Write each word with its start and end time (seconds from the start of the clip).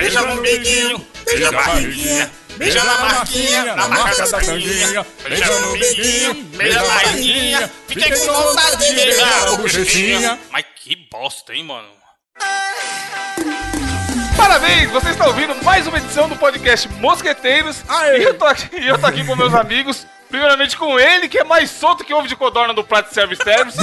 beija 0.00 0.22
no 0.22 0.32
umbigo, 0.34 1.06
beija 1.24 1.50
na 1.50 1.62
barriguinha. 1.62 2.30
Beija 2.56 2.84
na 2.84 2.98
marquinha, 2.98 3.74
na 3.74 3.88
marca 3.88 4.26
da 4.26 4.40
tanguinha. 4.40 5.06
Beija 5.26 5.60
no 5.60 5.72
umbigo, 5.72 6.34
beija 6.56 6.82
na 6.82 6.88
barriguinha. 6.88 7.70
Fiquei 7.86 8.10
com 8.10 8.32
vontade 8.32 8.88
de 8.88 8.94
beijar 8.94 9.48
a 9.48 9.56
bochechinha. 9.56 10.38
Mas 10.50 10.64
que 10.76 10.96
bosta, 11.10 11.54
hein, 11.54 11.64
mano? 11.64 11.88
Parabéns, 14.36 14.90
você 14.90 15.10
está 15.10 15.26
ouvindo 15.26 15.54
mais 15.62 15.86
uma 15.86 15.98
edição 15.98 16.28
do 16.28 16.36
podcast 16.36 16.88
Mosqueteiros. 16.94 17.82
E 18.18 18.22
eu, 18.22 18.34
tô 18.34 18.46
aqui, 18.46 18.68
eu 18.86 18.98
tô 18.98 19.06
aqui 19.06 19.24
com 19.24 19.36
meus 19.36 19.54
amigos. 19.54 20.06
Primeiramente 20.28 20.76
com 20.76 20.98
ele, 20.98 21.28
que 21.28 21.38
é 21.38 21.44
mais 21.44 21.70
solto 21.70 22.04
que 22.04 22.14
ovo 22.14 22.28
de 22.28 22.36
codorna 22.36 22.72
do 22.72 22.84
Prato 22.84 23.12
Service 23.12 23.42
Service. 23.42 23.78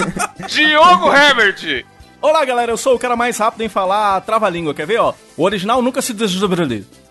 Diogo 0.48 1.12
Herbert. 1.14 1.84
Olá, 2.22 2.44
galera, 2.44 2.70
eu 2.72 2.76
sou 2.76 2.94
o 2.94 2.98
cara 2.98 3.16
mais 3.16 3.36
rápido 3.36 3.62
em 3.62 3.68
falar 3.68 4.20
trava-língua, 4.20 4.72
quer 4.72 4.86
ver, 4.86 4.98
ó? 5.00 5.12
O 5.36 5.42
original 5.44 5.82
nunca 5.82 6.00
se 6.00 6.12
desdobrou. 6.14 6.68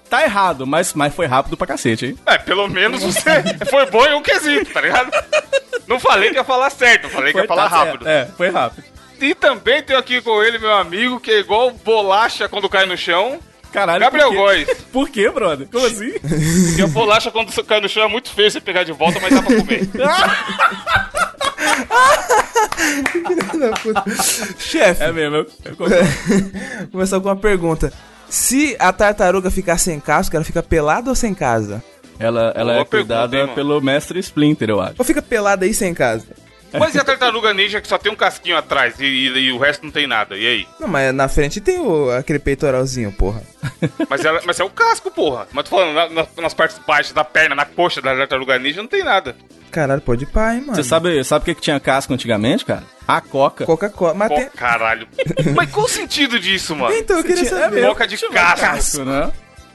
Tá 0.09 0.23
errado, 0.23 0.65
mas, 0.65 0.93
mas 0.93 1.13
foi 1.13 1.25
rápido 1.25 1.57
pra 1.57 1.67
cacete, 1.67 2.05
hein? 2.07 2.17
É, 2.25 2.37
pelo 2.37 2.67
menos 2.67 3.03
você 3.03 3.29
foi 3.69 3.85
bom 3.87 4.05
em 4.05 4.13
um 4.15 4.21
quesito, 4.21 4.71
tá 4.71 4.81
ligado? 4.81 5.11
Não 5.87 5.99
falei 5.99 6.29
que 6.29 6.35
ia 6.37 6.43
falar 6.43 6.69
certo, 6.69 7.09
falei 7.09 7.33
que 7.33 7.39
ia 7.39 7.45
Foi- 7.45 7.47
falar 7.55 7.69
tá 7.69 7.75
rápido. 7.77 8.07
É, 8.07 8.25
foi 8.37 8.49
rápido. 8.49 8.85
E 9.19 9.35
também 9.35 9.83
tenho 9.83 9.99
aqui 9.99 10.21
com 10.21 10.41
ele, 10.41 10.57
meu 10.57 10.73
amigo, 10.73 11.19
que 11.19 11.29
é 11.31 11.39
igual 11.39 11.71
bolacha 11.71 12.47
quando 12.49 12.67
cai 12.69 12.85
no 12.85 12.97
chão. 12.97 13.39
Caralho, 13.71 13.99
Gabriel? 14.01 14.33
Góes. 14.33 14.67
Por 14.91 15.09
quê, 15.09 15.29
brother? 15.29 15.67
Como 15.71 15.85
assim? 15.85 16.11
Porque 16.19 16.81
a 16.81 16.87
bolacha 16.87 17.31
quando 17.31 17.51
cai 17.63 17.79
no 17.79 17.87
chão 17.87 18.03
é 18.03 18.07
muito 18.07 18.29
feio 18.29 18.49
você 18.51 18.59
pegar 18.59 18.83
de 18.83 18.91
volta, 18.91 19.19
mas 19.21 19.33
dá 19.33 19.41
pra 19.41 19.55
comer. 19.55 19.89
Chefe, 24.57 25.03
É 25.03 25.11
mesmo, 25.11 25.45
começar 26.91 27.19
com 27.19 27.29
uma 27.29 27.35
pergunta. 27.35 27.91
Se 28.29 28.75
a 28.79 28.93
tartaruga 28.93 29.51
ficar 29.51 29.77
sem 29.77 29.99
casco, 29.99 30.35
ela 30.35 30.45
fica 30.45 30.63
pelada 30.63 31.09
ou 31.09 31.15
sem 31.15 31.33
casa? 31.33 31.83
Ela, 32.17 32.53
ela 32.55 32.73
Boa 32.73 32.81
é 32.81 32.85
cuidada 32.85 33.29
pergunta, 33.29 33.35
hein, 33.37 33.43
mano? 33.43 33.55
pelo 33.55 33.81
mestre 33.81 34.19
Splinter, 34.19 34.69
eu 34.69 34.79
acho. 34.79 34.95
Ou 34.97 35.05
fica 35.05 35.21
pelada 35.21 35.65
aí 35.65 35.73
sem 35.73 35.93
casa? 35.93 36.25
Mas 36.79 36.95
e 36.95 36.99
a 36.99 37.03
tartaruga 37.03 37.53
ninja 37.53 37.81
que 37.81 37.87
só 37.87 37.97
tem 37.97 38.11
um 38.11 38.15
casquinho 38.15 38.57
atrás 38.57 38.99
e, 38.99 39.05
e- 39.05 39.37
e 39.47 39.51
o 39.51 39.57
resto 39.57 39.83
não 39.83 39.91
tem 39.91 40.07
nada? 40.07 40.37
E 40.37 40.47
aí? 40.47 40.67
Não, 40.79 40.87
mas 40.87 41.13
na 41.13 41.27
frente 41.27 41.59
tem 41.59 41.79
o, 41.79 42.09
aquele 42.11 42.39
peitoralzinho, 42.39 43.11
porra. 43.11 43.41
Mas, 44.09 44.23
ela, 44.23 44.41
mas 44.45 44.59
é 44.59 44.63
o 44.63 44.69
casco, 44.69 45.11
porra. 45.11 45.47
Mas 45.51 45.65
tô 45.65 45.71
falando, 45.77 45.93
na- 45.93 46.09
na- 46.09 46.27
nas 46.41 46.53
partes 46.53 46.79
baixas 46.85 47.11
da 47.13 47.23
perna, 47.23 47.55
na 47.55 47.65
coxa 47.65 48.01
da 48.01 48.15
tartaruga 48.15 48.57
ninja, 48.59 48.81
não 48.81 48.87
tem 48.89 49.03
nada. 49.03 49.35
Caralho, 49.71 50.01
pode 50.01 50.25
hein, 50.25 50.61
mano. 50.61 50.75
Você 50.75 50.83
sabe, 50.83 51.23
sabe 51.23 51.43
o 51.43 51.45
que, 51.45 51.55
que 51.55 51.61
tinha 51.61 51.79
casco 51.79 52.13
antigamente, 52.13 52.65
cara? 52.65 52.83
A 53.07 53.21
coca. 53.21 53.65
Coca-Cola. 53.65 54.13
Mas 54.13 54.27
Pô, 54.29 54.35
tem... 54.35 54.49
caralho. 54.49 55.07
mas 55.55 55.71
qual 55.71 55.85
o 55.85 55.89
sentido 55.89 56.39
disso, 56.39 56.75
mano? 56.75 56.93
Então, 56.95 57.17
eu 57.17 57.23
queria 57.23 57.43
tinha- 57.45 57.57
é 57.59 57.63
saber. 57.63 57.85
Boca 57.85 58.05
de 58.07 58.17
casco. 58.17 58.59
casco, 58.65 59.05
né? 59.05 59.31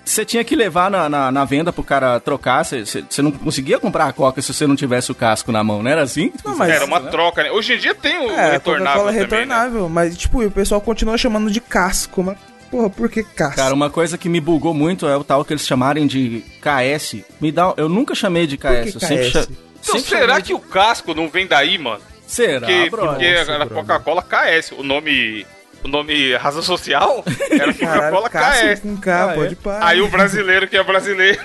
Você 0.06 0.24
tinha 0.24 0.44
que 0.44 0.54
levar 0.54 0.88
na, 0.90 1.08
na, 1.08 1.32
na 1.32 1.44
venda 1.44 1.72
pro 1.72 1.82
cara 1.82 2.20
trocar, 2.20 2.64
você- 2.64 3.04
não 3.20 3.32
conseguia 3.32 3.78
comprar 3.80 4.06
a 4.06 4.12
coca 4.12 4.40
se 4.40 4.54
você 4.54 4.64
não 4.66 4.76
tivesse 4.76 5.10
o 5.10 5.14
casco 5.14 5.50
na 5.50 5.64
mão, 5.64 5.82
não 5.82 5.90
era 5.90 6.02
assim? 6.02 6.32
Não, 6.44 6.56
mas- 6.56 6.70
Era 6.70 6.84
uma 6.84 7.00
troca, 7.00 7.42
né? 7.42 7.50
Hoje 7.50 7.74
em 7.74 7.78
dia 7.78 7.92
tem 7.94 8.16
o 8.18 8.30
É, 8.30 8.46
a 8.46 8.50
retornável 8.52 9.02
Coca-Cola 9.02 9.10
é 9.10 9.24
também, 9.27 9.46
né? 9.46 9.54
retornável, 9.54 9.88
mas, 9.88 10.16
tipo, 10.16 10.42
o 10.42 10.50
pessoal 10.50 10.80
continua 10.80 11.18
chamando 11.18 11.50
de 11.50 11.60
casco, 11.60 12.22
mas... 12.22 12.38
Porra, 12.70 12.88
por 12.90 13.08
que 13.08 13.22
casco? 13.22 13.56
Cara, 13.56 13.72
uma 13.74 13.90
coisa 13.90 14.16
que 14.18 14.28
me 14.28 14.40
bugou 14.40 14.72
muito 14.74 15.06
é 15.06 15.16
o 15.16 15.22
tal 15.24 15.44
que 15.44 15.52
eles 15.52 15.66
chamarem 15.66 16.06
de 16.06 16.42
KS. 16.60 17.24
Me 17.40 17.50
dá, 17.52 17.72
eu 17.77 17.88
nunca 17.88 18.12
chamei 18.14 18.46
de 18.46 18.56
KS, 18.56 18.90
que 18.90 18.96
eu 18.96 19.00
sempre 19.00 19.24
KS? 19.24 19.32
cha- 19.32 19.40
Então 19.80 19.94
sempre 19.98 20.08
será 20.08 20.27
chamei 20.28 20.42
que 20.42 20.54
o 20.54 20.58
casco 20.58 21.14
não 21.14 21.28
vem 21.28 21.46
daí, 21.46 21.78
mano? 21.78 22.00
de... 22.27 22.32
Será, 22.32 22.66
Porque, 22.66 22.90
brother? 22.90 23.08
porque 23.10 23.44
brother. 23.68 23.68
Coca-Cola 23.68 24.22
KS. 24.22 24.72
O 24.77 24.82
nome. 24.82 25.46
O 25.87 25.89
nome 25.89 26.34
razão 26.34 26.62
social 26.62 27.23
era 27.48 27.73
Coca-Cola 27.73 28.29
KS. 28.29 28.81
com 28.81 28.97
K, 28.97 29.23
Ah, 29.25 29.34
pode 29.34 29.55
é? 29.55 29.79
Aí 29.81 30.01
o 30.01 30.09
brasileiro 30.09 30.67
que 30.67 30.77
é 30.77 30.83
brasileiro. 30.83 31.39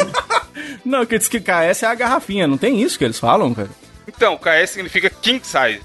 Não, 0.84 1.06
que 1.06 1.16
diz 1.18 1.28
que 1.28 1.40
KS 1.40 1.82
é 1.82 1.86
a 1.86 1.94
garrafinha, 1.94 2.46
não 2.46 2.58
tem 2.58 2.82
isso 2.82 2.98
que 2.98 3.04
eles 3.04 3.18
falam, 3.18 3.54
cara? 3.54 3.70
Então, 4.06 4.36
KS 4.36 4.70
significa 4.70 5.08
king 5.08 5.40
size. 5.44 5.80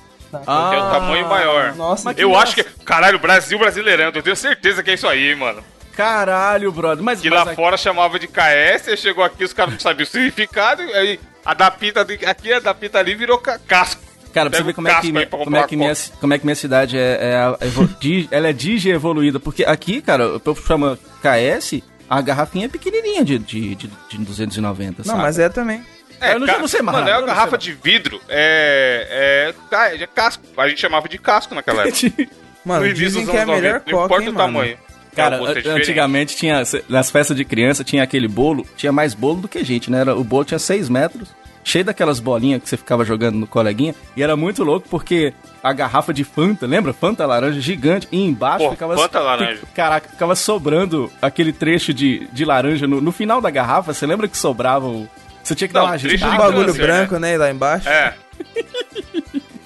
Ah, 0.45 0.68
que 0.69 0.75
é 0.75 0.79
o 0.84 0.89
tamanho 0.91 1.28
maior. 1.29 1.73
Nossa, 1.75 2.13
Eu 2.18 2.38
acho 2.38 2.53
que. 2.56 2.63
Caralho, 2.84 3.18
Brasil 3.18 3.57
brasileirando. 3.57 4.19
Eu 4.19 4.23
tenho 4.23 4.35
certeza 4.35 4.84
que 4.84 4.91
é 4.91 4.94
isso 4.95 5.07
aí, 5.07 5.34
mano. 5.35 5.63
Caralho, 5.95 6.69
brother. 6.72 7.03
Mas, 7.03 7.22
Que 7.22 7.29
mas 7.29 7.39
lá 7.39 7.45
aqui- 7.45 7.56
fora 7.56 7.78
chamava 7.78 8.19
de 8.19 8.28
KS, 8.28 8.89
aí 8.89 8.97
chegou 8.97 9.23
aqui, 9.23 9.44
os 9.45 9.53
caras 9.53 9.73
não 9.73 9.79
sabiam 9.79 10.03
o 10.03 10.07
significado, 10.07 10.81
e 10.84 10.94
aí 10.94 11.19
a 11.45 11.53
da 11.53 11.72
pita 11.72 12.01
aqui, 12.01 12.51
a 12.53 12.59
da 12.59 12.73
pita 12.73 13.00
ali 13.00 13.16
virou 13.16 13.38
ca- 13.38 13.57
casco. 13.68 14.01
Cara, 14.34 14.50
pra 14.50 14.59
você 14.59 14.63
ver 14.63 14.73
como 14.73 14.88
é, 14.88 15.01
que, 15.01 15.12
minha- 15.12 15.25
como, 15.28 15.56
é 15.57 15.63
que 15.67 15.75
minha, 15.75 15.94
como 16.19 16.34
é 16.34 16.38
que 16.40 16.45
minha 16.45 16.56
cidade 16.56 16.97
é, 16.97 17.17
é 17.19 18.28
ela 18.31 18.47
é 18.50 18.53
digi 18.53 18.90
evoluída. 18.90 19.40
Porque 19.40 19.63
aqui, 19.63 20.01
cara, 20.01 20.35
o 20.35 20.40
povo 20.40 20.62
chama 20.66 20.97
KS, 21.22 21.81
a 22.09 22.22
garrafinha 22.22 22.66
é 22.66 22.69
pequenininha 22.69 23.23
de, 23.25 23.39
de, 23.39 23.75
de, 23.75 23.88
de 24.09 24.18
290, 24.19 25.00
Não, 25.00 25.06
sabe? 25.06 25.22
mas 25.22 25.39
é 25.39 25.50
também. 25.50 25.84
Eu 26.22 26.39
não- 26.39 26.47
eu 26.47 26.59
não 26.59 26.68
sei 26.68 26.81
mais, 26.81 26.97
Mano, 26.97 27.09
é 27.09 27.13
uma 27.13 27.22
não 27.22 27.28
garrafa 27.28 27.57
de 27.57 27.72
vidro, 27.73 28.19
é, 28.28 29.53
é, 29.72 30.03
é 30.03 30.07
casco. 30.07 30.44
A 30.57 30.68
gente 30.68 30.81
chamava 30.81 31.07
de 31.07 31.18
casco 31.18 31.56
naquela 31.56 31.88
época. 31.88 32.28
Mano, 32.66 32.85
No 32.85 32.94
dizem 32.94 33.25
que 33.25 33.35
é 33.38 33.41
a 33.41 33.45
melhor 33.45 33.62
90, 33.62 33.73
Não 33.73 33.79
coca, 33.79 34.06
importa 34.06 34.23
hein, 34.23 34.29
o 34.29 34.34
mano. 34.34 34.53
tamanho. 34.53 34.78
Cara, 35.16 35.38
É, 35.38 35.68
é 35.68 35.72
antigamente 35.72 36.35
tinha, 36.35 36.62
nas 36.88 37.09
festas 37.09 37.35
de 37.35 37.44
criança, 37.45 37.84
tinha 37.84 38.03
aquele 38.03 38.28
bolo, 38.28 38.66
tinha 38.78 38.91
mais 38.91 39.13
bolo 39.13 39.41
do 39.41 39.47
que 39.47 39.63
gente, 39.63 39.89
né? 39.89 40.01
Era, 40.01 40.16
o 40.16 40.23
bolo 40.23 40.44
tinha 40.45 40.59
6 40.59 40.88
metros, 40.89 41.29
cheio 41.63 41.83
daquelas 41.85 42.19
bolinhas 42.19 42.61
que 42.63 42.69
você 42.69 42.77
ficava 42.77 43.03
jogando 43.05 43.35
no 43.35 43.45
coleguinha, 43.47 43.93
e 44.15 44.23
era 44.23 44.35
muito 44.35 44.63
louco 44.63 44.87
porque 44.89 45.33
a 45.63 45.71
garrafa 45.73 46.13
de 46.13 46.23
Fanta, 46.23 46.65
lembra? 46.65 46.93
Fanta 46.93 47.25
laranja 47.25 47.59
gigante, 47.59 48.07
e 48.11 48.21
embaixo 48.23 48.65
Pô, 48.65 48.71
ficava... 48.71 48.95
Fanta 48.97 49.19
laranja. 49.19 49.61
Caraca, 49.75 50.09
ficava 50.09 50.35
sobrando 50.35 51.11
aquele 51.21 51.51
trecho 51.53 51.93
de, 51.93 52.27
de 52.31 52.45
laranja 52.45 52.87
no, 52.87 52.99
no 53.01 53.11
final 53.11 53.39
da 53.41 53.49
garrafa, 53.49 53.93
você 53.93 54.05
lembra 54.05 54.27
que 54.27 54.37
sobrava 54.37 54.87
o... 54.87 55.07
Você 55.43 55.55
tinha 55.55 55.67
que 55.67 55.73
dar 55.73 55.81
Não, 55.81 55.87
uma 55.87 55.97
trecho 55.99 56.15
Um 56.15 56.17
de 56.17 56.23
agitada? 56.23 56.43
bagulho 56.43 56.67
câncer, 56.67 56.81
branco, 56.81 57.17
né? 57.19 57.37
lá 57.37 57.49
embaixo. 57.51 57.89
É. 57.89 58.13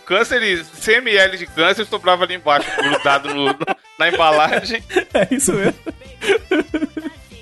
Câncer, 0.06 0.42
e 0.44 0.64
100 0.64 0.96
ml 0.98 1.38
de 1.38 1.46
câncer 1.48 1.86
sobrava 1.86 2.24
ali 2.26 2.36
embaixo, 2.36 2.70
grudado 2.78 3.34
no- 3.34 3.56
na 3.98 4.10
embalagem. 4.10 4.84
É 5.14 5.28
isso 5.34 5.54
mesmo. 5.54 5.76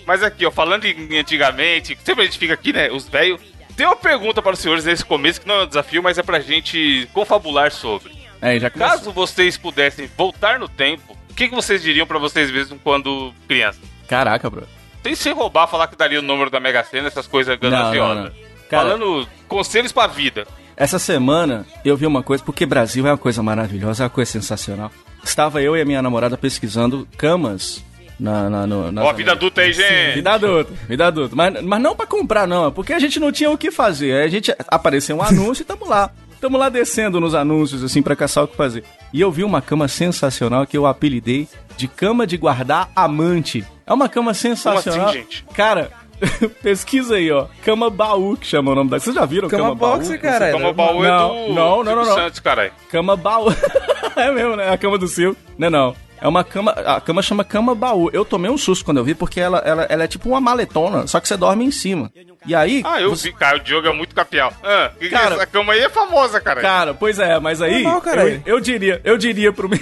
Mas 0.06 0.24
aqui, 0.24 0.46
ó, 0.46 0.52
falando 0.52 0.86
em 0.86 1.18
antigamente, 1.18 1.98
sempre 2.04 2.24
a 2.24 2.26
gente 2.26 2.38
fica 2.38 2.54
aqui, 2.54 2.74
né, 2.74 2.92
os 2.92 3.08
velhos. 3.08 3.40
Tem 3.82 3.88
uma 3.88 3.96
pergunta 3.96 4.44
para 4.44 4.54
os 4.54 4.60
senhores 4.60 4.86
nesse 4.86 5.04
começo, 5.04 5.42
que 5.42 5.48
não 5.48 5.56
é 5.56 5.64
um 5.64 5.68
desafio, 5.68 6.04
mas 6.04 6.16
é 6.16 6.22
pra 6.22 6.40
gente 6.40 7.10
confabular 7.16 7.72
sobre. 7.72 8.12
É, 8.40 8.60
já 8.60 8.70
começou. 8.70 8.96
Caso 8.96 9.12
vocês 9.12 9.58
pudessem 9.58 10.08
voltar 10.16 10.60
no 10.60 10.70
tempo, 10.70 11.18
o 11.28 11.34
que, 11.34 11.50
que 11.50 11.56
vocês 11.56 11.82
diriam 11.82 12.06
pra 12.06 12.20
vocês 12.20 12.52
mesmos 12.52 12.80
quando 12.84 13.34
criança? 13.48 13.80
Caraca, 14.08 14.48
bro. 14.52 14.68
Sem 15.02 15.16
se 15.16 15.32
roubar, 15.32 15.66
falar 15.66 15.88
que 15.88 15.96
daria 15.98 16.20
o 16.20 16.22
número 16.22 16.52
da 16.52 16.60
Mega 16.60 16.84
Sena, 16.84 17.08
essas 17.08 17.26
coisas 17.26 17.58
gananciosas. 17.58 18.32
Cara- 18.70 18.84
Falando 18.84 19.28
conselhos 19.48 19.92
pra 19.92 20.06
vida. 20.06 20.46
Essa 20.78 21.00
semana 21.00 21.66
eu 21.84 21.98
vi 21.98 22.06
uma 22.06 22.22
coisa, 22.22 22.44
porque 22.44 22.68
Brasil 22.68 23.08
é 23.08 23.12
uma 23.12 23.18
coisa 23.18 23.42
maravilhosa, 23.42 24.04
é 24.04 24.06
uma 24.06 24.10
coisa 24.12 24.30
sensacional. 24.32 24.92
Estava 25.24 25.60
eu 25.60 25.76
e 25.76 25.82
a 25.82 25.86
minha 25.86 26.04
namorada 26.04 26.38
pesquisando 26.38 27.08
camas 27.18 27.84
na, 28.22 28.50
na, 28.52 28.68
no, 28.68 28.92
nas 28.92 29.04
Ó, 29.04 29.14
vida 29.14 29.32
adulta 29.32 29.62
aí, 29.62 29.74
gente. 29.74 30.14
Vida 30.14 30.32
adulta, 30.34 30.72
vida 30.88 31.08
adulta. 31.08 31.36
Mas, 31.36 31.62
mas 31.64 31.82
não 31.82 31.96
pra 31.96 32.06
comprar, 32.06 32.48
não. 32.48 32.72
Porque 32.72 32.94
a 32.94 33.00
gente 33.00 33.20
não 33.20 33.32
tinha 33.32 33.50
o 33.50 33.58
que 33.58 33.72
fazer. 33.72 34.14
Aí 34.14 34.24
a 34.26 34.28
gente 34.28 34.56
apareceu 34.68 35.18
um 35.18 35.24
anúncio 35.24 35.64
e 35.64 35.66
tamo 35.66 35.88
lá. 35.90 36.12
Tamo 36.40 36.58
lá 36.58 36.70
descendo 36.70 37.20
nos 37.20 37.34
anúncios, 37.36 37.84
assim, 37.84 38.02
pra 38.02 38.16
caçar 38.16 38.44
o 38.44 38.48
que 38.48 38.56
fazer. 38.56 38.84
E 39.12 39.20
eu 39.20 39.32
vi 39.32 39.44
uma 39.44 39.62
cama 39.62 39.88
sensacional 39.88 40.66
que 40.68 40.78
eu 40.78 40.86
apelidei 40.86 41.48
de 41.76 41.88
cama 41.88 42.26
de 42.28 42.38
guardar 42.38 42.90
amante. 42.96 43.66
É 43.86 43.94
uma 43.94 44.08
cama 44.08 44.34
sensacional. 44.34 45.10
assim, 45.10 45.20
gente? 45.20 45.46
Cara, 45.54 45.92
pesquisa 46.62 47.16
aí, 47.16 47.32
ó. 47.32 47.48
Cama 47.66 47.90
baú, 47.90 48.38
que 48.38 48.46
chama 48.46 48.72
o 48.72 48.76
nome 48.76 48.90
da. 48.92 49.00
Vocês 49.00 49.16
já 49.16 49.26
viram 49.26 49.50
Cama 49.50 49.64
cama, 49.64 49.76
baú? 49.76 49.98
boxer, 49.98 50.22
cara. 50.22 50.52
Como 50.52 50.68
o 50.70 50.74
baú 50.74 51.04
é 51.04 51.08
Não, 51.08 51.28
do 51.28 51.34
não, 51.34 51.54
não, 51.54 51.76
Silvio 51.76 51.96
não, 51.96 52.06
não. 52.06 52.16
Santos, 52.16 52.40
caralho. 52.40 52.72
Cama 52.90 53.16
baú. 53.18 53.48
é 54.16 54.32
mesmo, 54.32 54.56
né? 54.56 54.70
A 54.70 54.78
cama 54.78 54.98
do 54.98 55.08
Sil. 55.10 55.34
Não 55.58 55.68
é 55.68 55.70
não. 55.72 55.96
É 56.22 56.28
uma 56.28 56.44
cama. 56.44 56.72
A 56.72 57.02
cama 57.02 57.22
chama 57.24 57.44
cama 57.44 57.74
baú. 57.74 58.10
Eu 58.14 58.24
tomei 58.24 58.50
um 58.52 58.58
susto 58.58 58.86
quando 58.86 58.98
eu 58.98 59.04
vi, 59.04 59.16
porque 59.16 59.40
ela, 59.42 59.58
ela, 59.66 59.84
ela 59.90 60.04
é 60.04 60.08
tipo 60.08 60.30
uma 60.30 60.40
maletona, 60.40 61.08
só 61.08 61.20
que 61.20 61.28
você 61.28 61.36
dorme 61.36 61.66
em 61.66 61.72
cima. 61.72 62.12
E 62.46 62.54
aí. 62.54 62.84
Ah, 62.86 63.02
eu 63.02 63.10
você- 63.10 63.30
vi, 63.30 63.36
cara, 63.36 63.58
o 63.58 63.60
Diogo 63.60 63.88
é 63.88 63.94
muito 63.94 64.14
capial. 64.14 64.54
Ah, 64.64 64.92
que 65.00 65.06
que 65.10 65.10
Cara- 65.10 65.36
essa 65.36 65.46
cama 65.48 65.74
aí 65.74 65.80
é 65.80 65.90
famosa, 65.90 66.40
cara. 66.40 66.62
Cara, 66.62 66.94
pois 66.94 67.18
é, 67.20 67.40
mas 67.40 67.62
aí. 67.62 67.82
Normal, 67.84 68.02
caralho. 68.02 68.42
eu, 68.46 68.56
eu 68.58 68.60
diria, 68.60 69.02
eu 69.04 69.18
diria 69.18 69.52
pro 69.52 69.68
meu. 69.68 69.80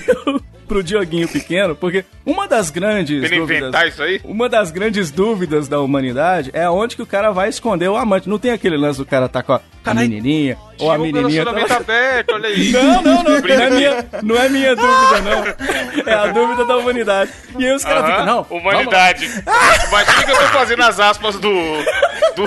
Pro 0.69 0.83
Dioguinho 0.83 1.27
pequeno, 1.27 1.75
porque 1.75 2.05
uma 2.25 2.47
das 2.47 2.69
grandes. 2.69 3.23
Ele 3.23 3.39
dúvidas- 3.39 3.61
inventar 3.63 3.87
isso 3.87 4.01
aí? 4.03 4.21
Uma 4.23 4.47
das 4.47 4.71
grandes 4.71 5.11
dúvidas 5.11 5.67
da 5.67 5.81
humanidade 5.81 6.51
é 6.53 6.69
onde 6.69 6.95
que 6.95 7.01
o 7.01 7.05
cara 7.07 7.31
vai 7.31 7.49
esconder 7.49 7.89
o 7.89 7.97
amante. 7.97 8.29
Não 8.29 8.39
tem 8.39 8.51
aquele 8.51 8.77
lance 8.77 8.99
do 8.99 9.05
cara 9.05 9.27
tá 9.27 9.41
com 9.43 9.53
a, 9.53 9.61
a 9.83 9.93
menininha, 9.93 10.57
ou 10.79 10.91
a 10.91 10.97
menininha. 10.97 11.43
tá- 11.43 11.77
aberto, 11.77 12.31
olha 12.33 12.47
aí. 12.47 12.71
Não, 12.71 13.01
não, 13.01 13.23
não, 13.23 13.23
não 13.23 13.35
é 13.35 13.69
minha, 13.69 14.05
não 14.23 14.35
é 14.35 14.49
minha 14.49 14.75
dúvida, 14.75 15.21
não. 15.21 15.49
É 16.09 16.13
a 16.13 16.27
dúvida 16.27 16.65
da 16.65 16.77
humanidade. 16.77 17.31
E 17.57 17.65
aí 17.65 17.73
os 17.75 17.83
caras 17.83 18.05
ficam, 18.05 18.25
não. 18.25 18.45
Humanidade. 18.49 19.25
Imagina 19.25 20.23
que 20.23 20.31
eu 20.31 20.35
tô 20.37 20.47
fazendo 20.47 20.83
as 20.83 20.99
aspas 20.99 21.35
do, 21.39 21.51
do, 22.35 22.45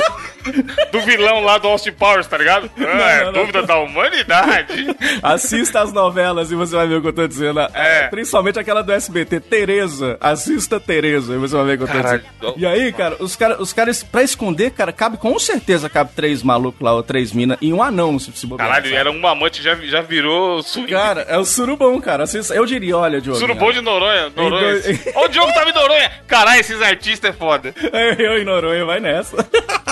do 0.90 1.00
vilão 1.02 1.40
lá 1.42 1.58
do 1.58 1.68
Austin 1.68 1.92
Powers, 1.92 2.26
tá 2.26 2.38
ligado? 2.38 2.70
Ah, 2.78 3.10
é 3.10 3.18
não, 3.25 3.32
não. 3.32 3.40
dúvida 3.40 3.62
da 3.62 3.78
humanidade. 3.78 4.86
Assista 5.22 5.80
as 5.82 5.92
novelas 5.92 6.50
e 6.50 6.54
você 6.54 6.75
vai 6.76 6.86
ver 6.86 6.96
o 6.96 7.02
que 7.02 7.08
eu 7.08 7.12
tô 7.12 7.26
dizendo. 7.26 7.60
É. 7.60 8.08
Principalmente 8.12 8.59
aquela 8.59 8.82
do 8.82 8.93
SBT, 8.93 9.41
Tereza. 9.41 10.19
Assista 10.20 10.79
Tereza 10.79 11.32
e 11.32 11.38
você 11.38 11.56
vai 11.56 11.64
ver 11.64 11.82
o 11.82 11.87
que. 11.87 12.61
E 12.61 12.67
aí, 12.67 12.93
cara, 12.93 13.17
os 13.19 13.35
caras, 13.35 13.59
os 13.59 13.73
caras, 13.73 14.03
pra 14.03 14.23
esconder, 14.23 14.70
cara, 14.73 14.93
cabe 14.93 15.17
com 15.17 15.38
certeza, 15.38 15.88
cabe 15.88 16.11
três 16.14 16.43
malucos 16.43 16.82
lá, 16.82 16.93
ou 16.93 17.03
três 17.03 17.32
minas, 17.32 17.56
e 17.62 17.73
um 17.73 17.82
anão, 17.82 18.19
se, 18.19 18.31
se 18.32 18.47
bobear. 18.47 18.69
Caralho, 18.69 18.85
sabe? 18.85 18.97
era 18.97 19.11
um 19.11 19.26
amante, 19.26 19.62
já, 19.62 19.75
já 19.76 20.03
virou 20.03 20.62
swing. 20.62 20.93
Cara, 20.93 21.23
é 21.23 21.38
o 21.38 21.44
surubão, 21.47 21.99
cara. 22.03 22.25
Assista- 22.25 22.55
Eu 22.55 22.67
diria, 22.67 22.99
olha, 22.99 23.19
Diogo. 23.19 23.38
Surubom 23.38 23.73
de 23.73 23.81
Noronha. 23.81 24.31
Noronha. 24.37 24.79
Ó, 25.14 25.25
o 25.25 25.29
Diogo 25.29 25.50
tava 25.55 25.70
em 25.70 25.73
Noronha. 25.73 26.12
Caralho, 26.26 26.61
esses 26.61 26.82
artistas 26.82 27.31
é 27.31 27.32
foda. 27.32 27.75
Eu 28.19 28.37
em 28.37 28.44
Noronha, 28.44 28.85
vai 28.85 29.00
nessa. 29.00 29.37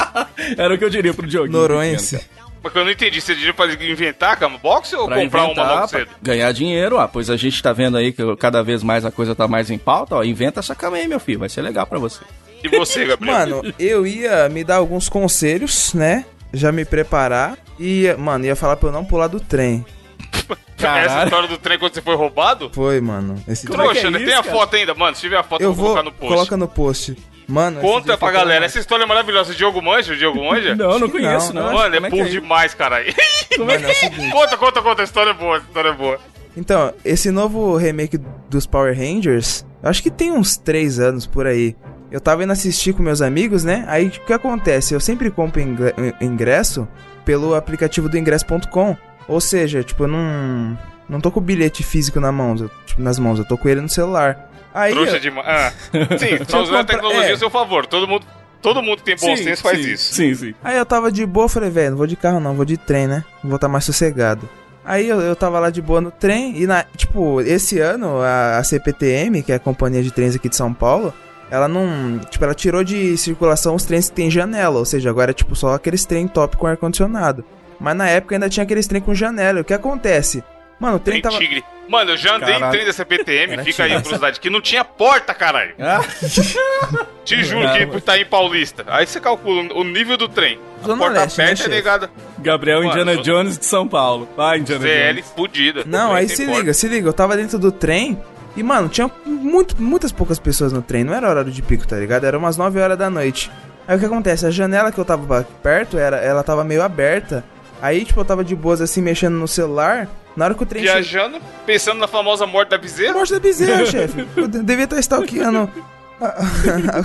Era 0.59 0.75
o 0.75 0.79
que 0.79 0.85
eu 0.85 0.91
diria 0.91 1.15
pro 1.15 1.27
Diogo. 1.27 1.51
Noronhense. 1.51 2.21
Mas 2.63 2.73
que 2.73 2.79
eu 2.79 2.85
não 2.85 2.91
entendi, 2.91 3.21
você 3.21 3.35
diria 3.35 3.55
pra 3.55 3.73
inventar 3.73 4.37
cama 4.39 4.59
box 4.59 4.93
ou 4.93 5.07
Pra 5.07 5.17
comprar 5.21 5.41
uma 5.45 5.53
inventar, 5.53 5.67
logo 5.77 5.89
pra 5.89 5.99
cedo? 6.01 6.11
ganhar 6.21 6.53
dinheiro, 6.53 6.99
ah, 6.99 7.09
pois 7.09 7.31
a 7.31 7.37
gente 7.37 7.63
tá 7.63 7.73
vendo 7.73 7.97
aí 7.97 8.13
que 8.13 8.37
cada 8.37 8.63
vez 8.63 8.83
mais 8.83 9.05
a 9.05 9.11
coisa 9.11 9.35
tá 9.35 9.49
mais 9.49 9.71
em 9.71 9.79
pauta, 9.79 10.17
ó, 10.17 10.23
inventa 10.23 10.61
essa 10.61 10.75
cama 10.75 10.97
aí, 10.99 11.09
meu 11.09 11.19
filho, 11.21 11.39
vai 11.39 11.49
ser 11.49 11.63
legal 11.63 11.87
pra 11.87 11.99
você. 11.99 12.21
E 12.63 12.69
você, 12.69 13.07
Gabriel? 13.07 13.35
Mano, 13.35 13.75
eu 13.79 14.07
ia 14.07 14.47
me 14.51 14.63
dar 14.63 14.77
alguns 14.77 15.09
conselhos, 15.09 15.95
né? 15.95 16.27
Já 16.53 16.71
me 16.71 16.85
preparar. 16.85 17.57
E, 17.79 18.15
mano, 18.19 18.45
ia 18.45 18.55
falar 18.55 18.77
pra 18.77 18.91
eu 18.91 18.93
não 18.93 19.05
pular 19.05 19.29
do 19.29 19.41
trem. 19.41 19.85
essa 20.77 20.87
caralho. 20.87 21.25
história 21.25 21.49
do 21.49 21.59
trem 21.59 21.79
quando 21.79 21.95
você 21.95 22.03
foi 22.03 22.15
roubado? 22.17 22.71
Foi, 22.73 23.01
mano. 23.01 23.37
Esse 23.49 23.67
Como 23.67 23.83
é 23.83 23.87
que 23.87 23.91
Trouxa, 23.93 24.07
é 24.09 24.11
né? 24.11 24.19
isso, 24.19 24.27
tem 24.27 24.35
a 24.39 24.43
foto 24.43 24.77
ainda, 24.77 24.95
mano. 24.95 25.15
Se 25.15 25.23
tiver 25.23 25.37
a 25.37 25.43
foto, 25.43 25.61
eu, 25.63 25.69
Eu 25.71 25.75
vou 25.75 25.87
colocar 25.87 26.03
no 26.03 26.13
post. 26.13 26.35
coloca 26.35 26.57
no 26.57 26.69
post. 26.69 27.17
Mano, 27.49 27.81
Conta 27.81 28.17
pra 28.17 28.31
galera, 28.31 28.65
essa 28.65 28.79
história 28.79 29.03
é 29.03 29.07
maravilhosa. 29.07 29.53
O 29.53 29.55
Diogo 29.57 29.83
Manja, 29.83 30.13
o 30.13 30.17
Diogo 30.17 30.39
Manja? 30.45 30.75
Não, 30.77 31.01
não 31.01 31.09
que 31.09 31.19
conheço, 31.19 31.53
não. 31.53 31.65
não. 31.67 31.73
Mano, 31.75 31.97
é 31.97 31.99
Como 31.99 32.11
burro 32.11 32.23
que 32.23 32.31
isso? 32.31 32.41
demais, 32.41 32.75
caralho. 32.75 33.13
Mano, 33.59 33.73
é 33.73 33.91
o 33.91 33.95
seguinte. 33.95 34.31
conta, 34.31 34.57
conta, 34.57 34.83
conta. 34.83 35.03
A 35.03 35.05
história 35.05 35.31
é 35.31 35.35
boa, 35.35 35.57
a 35.57 35.59
história 35.59 35.89
é 35.89 35.93
boa. 35.93 36.21
Então, 36.57 36.93
esse 37.05 37.31
novo 37.33 37.77
remake 37.77 38.19
dos 38.49 38.67
Power 38.67 38.97
Rangers, 38.97 39.65
eu 39.83 39.89
acho 39.91 40.01
que 40.03 40.11
tem 40.11 40.31
uns 40.31 40.57
3 40.57 41.01
anos 41.01 41.27
por 41.27 41.45
aí. 41.47 41.75
Eu 42.11 42.21
tava 42.21 42.43
indo 42.45 42.53
assistir 42.53 42.93
com 42.93 43.03
meus 43.03 43.21
amigos, 43.23 43.65
né? 43.65 43.85
Aí 43.89 44.07
o 44.07 44.11
que 44.11 44.33
acontece? 44.33 44.95
Eu 44.95 45.01
sempre 45.01 45.29
compro 45.31 45.61
ingre- 45.61 45.95
ingresso 46.21 46.87
pelo 47.25 47.55
aplicativo 47.55 48.09
do 48.09 48.17
ingresso.com. 48.19 48.97
Ou 49.29 49.41
seja, 49.41 49.83
tipo, 49.83 50.05
eu 50.05 50.09
não. 50.09 50.79
Não 51.09 51.21
tô 51.21 51.31
com 51.31 51.41
o 51.41 51.43
bilhete 51.43 51.83
físico 51.83 52.21
na 52.21 52.31
mão, 52.31 52.55
eu- 52.57 52.71
tipo, 52.87 53.03
nas 53.03 53.19
mãos, 53.19 53.39
eu 53.39 53.45
tô 53.45 53.59
com 53.59 53.69
ele 53.69 53.81
no 53.81 53.89
celular. 53.89 54.49
Aí. 54.73 54.93
Trouxa 54.93 55.17
eu- 55.17 55.21
demais. 55.21 55.47
Ah. 55.47 55.73
Sim, 56.19 56.45
tá 56.45 56.61
usando 56.61 56.77
a 56.79 56.85
tecnologia 56.85 57.31
é. 57.31 57.33
a 57.33 57.37
seu 57.39 57.51
favor. 57.51 57.85
Todo 57.87 58.07
mundo, 58.07 58.25
todo 58.63 58.81
mundo 58.83 58.99
que 58.99 59.05
tem 59.05 59.17
bom 59.17 59.37
Sim, 59.37 59.43
senso 59.43 59.63
faz 59.63 59.83
sim, 59.83 59.91
isso. 59.91 60.15
Sim, 60.15 60.35
sim. 60.35 60.55
Aí 60.63 60.77
eu 60.77 60.87
tava 60.87 61.11
de 61.11 61.27
boa, 61.27 61.49
falei, 61.49 61.69
velho, 61.71 61.91
não 61.91 61.99
vou 61.99 62.07
de 62.07 62.15
carro 62.15 62.39
não, 62.39 62.55
vou 62.55 62.65
de 62.65 62.77
trem, 62.77 63.09
né? 63.09 63.25
Vou 63.43 63.57
estar 63.57 63.69
mais 63.69 63.85
sossegado. 63.85 64.49
Aí 64.85 65.09
eu, 65.09 65.21
eu 65.21 65.35
tava 65.37 65.59
lá 65.59 65.69
de 65.71 65.83
boa 65.83 66.01
no 66.01 66.11
trem 66.11 66.57
e, 66.57 66.67
na, 66.67 66.85
tipo, 66.97 67.41
esse 67.41 67.79
ano 67.81 68.21
a, 68.21 68.59
a 68.59 68.65
CPTM, 68.65 69.43
que 69.43 69.53
é 69.53 69.57
a 69.57 69.59
companhia 69.61 70.03
de 70.03 70.11
trens 70.13 70.35
aqui 70.37 70.49
de 70.49 70.57
São 70.57 70.73
Paulo, 70.73 71.13
ela 71.51 71.67
não. 71.67 72.19
Tipo, 72.31 72.45
ela 72.45 72.55
tirou 72.55 72.85
de 72.85 73.17
circulação 73.17 73.75
os 73.75 73.85
trens 73.85 74.09
que 74.09 74.15
tem 74.17 74.31
janela, 74.31 74.79
ou 74.79 74.85
seja, 74.85 75.11
agora 75.11 75.33
é 75.33 75.35
tipo 75.35 75.55
só 75.57 75.75
aqueles 75.75 76.05
trem 76.05 76.29
top 76.29 76.57
com 76.57 76.67
ar-condicionado. 76.67 77.45
Mas 77.81 77.97
na 77.97 78.09
época 78.09 78.35
ainda 78.37 78.49
tinha 78.49 78.63
aqueles 78.65 78.87
trem 78.87 79.01
com 79.01 79.15
janela. 79.15 79.59
E 79.59 79.63
o 79.63 79.65
que 79.65 79.73
acontece? 79.75 80.45
Mano, 80.79 80.97
o 80.97 81.01
trem 81.01 81.21
Trem 81.21 81.33
tava. 81.33 81.43
tigre. 81.45 81.65
Mano, 81.89 82.13
eu 82.13 82.17
já 82.17 82.37
andei 82.37 82.53
Caralho. 82.55 82.67
em 82.67 82.71
trem 82.71 82.87
da 82.87 82.93
CPTM, 82.93 83.53
Era 83.55 83.65
fica 83.65 83.83
aí 83.85 83.93
a 83.93 84.01
curiosidade, 84.01 84.39
que 84.41 84.49
não 84.49 84.61
tinha 84.61 84.85
porta, 84.85 85.35
caralho. 85.35 85.75
Ah, 85.79 86.01
Te 87.25 87.43
juro 87.43 87.65
Não, 87.67 87.73
que 87.75 88.01
tá 88.01 88.17
em 88.19 88.25
Paulista. 88.25 88.85
Aí 88.87 89.07
você 89.07 89.21
calcula 89.21 89.73
o 89.75 89.85
nível 89.85 90.17
do 90.17 90.29
trem. 90.29 90.59
A 90.83 90.87
Zona 90.87 90.99
porta 91.03 91.21
Leste, 91.21 91.39
né, 91.39 91.45
aberta 91.45 91.53
é 91.63 91.65
chefe? 91.65 91.69
negada. 91.77 92.11
Gabriel 92.39 92.79
Mano, 92.83 92.91
Indiana 92.91 93.17
Jones 93.23 93.59
de 93.59 93.65
São 93.67 93.87
Paulo. 93.89 94.29
Vai, 94.37 94.59
Indiana 94.59 94.81
ZL 94.87 95.13
Jones. 95.15 95.33
fudida. 95.37 95.83
Não, 95.87 96.15
aí 96.15 96.29
se 96.29 96.45
porta. 96.45 96.61
liga, 96.61 96.73
se 96.75 96.89
liga. 96.89 97.09
Eu 97.09 97.13
tava 97.13 97.37
dentro 97.37 97.59
do 97.59 97.71
trem 97.73 98.19
e, 98.57 98.63
mano, 98.63 98.89
tinha 98.89 99.11
muito, 99.27 99.81
muitas 99.83 100.13
poucas 100.13 100.39
pessoas 100.39 100.73
no 100.73 100.81
trem. 100.83 101.05
Não 101.05 101.13
era 101.15 101.29
horário 101.29 101.51
de 101.53 101.61
pico, 101.63 101.87
tá 101.87 101.97
ligado? 101.97 102.25
Era 102.25 102.39
umas 102.39 102.57
9 102.57 102.81
horas 102.81 102.97
da 102.97 103.11
noite. 103.11 103.51
Aí 103.87 103.97
o 103.97 103.99
que 103.99 104.07
acontece? 104.07 104.47
A 104.47 104.51
janela 104.51 104.93
que 104.93 104.99
eu 104.99 105.05
tava 105.05 105.47
perto, 105.63 105.99
era, 105.99 106.17
ela 106.19 106.43
tava 106.43 106.63
meio 106.65 106.83
aberta. 106.83 107.45
Aí, 107.83 108.05
tipo, 108.05 108.21
eu 108.21 108.25
tava 108.25 108.45
de 108.45 108.55
boas 108.55 108.81
assim, 108.81 109.01
mexendo 109.01 109.35
no 109.35 109.49
celular. 109.49 110.09
Na 110.37 110.45
hora 110.45 110.55
que 110.55 110.63
o 110.63 110.67
trem. 110.67 110.83
Viajando, 110.83 111.39
pensando 111.67 111.99
na 111.99 112.07
famosa 112.07 112.47
morte 112.47 112.69
da 112.71 112.79
bezerra. 112.79 113.15
Morte 113.15 113.33
da 113.33 113.41
bezerra, 113.41 113.85
chefe. 113.87 114.27
Eu 114.37 114.47
de- 114.47 114.63
devia 114.63 114.85
estar 114.85 114.99
stalkeando 115.01 115.69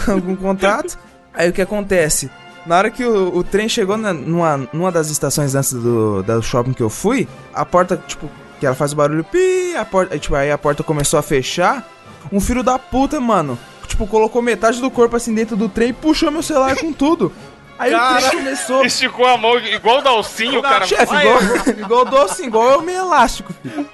algum 0.08 0.36
contato. 0.36 0.98
Aí 1.34 1.50
o 1.50 1.54
que 1.54 1.62
acontece? 1.62 2.30
Na 2.66 2.78
hora 2.78 2.90
que 2.90 3.04
o, 3.04 3.36
o 3.38 3.44
trem 3.44 3.70
chegou 3.70 3.98
na- 3.98 4.14
numa, 4.14 4.68
numa 4.74 4.92
das 4.92 5.10
estações 5.10 5.54
antes 5.56 5.74
do, 5.74 6.24
do 6.24 6.42
shopping 6.42 6.74
que 6.74 6.82
eu 6.84 6.90
fui, 6.90 7.28
a 7.54 7.66
porta, 7.66 8.02
tipo, 8.08 8.30
que 8.60 8.66
ela 8.66 8.76
faz 8.76 8.94
o 8.94 8.96
barulho 8.96 9.24
pi, 9.24 9.76
a 9.78 9.86
porta, 9.86 10.14
aí, 10.16 10.20
tipo, 10.20 10.36
aí 10.36 10.52
a 10.52 10.58
porta 10.58 10.84
começou 10.84 11.20
a 11.20 11.22
fechar. 11.24 11.88
Um 12.32 12.40
filho 12.40 12.64
da 12.64 12.80
puta, 12.80 13.20
mano, 13.20 13.58
tipo, 13.88 14.08
colocou 14.08 14.42
metade 14.42 14.82
do 14.82 14.90
corpo 14.90 15.16
assim 15.16 15.34
dentro 15.34 15.56
do 15.56 15.70
trem 15.70 15.90
e 15.90 15.94
puxou 15.94 16.32
meu 16.32 16.42
celular 16.42 16.76
com 16.78 16.92
tudo. 16.92 17.32
Aí 17.78 17.94
o 17.94 18.18
trem 18.18 18.32
começou. 18.32 18.86
Esticou 18.86 19.28
a 19.28 19.38
mão 19.38 19.58
igual 19.58 20.00
o 20.00 20.02
Dalcinho, 20.02 20.60
o 20.60 20.62
cara. 20.62 20.86
Chefe, 20.86 21.04
igual, 21.04 21.40
igual 21.78 22.02
o 22.02 22.06
doce, 22.06 22.46
igual 22.46 22.70
eu 22.72 22.82
meio 22.82 23.00
elástico, 23.00 23.54
filho. 23.62 23.86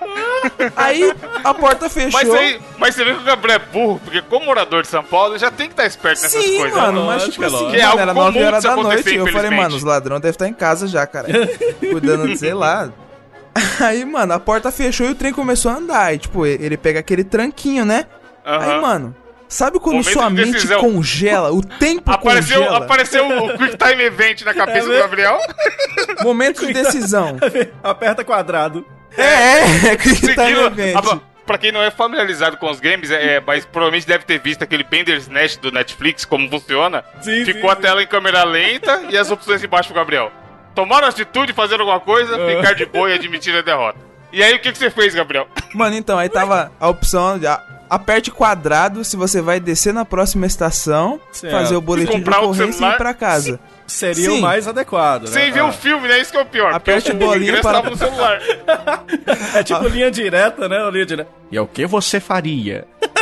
Aí 0.76 1.14
a 1.44 1.54
porta 1.54 1.90
fechou. 1.90 2.12
Mas, 2.12 2.30
aí, 2.30 2.62
mas 2.78 2.96
você 2.96 3.04
vê 3.04 3.14
que 3.14 3.20
o 3.20 3.24
Gabriel 3.24 3.56
é 3.56 3.74
burro, 3.74 4.00
porque 4.04 4.22
como 4.22 4.46
morador 4.46 4.84
de 4.84 4.88
São 4.88 5.04
Paulo, 5.04 5.34
ele 5.34 5.40
já 5.40 5.50
tem 5.50 5.68
que 5.68 5.74
estar 5.74 5.86
esperto 5.86 6.22
nessas 6.22 6.44
Sim, 6.44 6.58
coisas. 6.58 6.78
mano, 6.80 7.02
né? 7.02 7.08
mas 7.08 7.24
tipo 7.24 7.46
assim. 7.46 7.72
Que 7.72 7.78
é 7.78 7.88
mano, 7.88 7.90
algo 7.90 8.02
era 8.02 8.14
comum 8.14 8.26
9 8.26 8.44
horas 8.44 8.64
da 8.64 8.74
acontecer, 8.74 9.18
noite. 9.18 9.30
Eu 9.30 9.34
falei, 9.34 9.58
mano, 9.58 9.76
os 9.76 9.84
ladrões 9.84 10.22
devem 10.22 10.32
estar 10.32 10.48
em 10.48 10.54
casa 10.54 10.88
já, 10.88 11.08
cara. 11.08 11.28
Cuidando 11.80 12.28
de, 12.28 12.38
sei 12.38 12.54
lá. 12.54 12.90
Aí, 13.82 14.06
mano, 14.06 14.34
a 14.34 14.40
porta 14.40 14.72
fechou 14.72 15.08
e 15.08 15.12
o 15.12 15.16
trem 15.16 15.34
começou 15.34 15.72
a 15.72 15.76
andar. 15.76 16.14
E, 16.14 16.20
tipo, 16.20 16.46
ele 16.46 16.78
pega 16.78 17.00
aquele 17.00 17.24
tranquinho, 17.24 17.84
né? 17.84 18.06
Aí, 18.46 18.80
mano, 18.80 19.16
sabe 19.54 19.80
quando 19.80 19.98
Momento 19.98 20.12
sua 20.14 20.28
de 20.30 20.34
mente 20.34 20.52
decisão. 20.54 20.80
congela? 20.82 21.52
O 21.54 21.62
tempo 21.64 22.10
Apareceu, 22.12 22.60
congela. 22.60 22.78
apareceu 22.78 23.28
o 23.28 23.58
Quick 23.58 23.78
Time 23.78 24.04
Event 24.04 24.42
na 24.44 24.54
cabeça 24.56 24.88
do? 24.88 24.94
Gabriel. 24.98 25.38
Momento 26.24 26.66
de 26.66 26.74
decisão. 26.74 27.38
Aperta 27.84 28.24
quadrado. 28.24 28.86
é, 29.18 29.24
é, 29.24 29.94
é 29.94 29.98
Seguindo, 30.00 30.62
no 30.62 30.66
evento. 30.68 30.98
a- 31.12 31.32
pra 31.46 31.58
quem 31.58 31.72
não 31.72 31.82
é 31.84 31.92
familiarizado 31.92 32.56
com 32.58 32.70
os 32.70 32.80
games, 32.80 33.12
é, 33.12 33.36
é, 33.36 33.40
mas 33.46 33.66
provavelmente 33.66 34.08
deve 34.08 34.24
ter 34.24 34.40
visto 34.40 34.64
aquele 34.64 34.84
Bandersnatch 34.86 35.58
do 35.58 35.72
Netflix, 35.72 36.24
como 36.24 36.50
funciona. 36.50 37.04
Sim, 37.22 37.44
Ficou 37.44 37.64
sim, 37.70 37.70
a 37.70 37.76
tela 37.76 38.02
em 38.02 38.08
câmera 38.08 38.44
lenta 38.44 39.02
e 39.10 39.18
as 39.18 39.30
opções 39.32 39.62
embaixo 39.64 39.90
pro 39.90 39.96
Gabriel. 39.98 40.32
Tomaram 40.74 41.08
atitude, 41.08 41.52
fazer 41.52 41.80
alguma 41.80 42.00
coisa, 42.00 42.36
Ah. 42.38 42.56
ficar 42.56 42.74
de 42.74 42.86
boa 42.86 43.10
e 43.10 43.14
admitir 43.16 43.54
a 43.56 43.62
derrota. 43.62 44.00
E 44.32 44.42
aí, 44.42 44.54
o 44.56 44.60
que, 44.60 44.72
que 44.72 44.78
você 44.78 44.90
fez, 44.90 45.14
Gabriel? 45.14 45.46
Mano, 45.74 45.94
então, 45.98 46.18
aí 46.18 46.30
tava 46.30 46.72
a 46.80 46.88
opção 46.88 47.38
de 47.38 47.46
a- 47.46 47.62
aperte 47.94 48.32
quadrado 48.32 49.04
se 49.04 49.18
você 49.18 49.42
vai 49.42 49.60
descer 49.60 49.94
na 49.94 50.06
próxima 50.06 50.46
estação, 50.46 51.20
Certo. 51.32 51.52
fazer 51.52 51.76
o 51.76 51.82
boletim 51.82 52.22
de 52.22 52.30
ocorrência 52.30 52.86
e 52.86 52.90
ir 52.90 52.98
pra 52.98 53.14
casa. 53.14 53.60
Seria 53.86 54.30
Sim. 54.32 54.40
o 54.40 54.42
mais 54.42 54.66
adequado, 54.70 55.24
né? 55.24 55.28
Sem 55.28 55.52
ver 55.52 55.60
Ah. 55.60 55.66
o 55.66 55.74
filme, 55.74 56.08
né? 56.08 56.20
Isso 56.22 56.32
que 56.32 56.38
é 56.38 56.42
o 56.42 56.46
pior. 56.46 56.74
Aperte 56.74 57.12
o 57.12 57.62
para- 57.62 57.82
no 57.90 57.98
celular. 57.98 58.40
É 59.54 59.62
tipo 59.64 59.86
linha 59.90 60.10
direta, 60.10 60.70
né? 60.70 60.78
Linha 60.90 61.06
direta. 61.06 61.30
E 61.52 61.58
é 61.58 61.62
o 61.62 61.68
que 61.68 61.86
você 61.86 62.20
faria? 62.22 62.88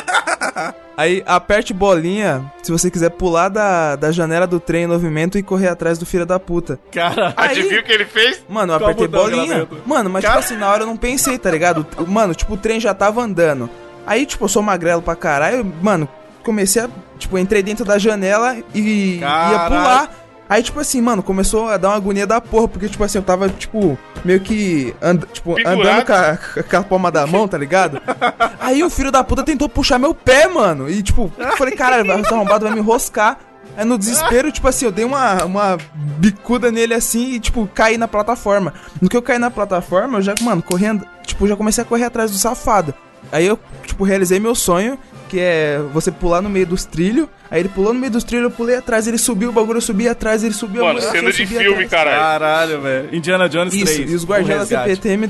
Aí 0.96 1.24
aperte 1.25 1.74
bolinha 1.74 2.51
se 2.62 2.72
você 2.72 2.91
quiser 2.91 3.10
pular 3.12 3.48
da, 3.48 3.96
da 3.96 4.12
janela 4.12 4.46
do 4.46 4.60
trem 4.60 4.84
em 4.84 4.88
movimento 4.88 5.38
e 5.38 5.43
correr 5.43 5.70
atrás 5.70 5.98
do 5.98 6.05
filho 6.05 6.25
da 6.25 6.38
puta. 6.39 6.77
Cara, 6.91 7.34
Aí- 7.38 7.51
Adivinha 7.51 7.79
o 7.79 7.84
que 7.84 7.91
ele 7.91 8.05
fez? 8.05 8.43
Mano, 8.50 8.74
eu 8.74 8.77
apertei 8.77 9.08
bolinha. 9.08 9.67
Mano, 9.86 10.10
mas 10.10 10.24
Cara- 10.24 10.36
tipo 10.41 10.46
assim, 10.46 10.58
na 10.60 10.70
hora 10.70 10.84
eu 10.84 10.88
não 10.88 10.98
pensei, 10.98 11.38
tá 11.39 11.50
ligado? 11.50 11.88
Mano, 12.05 12.36
tipo, 12.36 12.53
o 12.53 12.58
trem 12.58 12.79
já 12.82 12.93
tava 12.93 13.22
andando. 13.22 13.70
Aí, 14.10 14.25
tipo, 14.25 14.46
eu 14.46 14.50
sou 14.50 14.63
magrelo 14.63 15.04
pra 15.04 15.16
caralho, 15.16 15.63
mano, 15.84 16.10
comecei 16.44 16.82
a. 16.82 16.89
Tipo, 17.20 17.38
entrei 17.38 17.62
dentro 17.62 17.86
da 17.86 18.00
janela 18.00 18.58
e 18.74 19.18
ia 19.18 19.20
Caralho. 19.20 19.68
pular. 19.68 20.12
Aí, 20.50 20.63
tipo 20.63 20.80
assim, 20.80 21.00
mano, 21.00 21.22
começou 21.22 21.70
a 21.70 21.78
dar 21.78 21.89
uma 21.89 21.98
agonia 21.98 22.25
da 22.25 22.42
porra, 22.42 22.68
porque, 22.68 22.89
tipo 22.89 23.04
assim, 23.04 23.20
eu 23.20 23.24
tava, 23.24 23.48
tipo, 23.50 24.00
meio 24.25 24.39
que 24.39 24.96
and, 25.00 25.20
tipo, 25.32 25.56
andando 25.60 26.04
com 26.08 26.13
a, 26.13 26.38
com 26.63 26.78
a 26.78 26.82
palma 26.82 27.12
da 27.12 27.28
mão, 27.28 27.48
tá 27.48 27.56
ligado? 27.56 28.01
Aí 28.60 28.84
o 28.84 28.89
filho 28.89 29.12
da 29.12 29.24
puta 29.24 29.44
tentou 29.44 29.70
puxar 29.70 30.00
meu 30.00 30.16
pé, 30.16 30.48
mano. 30.48 30.89
E, 30.89 31.04
tipo, 31.04 31.32
eu 31.38 31.56
falei, 31.56 31.75
caralho, 31.75 32.08
vai 32.08 32.20
esse 32.20 32.34
arrombado 32.34 32.66
vai 32.66 32.74
me 32.74 32.80
enroscar. 32.80 33.38
Aí 33.78 33.86
no 33.86 33.96
desespero, 33.96 34.51
tipo 34.51 34.68
assim, 34.68 34.86
eu 34.86 34.92
dei 34.92 35.06
uma, 35.06 35.46
uma 35.46 35.78
bicuda 36.18 36.72
nele 36.72 36.96
assim 36.96 37.34
e, 37.34 37.39
tipo, 37.39 37.70
caí 37.75 37.96
na 37.96 38.08
plataforma. 38.08 38.74
No 39.00 39.08
que 39.08 39.16
eu 39.16 39.22
caí 39.22 39.38
na 39.38 39.51
plataforma, 39.51 40.18
eu 40.18 40.22
já, 40.24 40.34
mano, 40.42 40.63
correndo, 40.63 41.06
tipo, 41.28 41.48
já 41.48 41.56
comecei 41.56 41.84
a 41.84 41.86
correr 41.86 42.06
atrás 42.06 42.32
do 42.32 42.38
safado. 42.39 42.92
Aí 43.31 43.45
eu, 43.45 43.59
tipo, 43.86 44.03
realizei 44.03 44.39
meu 44.39 44.55
sonho, 44.55 44.98
que 45.27 45.39
é 45.39 45.79
você 45.93 46.12
pular 46.12 46.41
no 46.41 46.50
meio 46.50 46.65
dos 46.65 46.86
trilhos. 46.86 47.27
Aí 47.51 47.59
ele 47.62 47.69
pulou 47.69 47.93
no 47.93 48.00
meio 48.00 48.12
dos 48.12 48.24
trilhos, 48.24 48.45
eu 48.45 48.51
pulei 48.51 48.75
atrás, 48.75 49.07
ele 49.07 49.17
subiu, 49.17 49.50
o 49.50 49.51
bagulho 49.51 49.77
eu 49.77 49.81
subi 49.81 50.07
atrás, 50.07 50.43
ele 50.43 50.53
subiu, 50.53 50.83
Mano, 50.83 51.01
cena 51.01 51.31
de 51.31 51.45
filme, 51.48 51.83
atrás. 51.86 51.89
caralho. 51.89 52.19
caralho, 52.19 52.81
velho. 52.81 53.15
Indiana 53.15 53.50
Jones 53.50 53.74
Isso, 53.74 53.86
3. 53.86 54.12
e 54.12 54.15
os 54.15 54.25
guardiões 54.25 54.69
da. 54.69 54.83
CPTM 54.83 55.29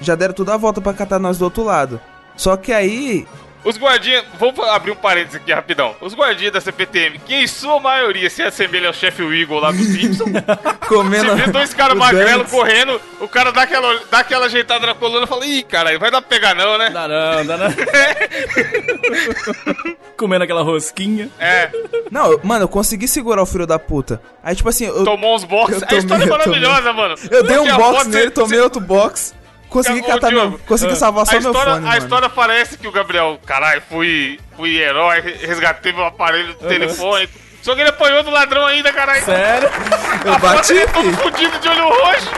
já 0.00 0.14
deram 0.14 0.34
toda 0.34 0.54
a 0.54 0.56
volta 0.56 0.80
pra 0.80 0.92
catar 0.92 1.18
nós 1.18 1.38
do 1.38 1.44
outro 1.44 1.64
lado. 1.64 2.00
Só 2.36 2.56
que 2.56 2.72
aí, 2.72 3.26
Os 3.64 3.76
guardinhas, 3.76 4.24
vamos 4.38 4.58
abrir 4.68 4.92
um 4.92 4.96
parênteses 4.96 5.36
aqui 5.36 5.52
rapidão. 5.52 5.94
Os 6.00 6.14
guardinhas 6.14 6.52
da 6.52 6.60
CPTM, 6.60 7.18
que 7.18 7.34
em 7.34 7.46
sua 7.46 7.80
maioria 7.80 8.30
se 8.30 8.42
assemelha 8.42 8.88
ao 8.88 8.94
chefe 8.94 9.22
Eagle 9.22 9.60
lá 9.60 9.70
do 9.72 9.82
Simpson. 9.82 10.26
Comendo. 10.88 11.30
Você 11.30 11.44
vê 11.44 11.50
dois 11.50 11.74
caras 11.74 11.96
magrelos 11.96 12.50
correndo, 12.50 13.00
o 13.20 13.28
cara 13.28 13.52
dá 13.52 13.62
aquela, 13.62 14.00
dá 14.10 14.18
aquela 14.20 14.46
ajeitada 14.46 14.86
na 14.86 14.94
coluna 14.94 15.24
e 15.24 15.28
fala, 15.28 15.46
ih, 15.46 15.62
cara, 15.62 15.98
vai 15.98 16.10
dar 16.10 16.22
pra 16.22 16.28
pegar 16.28 16.54
não, 16.54 16.78
né? 16.78 16.90
Dá 16.90 17.08
não, 17.08 17.46
dá 17.46 17.56
não. 17.56 17.68
Comendo 20.16 20.44
aquela 20.44 20.62
rosquinha. 20.62 21.28
É, 21.38 21.70
Não, 22.10 22.40
mano, 22.42 22.64
eu 22.64 22.68
consegui 22.68 23.06
segurar 23.06 23.42
o 23.42 23.46
filho 23.46 23.66
da 23.66 23.78
puta. 23.78 24.20
Aí, 24.42 24.54
tipo 24.54 24.68
assim, 24.68 24.86
eu, 24.86 25.04
tomou 25.04 25.36
uns 25.36 25.44
boxes. 25.44 25.82
Eu 25.82 25.88
A 25.88 25.98
história 25.98 26.24
é 26.24 26.26
tomei, 26.26 26.46
maravilhosa, 26.46 26.92
mano. 26.92 27.14
eu 27.30 27.42
dei 27.44 27.58
um 27.58 27.76
box 27.76 28.08
nele, 28.08 28.30
tomei 28.30 28.60
outro 28.60 28.80
box. 28.80 29.34
Consegui 29.68 30.02
catar 30.02 30.28
Diogo, 30.30 30.50
meu. 30.50 30.58
Consegui 30.60 30.96
salvar 30.96 31.26
só 31.26 31.36
a 31.36 31.40
meu 31.40 31.50
história, 31.50 31.74
fone. 31.74 31.86
A 31.86 31.90
mano. 31.90 32.02
história 32.02 32.28
parece 32.28 32.78
que 32.78 32.88
o 32.88 32.92
Gabriel, 32.92 33.38
caralho, 33.46 33.82
fui, 33.88 34.40
fui 34.56 34.76
herói, 34.78 35.20
resgatei 35.20 35.92
meu 35.92 36.04
aparelho 36.06 36.54
telefônico. 36.54 37.32
Só 37.60 37.74
que 37.74 37.80
ele 37.80 37.90
apanhou 37.90 38.22
do 38.22 38.30
ladrão 38.30 38.64
ainda, 38.64 38.92
caralho. 38.92 39.24
Sério? 39.24 39.68
Eu 40.24 40.38
bati, 40.38 40.72
Ele 40.72 40.86
todo 40.86 41.02
filho. 41.04 41.16
fudido 41.18 41.58
de 41.58 41.68
olho 41.68 41.88
roxo. 41.88 42.30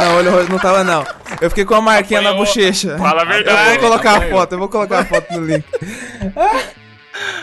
Não, 0.00 0.16
olho 0.16 0.30
roxo 0.32 0.50
não 0.50 0.58
tava, 0.58 0.82
não. 0.82 1.06
Eu 1.40 1.50
fiquei 1.50 1.64
com 1.64 1.74
a 1.74 1.80
marquinha 1.80 2.20
na 2.22 2.30
Apanhou. 2.30 2.46
bochecha. 2.46 2.96
Fala 2.98 3.20
a 3.22 3.24
Eu 3.24 3.28
verdade. 3.28 3.70
vou 3.70 3.78
colocar 3.90 4.10
a 4.12 4.16
Apanhou. 4.16 4.38
foto, 4.38 4.52
eu 4.52 4.58
vou 4.58 4.68
colocar 4.68 4.98
a 5.00 5.04
foto 5.04 5.32
no 5.34 5.46
link. 5.46 5.64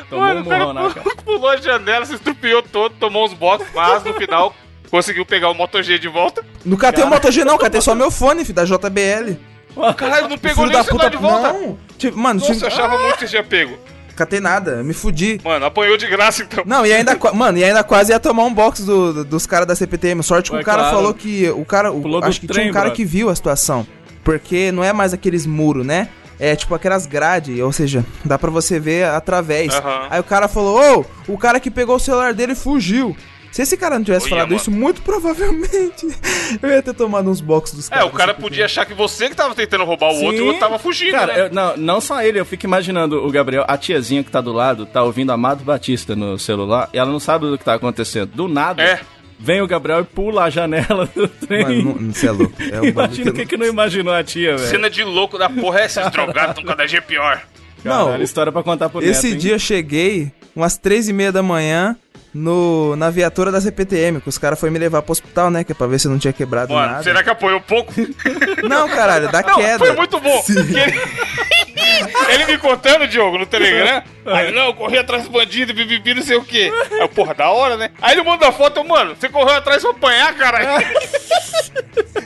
Tomou 0.10 0.26
Mano, 0.26 0.40
um 0.40 0.44
o 0.44 0.50
cara 0.50 0.66
morrão 0.66 0.88
na 0.88 0.94
cara. 0.94 1.16
pulou 1.24 1.50
a 1.50 1.58
janela, 1.58 2.06
se 2.06 2.16
estrupiou 2.16 2.64
todo, 2.64 2.96
tomou 3.00 3.26
uns 3.26 3.34
boxes, 3.34 3.68
mas 3.74 4.04
no 4.04 4.14
final 4.16 4.54
conseguiu 4.90 5.26
pegar 5.26 5.50
o 5.50 5.54
Moto 5.54 5.82
G 5.82 5.98
de 6.00 6.08
volta. 6.08 6.44
Não 6.66 6.78
catei 6.78 7.04
o 7.04 7.08
Moto 7.08 7.32
G, 7.32 7.44
não, 7.46 7.58
catei 7.58 7.82
só 7.82 7.94
meu 7.96 8.10
fone, 8.12 8.44
filho, 8.44 8.56
da 8.56 8.66
JBL. 8.66 9.38
Caralho, 9.96 10.28
não 10.28 10.38
pegou 10.38 10.66
nem 10.66 10.78
o 10.80 10.84
celular 10.84 11.10
de 11.10 11.18
volta. 11.18 11.54
Não. 11.54 11.78
Tipo, 11.98 12.18
mano, 12.18 12.40
Nossa, 12.42 12.68
achava 12.68 12.98
muito 12.98 13.18
que 13.18 13.28
tinha 13.28 13.44
pego. 13.44 13.78
catei 14.16 14.40
nada, 14.42 14.84
me 14.84 14.94
fudi. 14.94 15.40
Mano, 15.44 15.66
apanhou 15.66 15.96
de 15.96 16.06
graça 16.08 16.44
então. 16.44 16.64
Não, 16.66 16.86
e 16.86 16.92
ainda, 16.92 17.18
mano, 17.34 17.58
e 17.58 17.64
ainda 17.64 17.84
quase 17.84 18.12
ia 18.12 18.20
tomar 18.20 18.44
um 18.44 18.54
box 18.54 18.84
do- 18.84 19.14
do- 19.14 19.24
dos 19.26 19.46
caras 19.46 19.66
da 19.68 19.76
CPTM. 19.76 20.22
Sorte 20.24 20.52
que 20.52 20.58
o 20.58 20.64
cara 20.64 20.82
claro. 20.82 20.96
falou 20.98 21.14
que. 21.14 21.50
O 21.52 21.64
cara. 21.64 21.92
o- 21.94 22.24
acho 22.26 22.42
que 22.42 22.48
tinha 22.48 22.54
trem, 22.56 22.70
um 22.70 22.74
cara 22.74 22.88
brother. 22.88 22.98
que 22.98 23.06
viu 23.06 23.30
a 23.30 23.36
situação. 23.36 23.88
Porque 24.24 24.72
não 24.72 24.84
é 24.84 24.92
mais 24.92 25.14
aqueles 25.14 25.46
muros, 25.46 25.86
né? 25.86 26.10
É 26.38 26.56
tipo 26.56 26.74
aquelas 26.76 27.06
grades, 27.06 27.60
ou 27.60 27.72
seja, 27.72 28.04
dá 28.26 28.38
pra 28.38 28.50
você 28.50 28.80
ver 28.80 29.06
através. 29.06 29.74
Aham. 29.76 30.08
Aí 30.10 30.20
o 30.20 30.24
cara 30.24 30.48
falou: 30.50 31.06
Ô, 31.28 31.34
o 31.34 31.38
cara 31.38 31.60
que 31.60 31.72
pegou 31.72 31.96
o 31.96 32.00
celular 32.00 32.34
dele 32.34 32.56
fugiu. 32.56 33.16
Se 33.52 33.64
esse 33.64 33.76
cara 33.76 33.98
não 33.98 34.06
tivesse 34.06 34.26
Olha, 34.26 34.30
falado 34.30 34.48
mano. 34.50 34.58
isso, 34.62 34.70
muito 34.72 35.02
provavelmente 35.02 36.08
eu 36.62 36.70
ia 36.70 36.82
ter 36.84 36.94
tomado 36.94 37.30
uns 37.30 37.42
boxes 37.42 37.76
dos 37.76 37.88
É, 37.92 37.96
caras. 37.96 38.08
o 38.08 38.12
cara 38.12 38.34
podia 38.34 38.66
achar 38.66 38.86
que 38.86 38.94
você 38.94 39.28
que 39.30 39.36
tava 39.36 39.56
tentando 39.56 39.84
roubar 39.86 40.12
o 40.12 40.22
outro 40.24 40.38
e 40.38 40.42
o 40.42 40.46
outro 40.46 40.60
tava 40.60 40.78
fugindo, 40.78 41.12
Cara, 41.12 41.34
né? 41.34 41.42
eu- 41.48 41.54
não, 41.54 41.76
não 41.78 42.02
só 42.02 42.22
ele, 42.22 42.40
eu 42.40 42.46
fico 42.46 42.66
imaginando 42.66 43.26
o 43.26 43.32
Gabriel, 43.32 43.66
a 43.68 43.78
tiazinha 43.78 44.24
que 44.24 44.32
tá 44.32 44.40
do 44.42 44.54
lado, 44.54 44.86
tá 44.86 45.02
ouvindo 45.04 45.32
Amado 45.32 45.64
Batista 45.64 46.16
no 46.16 46.38
celular, 46.38 46.90
e 46.94 46.98
ela 47.00 47.12
não 47.12 47.20
sabe 47.20 47.48
do 47.48 47.58
que 47.58 47.64
tá 47.66 47.74
acontecendo. 47.74 48.30
Do 48.34 48.48
nada, 48.48 48.84
É. 48.84 49.00
vem 49.40 49.62
o 49.62 49.68
Gabriel 49.68 50.02
e 50.02 50.04
pula 50.04 50.44
a 50.44 50.50
janela 50.50 51.10
do 51.16 51.28
trem. 51.28 51.64
Mano, 51.84 51.98
não, 52.02 52.14
você 52.14 52.28
é 52.28 52.32
louco. 52.32 52.54
É 52.72 52.82
um 52.82 52.86
Imagina 52.86 53.32
o 53.32 53.34
que 53.34 53.42
que, 53.42 53.46
que 53.48 53.58
não 53.58 53.66
imaginou 53.66 54.14
a 54.14 54.24
tia, 54.24 54.56
velho. 54.58 54.70
Cena 54.70 54.90
de 54.90 55.04
louco 55.04 55.38
da 55.40 55.50
porra, 55.50 55.82
é, 55.82 55.86
esses 55.86 56.12
drogados 56.12 56.56
tão 56.56 56.64
cada 56.64 56.86
dia 56.86 57.02
pior. 57.02 57.42
Caralho, 57.84 58.12
Não, 58.18 58.22
história 58.22 58.52
pra 58.52 58.62
contar 58.62 58.90
pro 58.90 59.02
Esse 59.02 59.24
neto, 59.28 59.34
hein? 59.34 59.38
dia 59.40 59.54
eu 59.54 59.60
cheguei 59.60 60.32
umas 60.56 60.78
três 60.78 61.08
e 61.08 61.14
meia 61.14 61.32
da 61.32 61.42
manhã 61.42 61.96
no, 62.34 62.96
na 62.96 63.10
viatura 63.10 63.52
da 63.52 63.60
CPTM, 63.60 64.22
que 64.22 64.30
os 64.30 64.38
caras 64.38 64.60
foram 64.60 64.72
me 64.74 64.80
levar 64.80 65.02
pro 65.02 65.12
hospital, 65.12 65.50
né? 65.50 65.64
Que 65.64 65.72
é 65.72 65.76
pra 65.76 65.88
ver 65.88 66.00
se 66.00 66.08
eu 66.08 66.12
não 66.12 66.20
tinha 66.20 66.34
quebrado 66.34 66.74
Mano, 66.74 66.92
nada. 66.92 67.04
será 67.04 67.24
que 67.24 67.30
apoiou 67.30 67.60
pouco? 67.62 67.92
Não, 68.68 68.88
caralho, 68.88 69.32
da 69.32 69.42
Não, 69.48 69.56
queda. 69.56 69.80
foi 69.80 69.96
muito 69.96 70.20
bom. 70.20 70.44
Ele... 70.48 71.00
ele 72.34 72.46
me 72.46 72.58
contando, 72.60 73.08
Diogo, 73.08 73.38
no 73.38 73.46
Telegram. 73.46 74.04
Aí, 74.26 74.52
não, 74.52 74.68
eu 74.68 74.74
corri 74.74 74.98
atrás 74.98 75.24
do 75.24 75.32
bandido, 75.32 75.74
bibibi, 75.74 76.14
não 76.14 76.22
sei 76.22 76.38
o 76.38 76.44
quê. 76.44 76.72
Aí, 77.02 77.08
porra, 77.08 77.34
da 77.34 77.50
hora, 77.50 77.78
né? 77.78 77.90
Aí 78.02 78.14
ele 78.14 78.24
manda 78.24 78.48
a 78.48 78.52
foto, 78.52 78.84
mano, 78.84 79.16
você 79.16 79.28
correu 79.28 79.56
atrás 79.56 79.82
pra 79.82 79.92
apanhar, 79.92 80.36
cara. 80.36 80.60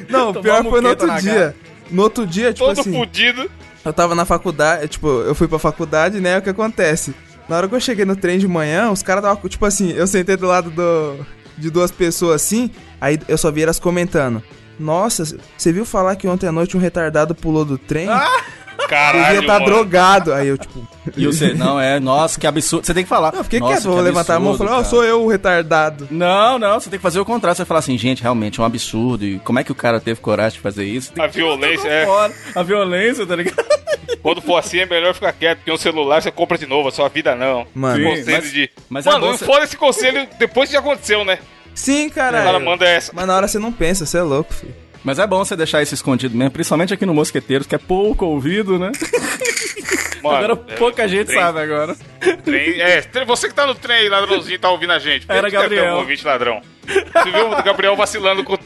Não, 0.10 0.32
o 0.32 0.42
pior 0.42 0.64
foi 0.64 0.82
no 0.82 0.90
outro 0.90 1.22
dia. 1.22 1.56
No 1.90 2.04
outro 2.04 2.26
dia, 2.28 2.52
tipo 2.54 2.66
Todo 2.66 2.80
assim, 2.82 2.94
fudido. 2.94 3.50
eu 3.86 3.94
tava 3.94 4.16
na 4.16 4.26
faculdade, 4.26 4.88
tipo, 4.88 5.08
eu 5.08 5.36
fui 5.36 5.48
pra 5.48 5.60
faculdade, 5.60 6.20
né? 6.20 6.38
O 6.38 6.42
que 6.42 6.50
acontece? 6.50 7.14
Na 7.54 7.58
hora 7.58 7.68
que 7.68 7.76
eu 7.76 7.80
cheguei 7.80 8.04
no 8.04 8.16
trem 8.16 8.40
de 8.40 8.48
manhã, 8.48 8.90
os 8.90 9.04
caras 9.04 9.22
tava, 9.24 9.48
tipo 9.48 9.64
assim, 9.64 9.92
eu 9.92 10.08
sentei 10.08 10.36
do 10.36 10.48
lado 10.48 10.72
do, 10.72 11.24
de 11.56 11.70
duas 11.70 11.92
pessoas 11.92 12.42
assim, 12.42 12.72
aí 13.00 13.20
eu 13.28 13.38
só 13.38 13.52
vi 13.52 13.62
elas 13.62 13.80
comentando. 13.80 14.42
Nossa, 14.80 15.24
você 15.56 15.72
viu 15.72 15.86
falar 15.86 16.16
que 16.16 16.28
ontem 16.28 16.48
à 16.48 16.52
noite 16.52 16.76
um 16.76 16.80
retardado 16.80 17.36
pulou 17.36 17.64
do 17.64 17.78
trem? 17.78 18.08
Caralho, 18.90 19.24
Devia 19.24 19.40
estar 19.42 19.54
mano. 19.60 19.66
drogado. 19.68 20.34
Aí 20.34 20.48
eu, 20.48 20.58
tipo, 20.58 20.88
E 21.16 21.28
você, 21.28 21.54
não, 21.54 21.80
é, 21.80 22.00
nossa, 22.00 22.40
que 22.40 22.48
absurdo. 22.48 22.88
Você 22.88 22.94
tem 22.94 23.04
que 23.04 23.10
falar. 23.10 23.32
Não, 23.32 23.42
eu 23.42 23.44
fiquei 23.44 23.60
nossa, 23.60 23.74
quieto, 23.74 23.84
vou 23.84 23.98
que 23.98 24.02
levantar 24.02 24.36
a 24.36 24.40
mão 24.40 24.48
e 24.48 24.56
absurdo, 24.56 24.68
falar, 24.70 24.80
ó, 24.80 24.82
cara. 24.84 24.90
sou 24.96 25.04
eu 25.04 25.24
o 25.24 25.28
retardado. 25.28 26.08
Não, 26.10 26.58
não, 26.58 26.80
você 26.80 26.90
tem 26.90 26.98
que 26.98 27.04
fazer 27.04 27.20
o 27.20 27.26
contrário. 27.26 27.56
Você 27.56 27.62
vai 27.62 27.68
falar 27.68 27.80
assim, 27.82 27.96
gente, 28.00 28.24
realmente 28.24 28.60
é 28.60 28.64
um 28.64 28.66
absurdo. 28.66 29.24
E 29.26 29.38
como 29.40 29.60
é 29.60 29.64
que 29.64 29.72
o 29.72 29.76
cara 29.76 30.00
teve 30.00 30.20
coragem 30.20 30.54
de 30.58 30.62
fazer 30.62 30.86
isso? 30.86 31.14
Tem 31.14 31.24
A 31.24 31.28
violência, 31.28 31.88
é. 31.88 32.04
fora. 32.08 32.34
A 32.56 32.64
violência, 32.64 33.28
tá 33.28 33.36
ligado? 33.36 33.64
Quando 34.24 34.42
for 34.42 34.56
assim, 34.58 34.80
é 34.80 34.86
melhor 34.86 35.14
ficar 35.14 35.34
quieto, 35.34 35.58
porque 35.60 35.72
um 35.72 35.78
celular 35.78 36.22
você 36.22 36.32
compra 36.32 36.58
de 36.58 36.66
novo, 36.66 36.88
a 36.88 36.92
sua 36.92 37.10
vida 37.10 37.36
não. 37.36 37.68
Mano, 37.76 37.98
Sim. 38.02 38.10
Conselho 38.18 38.38
mas- 38.42 38.52
de. 38.54 38.70
mas 38.90 39.06
é 39.06 39.12
Mano, 39.12 39.28
você- 39.28 39.46
foda 39.46 39.66
esse 39.66 39.78
conselho 39.78 40.28
depois 40.40 40.70
que 40.70 40.74
já 40.74 40.80
aconteceu, 40.80 41.24
né? 41.26 41.38
sim, 41.76 42.08
O 42.08 42.12
cara. 42.12 42.58
manda 42.60 42.86
essa. 42.86 43.12
Mas 43.14 43.28
na 43.28 43.36
hora 43.36 43.48
você 43.48 43.60
não 43.60 43.72
pensa, 43.72 44.06
você 44.06 44.18
é 44.18 44.22
louco, 44.22 44.54
filho. 44.54 44.74
Mas 45.04 45.20
é 45.20 45.28
bom 45.28 45.44
você 45.44 45.56
deixar 45.58 45.82
isso 45.82 45.94
escondido 45.94 46.34
mesmo, 46.38 46.52
principalmente 46.52 46.94
aqui 46.94 47.06
no 47.06 47.14
Mosqueteiros, 47.14 47.68
que 47.68 47.76
é 47.76 47.78
pouco 47.78 48.26
ouvido, 48.26 48.80
né? 48.80 48.90
Mano, 50.24 50.38
agora 50.38 50.54
é, 50.70 50.76
pouca 50.78 51.06
gente 51.06 51.28
trem- 51.28 51.40
sabe 51.42 51.60
agora. 51.60 51.96
Trem, 52.46 52.80
é, 52.80 53.02
você 53.26 53.50
que 53.50 53.54
tá 53.54 53.68
no 53.68 53.76
trem 53.76 53.98
aí, 53.98 54.08
ladrãozinho, 54.10 54.58
tá 54.58 54.70
ouvindo 54.70 54.94
a 54.94 55.00
gente. 55.00 55.26
Era 55.28 55.50
Gabriel. 55.50 55.96
Um 55.96 55.98
ouvinte 55.98 56.26
ladrão. 56.26 56.62
Você 56.88 57.30
viu 57.32 57.52
o 57.52 57.62
Gabriel 57.64 57.94
vacilando 57.98 58.42
com, 58.46 58.58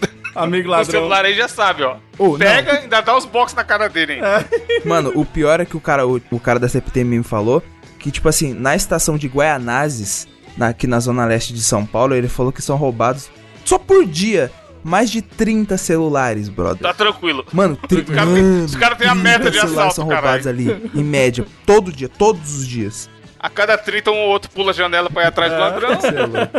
Amigo 0.43 0.67
o 0.67 0.71
ladrão. 0.71 0.91
celular 0.91 1.25
aí, 1.25 1.33
já 1.35 1.47
sabe, 1.47 1.83
ó. 1.83 1.97
Ô, 2.17 2.37
Pega 2.37 2.73
e 2.73 2.77
ainda 2.79 3.01
dá 3.01 3.15
os 3.17 3.25
box 3.25 3.53
na 3.55 3.63
cara 3.63 3.87
dele, 3.87 4.13
hein. 4.13 4.21
Mano, 4.85 5.11
o 5.15 5.25
pior 5.25 5.59
é 5.59 5.65
que 5.65 5.75
o 5.77 5.79
cara, 5.81 6.05
o, 6.07 6.21
o 6.31 6.39
cara 6.39 6.59
da 6.59 6.67
CPTM 6.69 7.17
me 7.19 7.23
falou 7.23 7.63
que, 7.99 8.11
tipo 8.11 8.27
assim, 8.29 8.53
na 8.53 8.75
estação 8.75 9.17
de 9.17 9.27
Guaianazes, 9.27 10.27
na- 10.57 10.69
aqui 10.69 10.87
na 10.87 10.99
zona 10.99 11.25
leste 11.25 11.53
de 11.53 11.61
São 11.61 11.85
Paulo, 11.85 12.15
ele 12.15 12.27
falou 12.27 12.51
que 12.51 12.61
são 12.61 12.75
roubados 12.77 13.29
só 13.65 13.77
por 13.77 14.05
dia 14.05 14.51
mais 14.83 15.09
de 15.11 15.21
30 15.21 15.77
celulares, 15.77 16.47
brother. 16.47 16.81
Tá 16.81 16.93
tranquilo. 16.93 17.43
Mano, 17.51 17.75
tri... 17.75 17.99
Os 18.01 18.05
caras 18.09 18.33
têm- 18.33 18.43
Mano, 18.43 18.65
os 18.65 18.75
caras 18.75 18.97
têm 18.97 19.07
a 19.07 19.15
meta 19.15 19.39
30 19.39 19.51
de 19.51 19.59
celulares 19.59 19.77
assalto, 19.79 19.95
são 19.95 20.05
roubados 20.05 20.45
caralho. 20.45 20.71
ali, 20.75 20.91
em 20.95 21.03
média, 21.03 21.45
todo 21.65 21.91
dia, 21.91 22.07
todos 22.07 22.55
os 22.59 22.65
dias. 22.67 23.09
A 23.39 23.49
cada 23.49 23.77
30, 23.77 24.09
um 24.11 24.15
ou 24.17 24.29
outro 24.29 24.49
pula 24.49 24.71
a 24.71 24.73
janela 24.73 25.09
pra 25.09 25.23
ir 25.23 25.27
atrás 25.27 25.53
do 25.53 25.59
ladrão. 25.59 26.01
Cê 26.01 26.07
é 26.07 26.11
louco. 26.25 26.51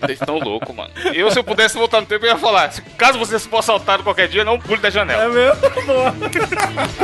Vocês 0.00 0.20
estão 0.20 0.38
loucos, 0.38 0.74
mano. 0.74 0.90
Eu, 1.14 1.30
se 1.30 1.38
eu 1.38 1.44
pudesse 1.44 1.76
voltar 1.76 2.00
no 2.00 2.06
tempo, 2.06 2.24
eu 2.26 2.30
ia 2.30 2.38
falar: 2.38 2.72
se, 2.72 2.82
caso 2.82 3.18
você 3.18 3.38
for 3.38 3.58
assaltado 3.58 4.02
qualquer 4.02 4.26
dia, 4.28 4.44
não 4.44 4.58
pule 4.58 4.80
da 4.80 4.88
É 4.88 4.90
janela. 4.90 5.28
mesmo? 5.28 5.60
Boa. 5.86 6.12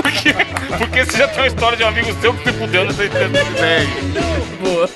Porque, 0.03 0.35
porque 0.79 1.05
você 1.05 1.19
já 1.19 1.29
tem 1.29 1.39
uma 1.39 1.47
história 1.47 1.77
de 1.77 1.85
um 1.85 1.89
amigo 1.89 2.13
seu 2.21 2.35
que 2.35 2.45
se 2.45 2.53
fudeu 2.59 2.85
nessa 2.85 3.05
ideia. 3.05 3.29
Boa. 4.61 4.89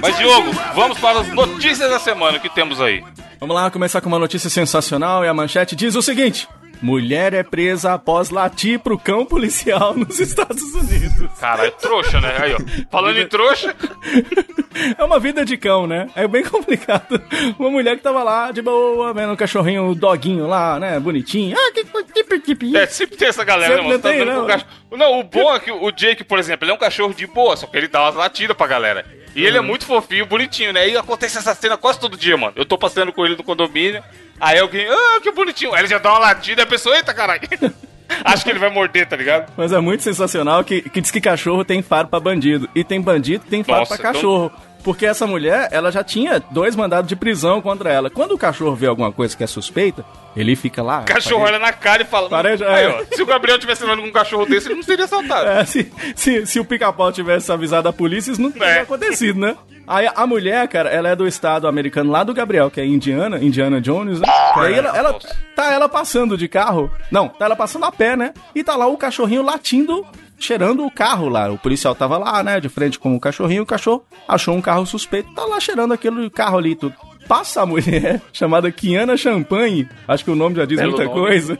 Mas, 0.00 0.16
Diogo, 0.18 0.52
vamos 0.74 0.98
para 0.98 1.20
as 1.20 1.28
notícias 1.28 1.90
da 1.90 1.98
semana 1.98 2.38
que 2.38 2.48
temos 2.48 2.80
aí. 2.80 3.02
Vamos 3.38 3.54
lá 3.54 3.70
começar 3.70 4.00
com 4.00 4.08
uma 4.08 4.18
notícia 4.18 4.48
sensacional 4.48 5.24
e 5.24 5.28
a 5.28 5.34
manchete 5.34 5.76
diz 5.76 5.94
o 5.94 6.02
seguinte: 6.02 6.48
Mulher 6.82 7.34
é 7.34 7.42
presa 7.42 7.94
após 7.94 8.30
latir 8.30 8.78
pro 8.78 8.98
cão 8.98 9.24
policial 9.24 9.94
nos 9.96 10.18
Estados 10.20 10.62
Unidos. 10.74 11.28
Caralho, 11.38 11.72
trouxa, 11.72 12.20
né? 12.20 12.36
Aí, 12.38 12.54
ó. 12.54 12.58
Falando 12.90 13.18
em 13.18 13.26
trouxa, 13.28 13.74
É 14.98 15.02
uma 15.02 15.18
vida 15.18 15.44
de 15.44 15.56
cão, 15.56 15.86
né? 15.86 16.08
É 16.14 16.28
bem 16.28 16.44
complicado. 16.44 17.20
Uma 17.58 17.70
mulher 17.70 17.96
que 17.96 18.02
tava 18.02 18.22
lá 18.22 18.50
de 18.50 18.60
boa, 18.60 19.12
vendo 19.14 19.32
um 19.32 19.36
cachorrinho, 19.36 19.88
o 19.88 19.94
doguinho 19.94 20.46
lá, 20.46 20.78
né? 20.78 21.00
Bonitinho. 21.00 21.56
Ah, 21.58 21.72
que 21.72 21.84
tipo, 21.84 22.38
tipo, 22.40 22.76
é, 22.76 22.86
sempre 22.86 23.16
tem 23.16 23.28
essa 23.28 23.44
galera, 23.44 23.74
Sempre 23.74 23.88
mano? 23.88 24.02
Tá 24.02 24.10
tem, 24.10 24.20
andando 24.20 24.36
não. 24.36 24.44
o 24.44 24.46
cachorro. 24.46 24.70
Não, 24.92 25.20
o 25.20 25.24
bom 25.24 25.54
é 25.54 25.60
que 25.60 25.70
o 25.70 25.90
Jake, 25.90 26.24
por 26.24 26.38
exemplo, 26.38 26.64
ele 26.64 26.72
é 26.72 26.74
um 26.74 26.78
cachorro 26.78 27.14
de 27.14 27.26
boa, 27.26 27.56
só 27.56 27.66
que 27.66 27.76
ele 27.76 27.88
dá 27.88 28.02
umas 28.02 28.14
latidas 28.14 28.56
pra 28.56 28.66
galera. 28.66 29.04
E 29.36 29.44
ele 29.44 29.58
é 29.58 29.60
muito 29.60 29.84
fofinho, 29.84 30.24
bonitinho, 30.24 30.72
né? 30.72 30.88
E 30.88 30.96
acontece 30.96 31.36
essa 31.36 31.54
cena 31.54 31.76
quase 31.76 32.00
todo 32.00 32.16
dia, 32.16 32.36
mano. 32.38 32.54
Eu 32.56 32.64
tô 32.64 32.78
passeando 32.78 33.12
com 33.12 33.24
ele 33.24 33.36
no 33.36 33.44
condomínio, 33.44 34.02
aí 34.40 34.58
alguém, 34.58 34.86
ah, 34.88 35.20
que 35.22 35.30
bonitinho. 35.30 35.74
Aí 35.74 35.80
ele 35.82 35.88
já 35.88 35.98
dá 35.98 36.10
uma 36.10 36.18
latida 36.20 36.62
e 36.62 36.64
a 36.64 36.66
pessoa, 36.66 36.96
eita 36.96 37.12
caralho. 37.12 37.42
Acho 38.24 38.44
que 38.44 38.50
ele 38.50 38.58
vai 38.58 38.70
morder, 38.70 39.06
tá 39.06 39.14
ligado? 39.16 39.52
Mas 39.56 39.72
é 39.72 39.78
muito 39.78 40.02
sensacional 40.02 40.64
que, 40.64 40.80
que 40.80 41.00
diz 41.00 41.10
que 41.10 41.20
cachorro 41.20 41.64
tem 41.64 41.82
faro 41.82 42.08
pra 42.08 42.18
bandido. 42.18 42.68
E 42.74 42.82
tem 42.82 43.00
bandido 43.00 43.44
que 43.44 43.50
tem 43.50 43.62
faro 43.62 43.80
Nossa, 43.80 43.96
pra 43.96 44.08
então- 44.08 44.12
cachorro. 44.14 44.52
Porque 44.82 45.04
essa 45.04 45.26
mulher, 45.26 45.68
ela 45.72 45.90
já 45.90 46.04
tinha 46.04 46.38
dois 46.52 46.76
mandados 46.76 47.08
de 47.08 47.16
prisão 47.16 47.60
contra 47.60 47.90
ela. 47.92 48.08
Quando 48.08 48.32
o 48.32 48.38
cachorro 48.38 48.76
vê 48.76 48.86
alguma 48.86 49.10
coisa 49.12 49.36
que 49.36 49.42
é 49.42 49.46
suspeita, 49.46 50.04
ele 50.36 50.54
fica 50.54 50.82
lá. 50.82 51.00
O 51.00 51.04
cachorro 51.04 51.44
olha 51.44 51.58
na 51.58 51.72
cara 51.72 52.02
e 52.02 52.04
fala. 52.04 52.28
Parede- 52.28 52.62
Aí, 52.64 52.84
é. 52.84 52.88
ó, 52.88 53.04
se 53.16 53.22
o 53.22 53.26
Gabriel 53.26 53.58
tivesse 53.58 53.82
andando 53.84 54.02
com 54.02 54.08
um 54.08 54.12
cachorro 54.12 54.44
desse, 54.46 54.68
ele 54.68 54.76
não 54.76 54.82
seria 54.82 55.04
assaltado. 55.06 55.48
É, 55.48 55.64
se, 55.64 55.90
se, 56.14 56.46
se 56.46 56.60
o 56.60 56.64
pica-pau 56.64 57.10
tivesse 57.12 57.50
avisado 57.50 57.88
a 57.88 57.92
polícia, 57.92 58.30
isso 58.32 58.40
não 58.42 58.50
teria 58.50 58.68
É. 58.68 58.80
acontecido, 58.80 59.40
né? 59.40 59.56
Aí 59.88 60.08
a 60.14 60.26
mulher, 60.26 60.66
cara, 60.66 60.90
ela 60.90 61.08
é 61.08 61.14
do 61.16 61.28
estado 61.28 61.68
americano 61.68 62.10
lá 62.10 62.24
do 62.24 62.34
Gabriel, 62.34 62.68
que 62.70 62.80
é 62.80 62.84
Indiana, 62.86 63.38
Indiana 63.38 63.80
Jones, 63.80 64.18
né? 64.20 64.26
Aí 64.56 64.74
ela, 64.74 64.96
ela- 64.96 65.12
nossa. 65.12 65.36
tá 65.54 65.72
ela 65.72 65.88
passando 65.88 66.36
de 66.36 66.48
carro. 66.48 66.90
Não, 67.10 67.28
tá 67.28 67.44
ela 67.44 67.54
passando 67.54 67.84
a 67.84 67.92
pé, 67.92 68.16
né? 68.16 68.34
E 68.54 68.64
tá 68.64 68.74
lá 68.74 68.88
o 68.88 68.96
cachorrinho 68.96 69.42
latindo, 69.42 70.04
cheirando 70.40 70.84
o 70.84 70.90
carro 70.90 71.28
lá. 71.28 71.48
O 71.52 71.56
policial 71.56 71.94
tava 71.94 72.18
lá, 72.18 72.42
né, 72.42 72.58
de 72.58 72.68
frente 72.68 72.98
com 72.98 73.14
o 73.14 73.20
cachorrinho, 73.20 73.62
o 73.62 73.66
cachorro 73.66 74.04
achou 74.26 74.56
um 74.56 74.60
carro 74.60 74.84
suspeito, 74.84 75.32
tá 75.34 75.44
lá 75.44 75.60
cheirando 75.60 75.94
aquele 75.94 76.28
carro 76.30 76.58
ali 76.58 76.72
e 76.72 76.76
tudo. 76.76 76.94
Passa 77.28 77.62
a 77.62 77.66
mulher, 77.66 78.20
chamada 78.32 78.70
Kiana 78.70 79.16
Champagne, 79.16 79.88
acho 80.06 80.24
que 80.24 80.30
o 80.30 80.34
nome 80.36 80.56
já 80.56 80.64
diz 80.64 80.78
Belo 80.78 80.92
muita 80.92 81.04
nome. 81.06 81.20
coisa, 81.20 81.58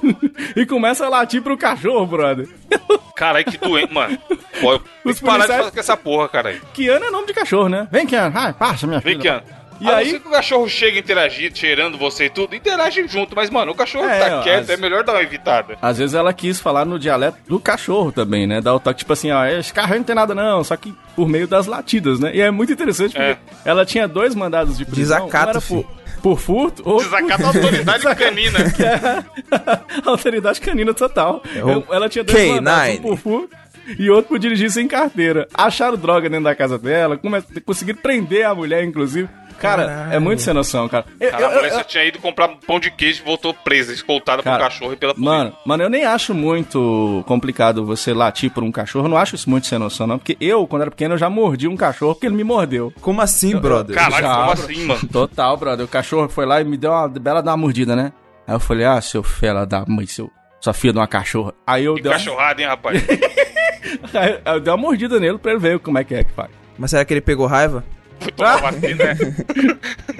e 0.56 0.64
começa 0.66 1.04
a 1.06 1.08
latir 1.08 1.42
pro 1.42 1.56
cachorro, 1.56 2.06
brother. 2.06 2.48
Caralho, 3.16 3.44
que 3.44 3.58
doente, 3.58 3.92
mano. 3.92 4.18
Pô, 4.60 4.78
tem 4.78 5.12
Os 5.12 5.18
que 5.18 5.24
parar 5.24 5.38
de 5.40 5.46
policiais- 5.46 5.58
fazer 5.64 5.70
com 5.72 5.80
essa 5.80 5.96
porra, 5.96 6.28
caralho. 6.28 6.60
Kiana 6.72 7.06
é 7.06 7.10
nome 7.10 7.26
de 7.26 7.34
cachorro, 7.34 7.68
né? 7.68 7.86
Vem, 7.90 8.06
Kiana. 8.06 8.30
Vai, 8.30 8.52
passa, 8.52 8.86
minha 8.86 9.00
Vem 9.00 9.18
filha. 9.18 9.36
aqui, 9.36 9.52
ó. 9.58 9.61
E 9.82 9.88
a 9.90 9.96
aí- 9.96 10.10
ser 10.10 10.20
que 10.20 10.28
o 10.28 10.30
cachorro 10.30 10.68
chega 10.68 10.98
interagindo, 10.98 11.56
cheirando 11.58 11.98
você 11.98 12.26
e 12.26 12.30
tudo, 12.30 12.54
interage 12.54 13.06
junto. 13.08 13.34
Mas, 13.34 13.50
mano, 13.50 13.72
o 13.72 13.74
cachorro 13.74 14.04
É, 14.08 14.18
tá 14.20 14.38
ó, 14.38 14.42
quieto, 14.42 14.60
as- 14.62 14.70
é 14.70 14.76
melhor 14.76 15.02
dar 15.04 15.12
uma 15.14 15.22
evitada. 15.22 15.76
Às 15.82 15.98
vezes 15.98 16.14
ela 16.14 16.32
quis 16.32 16.60
falar 16.60 16.84
no 16.84 16.98
dialeto 16.98 17.38
do 17.48 17.58
cachorro 17.60 18.12
também, 18.12 18.46
né? 18.46 18.60
Dar 18.60 18.74
o 18.74 18.80
toque, 18.80 19.00
tipo 19.00 19.12
assim, 19.12 19.30
ó, 19.30 19.44
esse 19.46 19.72
carro 19.72 19.94
não 19.96 20.02
tem 20.04 20.14
nada 20.14 20.34
não, 20.34 20.62
só 20.64 20.76
que 20.76 20.94
por 21.16 21.28
meio 21.28 21.46
das 21.48 21.66
latidas, 21.66 22.18
né? 22.20 22.30
E 22.34 22.40
é 22.40 22.50
muito 22.50 22.72
interessante 22.72 23.12
porque 23.14 23.24
É. 23.24 23.36
ela 23.64 23.84
tinha 23.84 24.06
dois 24.08 24.34
mandados 24.34 24.78
de 24.78 24.84
prisão. 24.84 25.26
Desacato, 25.26 25.58
um 25.58 25.60
por, 25.82 25.86
por 26.22 26.38
furto, 26.38 26.82
ou 26.86 26.98
Desacato 27.02 27.42
a 27.44 27.46
autoridade 27.48 28.02
canina. 28.16 28.58
é 28.60 30.06
autoridade 30.08 30.60
canina 30.60 30.94
total. 30.94 31.42
o 31.88 31.92
ela 31.94 32.08
tinha 32.08 32.24
dois 32.24 32.38
K9. 32.38 32.54
mandados, 32.56 32.94
um 32.98 33.02
por 33.02 33.16
furto 33.18 33.56
e 33.98 34.08
outro 34.10 34.28
por 34.28 34.38
dirigir 34.38 34.70
sem 34.70 34.86
carteira. 34.86 35.48
Acharam 35.52 35.96
droga 35.96 36.28
dentro 36.30 36.44
da 36.44 36.54
casa 36.54 36.78
dela, 36.78 37.18
conseguiram 37.66 37.98
prender 38.00 38.46
a 38.46 38.54
mulher, 38.54 38.84
inclusive. 38.84 39.28
Cara, 39.58 39.86
Caralho. 39.86 40.12
é 40.14 40.18
muito 40.18 40.42
sem 40.42 40.52
noção, 40.54 40.88
cara. 40.88 41.04
Eu- 41.20 41.30
Cara, 41.30 41.42
eu- 41.42 41.48
a 41.50 41.54
mulher 41.54 41.70
eu- 41.70 41.74
só 41.76 41.84
tinha 41.84 42.04
ido 42.04 42.18
comprar 42.18 42.48
pão 42.66 42.80
de 42.80 42.90
queijo 42.90 43.22
e 43.22 43.24
voltou 43.24 43.52
presa, 43.54 43.92
escoltada 43.92 44.42
Cara, 44.42 44.56
pelo 44.58 44.68
cachorro 44.68 44.92
e 44.92 44.96
pela 44.96 45.14
polícia. 45.14 45.32
Mano, 45.36 45.56
mano, 45.64 45.82
eu 45.82 45.90
nem 45.90 46.04
acho 46.04 46.34
muito 46.34 47.22
complicado 47.26 47.84
você 47.84 48.12
latir 48.12 48.50
por 48.50 48.62
um 48.62 48.72
cachorro. 48.72 49.06
Eu 49.06 49.10
não 49.10 49.16
acho 49.16 49.34
isso 49.34 49.48
muito 49.48 49.66
sem 49.66 49.78
noção, 49.78 50.06
não. 50.06 50.18
Porque 50.18 50.36
eu, 50.40 50.66
quando 50.66 50.82
era 50.82 50.90
pequeno, 50.90 51.14
eu 51.14 51.18
já 51.18 51.30
mordi 51.30 51.68
um 51.68 51.76
cachorro 51.76 52.14
porque 52.14 52.26
ele 52.26 52.36
me 52.36 52.44
mordeu. 52.44 52.92
Como 53.00 53.20
assim, 53.20 53.56
brother? 53.56 53.94
Caralho, 53.96 54.22
Já, 54.26 54.34
como 54.36 54.50
assim, 54.52 54.84
mano? 54.86 55.08
Total, 55.08 55.56
brother. 55.56 55.84
O 55.84 55.88
cachorro 55.88 56.28
foi 56.28 56.46
lá 56.46 56.60
e 56.60 56.64
me 56.64 56.76
deu 56.76 56.90
uma 56.90 57.08
bela 57.08 57.42
dar 57.42 57.52
uma 57.52 57.56
mordida, 57.58 57.94
né? 57.96 58.12
Aí 58.46 58.54
eu 58.54 58.60
falei, 58.60 58.84
ah, 58.84 59.00
seu 59.00 59.22
fela 59.22 59.64
da 59.64 59.84
mãe, 59.86 60.06
seu. 60.06 60.30
Sua 60.60 60.72
filha 60.72 60.92
de 60.92 60.98
uma 61.00 61.08
cachorra. 61.08 61.52
Aí 61.66 61.84
eu 61.84 61.94
Que 61.96 62.02
dei, 62.02 62.10
uma, 62.12 62.18
cachorrada, 62.18 62.62
hein, 62.62 62.68
rapaz? 62.68 63.02
aí 64.14 64.38
eu 64.46 64.60
dei 64.60 64.72
uma 64.72 64.76
mordida 64.76 65.18
nele 65.18 65.38
pra 65.38 65.50
ele 65.52 65.60
ver 65.60 65.78
como 65.80 65.98
é 65.98 66.04
que 66.04 66.14
é 66.14 66.24
que 66.24 66.32
faz. 66.32 66.50
Mas 66.78 66.90
será 66.90 67.04
que 67.04 67.12
ele 67.12 67.20
pegou 67.20 67.46
raiva? 67.46 67.84
Foi 68.22 68.32
tomar 68.32 68.56
vacina, 68.60 69.04
né? 69.04 69.16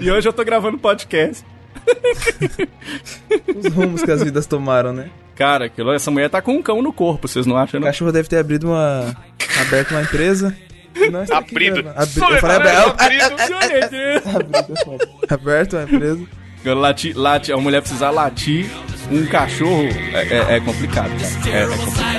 E 0.01 0.11
hoje 0.11 0.29
eu 0.29 0.33
tô 0.33 0.45
gravando 0.45 0.79
podcast. 0.79 1.45
Os 3.57 3.73
rumos 3.73 4.03
que 4.03 4.11
as 4.11 4.23
vidas 4.23 4.47
tomaram, 4.47 4.93
né? 4.93 5.09
Cara, 5.35 5.65
aquilo, 5.67 5.93
essa 5.93 6.11
mulher 6.11 6.29
tá 6.31 6.41
com 6.43 6.53
um 6.57 6.63
cão 6.63 6.83
no 6.83 6.93
corpo, 6.93 7.27
vocês 7.27 7.47
não 7.47 7.57
acham, 7.57 7.79
O 7.79 7.81
não? 7.81 7.89
cachorro 7.89 8.13
deve 8.13 8.29
ter 8.29 8.37
abrido 8.39 8.69
uma. 8.69 9.17
aberto 9.61 9.93
uma 9.93 10.03
empresa. 10.03 10.55
Tá 11.27 11.39
aqui 11.39 11.55
Abrido. 11.55 11.89
Abri... 11.97 12.21
Eu 12.21 12.39
falei 12.39 12.57
aberto. 12.57 12.95
abrido. 13.01 13.25
aberto 15.29 15.73
uma 15.77 15.83
empresa. 15.85 16.23
Lati, 16.65 17.13
lati, 17.13 17.53
a 17.53 17.57
mulher 17.57 17.81
precisar 17.81 18.11
latir 18.11 18.67
um 19.11 19.27
cachorro 19.27 19.89
é, 20.13 20.53
é- 20.53 20.57
é 20.57 20.61
complicado, 20.61 21.11
cara. 21.11 21.57
É, 21.57 21.63
é 21.63 21.67
complicado. 21.67 22.13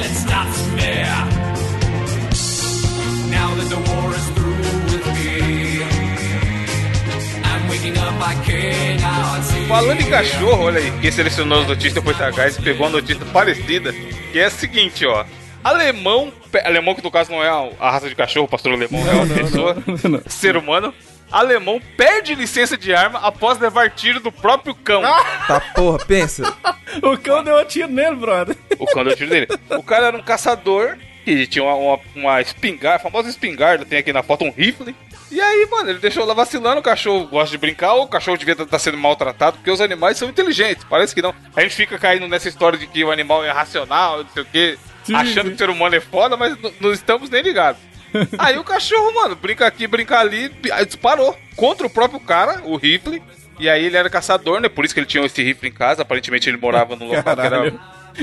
Falando 9.68 10.01
em 10.01 10.09
cachorro, 10.09 10.66
olha 10.66 10.79
aí, 10.79 10.92
quem 11.01 11.12
selecionou 11.12 11.62
as 11.62 11.68
notícias 11.68 11.94
depois 11.94 12.18
da 12.18 12.31
Gás 12.31 12.57
pegou 12.57 12.88
uma 12.88 12.94
notícia 12.94 13.25
parecida, 13.27 13.92
que 14.31 14.40
é 14.40 14.46
a 14.46 14.50
seguinte, 14.50 15.05
ó. 15.05 15.25
Alemão, 15.64 16.31
alemão 16.64 16.94
que 16.94 17.03
no 17.03 17.12
caso 17.12 17.31
não 17.31 17.44
é 17.44 17.50
a, 17.50 17.92
raça 17.92 18.07
de 18.07 18.16
cachorro, 18.16 18.46
o 18.46 18.50
pastor 18.50 18.74
alemão 18.74 19.01
é 19.07 19.14
uma 19.14 19.36
pessoa, 19.36 19.77
não. 20.09 20.22
ser 20.27 20.57
humano. 20.57 20.94
Alemão 21.31 21.81
perde 21.98 22.36
licença 22.36 22.77
de 22.77 22.94
arma 22.94 23.20
após 23.20 23.57
levar 23.59 23.90
tiro 23.90 24.20
do 24.20 24.31
próprio 24.31 24.75
cão. 24.75 25.01
Tá 25.48 25.59
porra, 25.75 26.00
pensa. 26.05 26.44
O 27.01 27.18
cão 27.18 27.44
deu 27.44 27.57
um 27.57 27.66
tiro 27.66 27.88
nele, 27.88 28.16
brother. 28.16 28.55
O 28.77 28.86
cão 28.86 29.03
deu 29.03 29.16
tiro 29.16 29.29
dele. 29.31 29.48
O 29.72 29.81
cara 29.81 30.07
era 30.07 30.18
um 30.18 30.22
caçador, 30.22 30.96
que 31.24 31.48
tinha 31.48 31.64
uma, 31.64 31.75
uma, 31.75 32.00
uma 32.16 32.42
espingarda, 32.42 32.98
a 32.98 33.00
famosa 33.00 33.29
espingarda, 33.29 33.86
tem 33.86 34.00
aqui 34.00 34.14
na 34.14 34.24
foto 34.24 34.44
um 34.44 34.51
rifle. 34.51 34.96
E 35.31 35.42
aí, 35.42 35.68
mano, 35.70 35.90
ele 35.90 36.00
deixou 36.00 36.25
lá 36.25 36.33
vacilando, 36.33 36.79
o 36.79 36.83
cachorro 36.83 37.25
gosta 37.25 37.50
de 37.50 37.57
brincar, 37.57 37.94
ou 37.94 38.03
o 38.03 38.07
cachorro 38.07 38.38
devia 38.38 38.53
estar 38.53 38.79
sendo 38.79 38.98
maltratado, 38.98 39.57
porque 39.57 39.72
os 39.72 39.81
animais 39.81 40.18
são 40.18 40.29
inteligentes, 40.29 40.86
parece 40.88 41.16
que 41.16 41.22
não. 41.22 41.33
A 41.55 41.62
gente 41.62 41.75
fica 41.75 41.98
caindo 41.98 42.27
nessa 42.27 42.48
história 42.48 42.77
de 42.77 42.86
que 42.86 43.03
o 43.03 43.12
animal 43.12 43.44
é 43.44 43.51
racional, 43.51 44.24
não 44.24 44.29
sei 44.29 44.44
o 44.44 44.46
quê, 44.46 44.77
Sim, 45.03 45.16
achando 45.16 45.46
sim. 45.46 45.50
que 45.50 45.55
o 45.55 45.57
ser 45.57 45.70
humano 45.70 45.96
é 45.96 46.00
foda, 46.00 46.38
mas 46.38 46.55
não 46.79 46.92
estamos 46.92 47.29
nem 47.29 47.42
ligados. 47.42 47.81
aí 48.38 48.57
o 48.57 48.64
cachorro, 48.64 49.14
mano, 49.14 49.36
brinca 49.36 49.66
aqui, 49.66 49.88
brinca 49.88 50.20
ali, 50.20 50.51
disparou 50.86 51.38
contra 51.55 51.88
o 51.88 51.90
próprio 51.90 52.20
cara, 52.20 52.62
o 52.64 52.75
rifle. 52.75 53.22
E 53.59 53.70
aí 53.70 53.86
ele 53.86 53.98
era 53.98 54.09
caçador, 54.09 54.59
né? 54.59 54.70
Por 54.70 54.83
isso 54.83 54.94
que 54.94 55.00
ele 55.00 55.07
tinha 55.07 55.24
esse 55.25 55.42
rifle 55.44 55.70
em 55.70 55.72
casa. 55.72 56.01
Aparentemente 56.01 56.50
ele 56.50 56.57
morava 56.57 56.96
num 56.96 57.07
local 57.07 57.24
que 57.36 57.42
era 57.42 57.50
Caralho. 57.50 57.79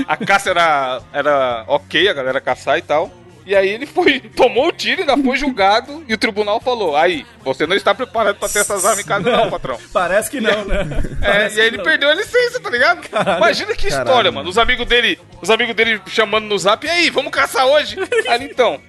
A 0.07 0.17
caça 0.17 0.49
era, 0.49 1.01
era 1.13 1.63
ok, 1.67 2.07
a 2.07 2.13
galera 2.13 2.41
caçar 2.41 2.77
e 2.77 2.81
tal. 2.81 3.11
E 3.45 3.55
aí 3.55 3.69
ele 3.69 3.85
foi, 3.85 4.19
tomou 4.35 4.67
o 4.67 4.71
tiro, 4.71 5.01
ainda 5.01 5.17
foi 5.17 5.35
julgado, 5.35 6.03
e 6.07 6.13
o 6.13 6.17
tribunal 6.17 6.59
falou: 6.59 6.95
aí, 6.95 7.25
você 7.43 7.65
não 7.65 7.75
está 7.75 7.93
preparado 7.93 8.37
pra 8.37 8.47
ter 8.47 8.59
essas 8.59 8.85
armas 8.85 9.03
em 9.03 9.07
casa, 9.07 9.29
não, 9.29 9.49
patrão. 9.49 9.77
Parece 9.91 10.29
que 10.29 10.39
não, 10.39 10.65
né? 10.65 10.87
É, 11.21 11.53
e 11.53 11.61
aí 11.61 11.67
ele 11.67 11.77
não. 11.77 11.83
perdeu 11.83 12.09
a 12.09 12.13
licença, 12.13 12.59
tá 12.59 12.69
ligado? 12.69 13.01
Imagina 13.37 13.75
que 13.75 13.87
história, 13.87 14.05
Caralho. 14.05 14.33
mano. 14.33 14.49
Os 14.49 14.57
amigos 14.57 14.85
dele, 14.85 15.19
os 15.41 15.49
amigos 15.49 15.75
dele 15.75 15.99
chamando 16.07 16.45
no 16.45 16.57
zap, 16.57 16.85
e 16.85 16.89
aí, 16.89 17.09
vamos 17.09 17.31
caçar 17.31 17.65
hoje? 17.65 17.97
Aí 18.29 18.45
então, 18.45 18.79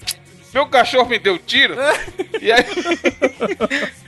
meu 0.53 0.67
cachorro 0.67 1.09
me 1.09 1.19
deu 1.19 1.39
tiro. 1.39 1.75
E 2.43 2.51
aí, 2.51 2.65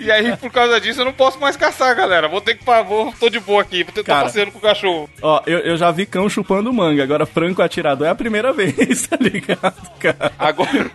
e 0.01 0.11
aí, 0.11 0.37
por 0.37 0.51
causa 0.51 0.81
disso, 0.81 1.01
eu 1.01 1.05
não 1.05 1.13
posso 1.13 1.39
mais 1.39 1.57
caçar, 1.57 1.95
galera. 1.95 2.27
Vou 2.27 2.41
ter 2.41 2.57
que 2.57 2.65
vou, 2.65 3.13
tô 3.13 3.31
de 3.31 3.39
boa 3.39 3.63
aqui, 3.63 3.85
vou 3.85 3.93
ter 3.93 4.03
que 4.03 4.11
estar 4.11 4.25
passeando 4.25 4.51
com 4.51 4.59
o 4.59 4.61
cachorro. 4.61 5.09
Ó, 5.23 5.41
eu, 5.47 5.61
eu 5.61 5.77
já 5.77 5.93
vi 5.93 6.05
cão 6.05 6.29
chupando 6.29 6.73
manga, 6.73 7.01
agora 7.05 7.27
franco 7.27 7.63
atirador 7.63 8.09
é 8.09 8.11
a 8.11 8.15
primeira 8.15 8.53
vez, 8.53 9.07
tá 9.07 9.17
ligado, 9.21 9.89
cara? 10.01 10.33
Agora. 10.37 10.91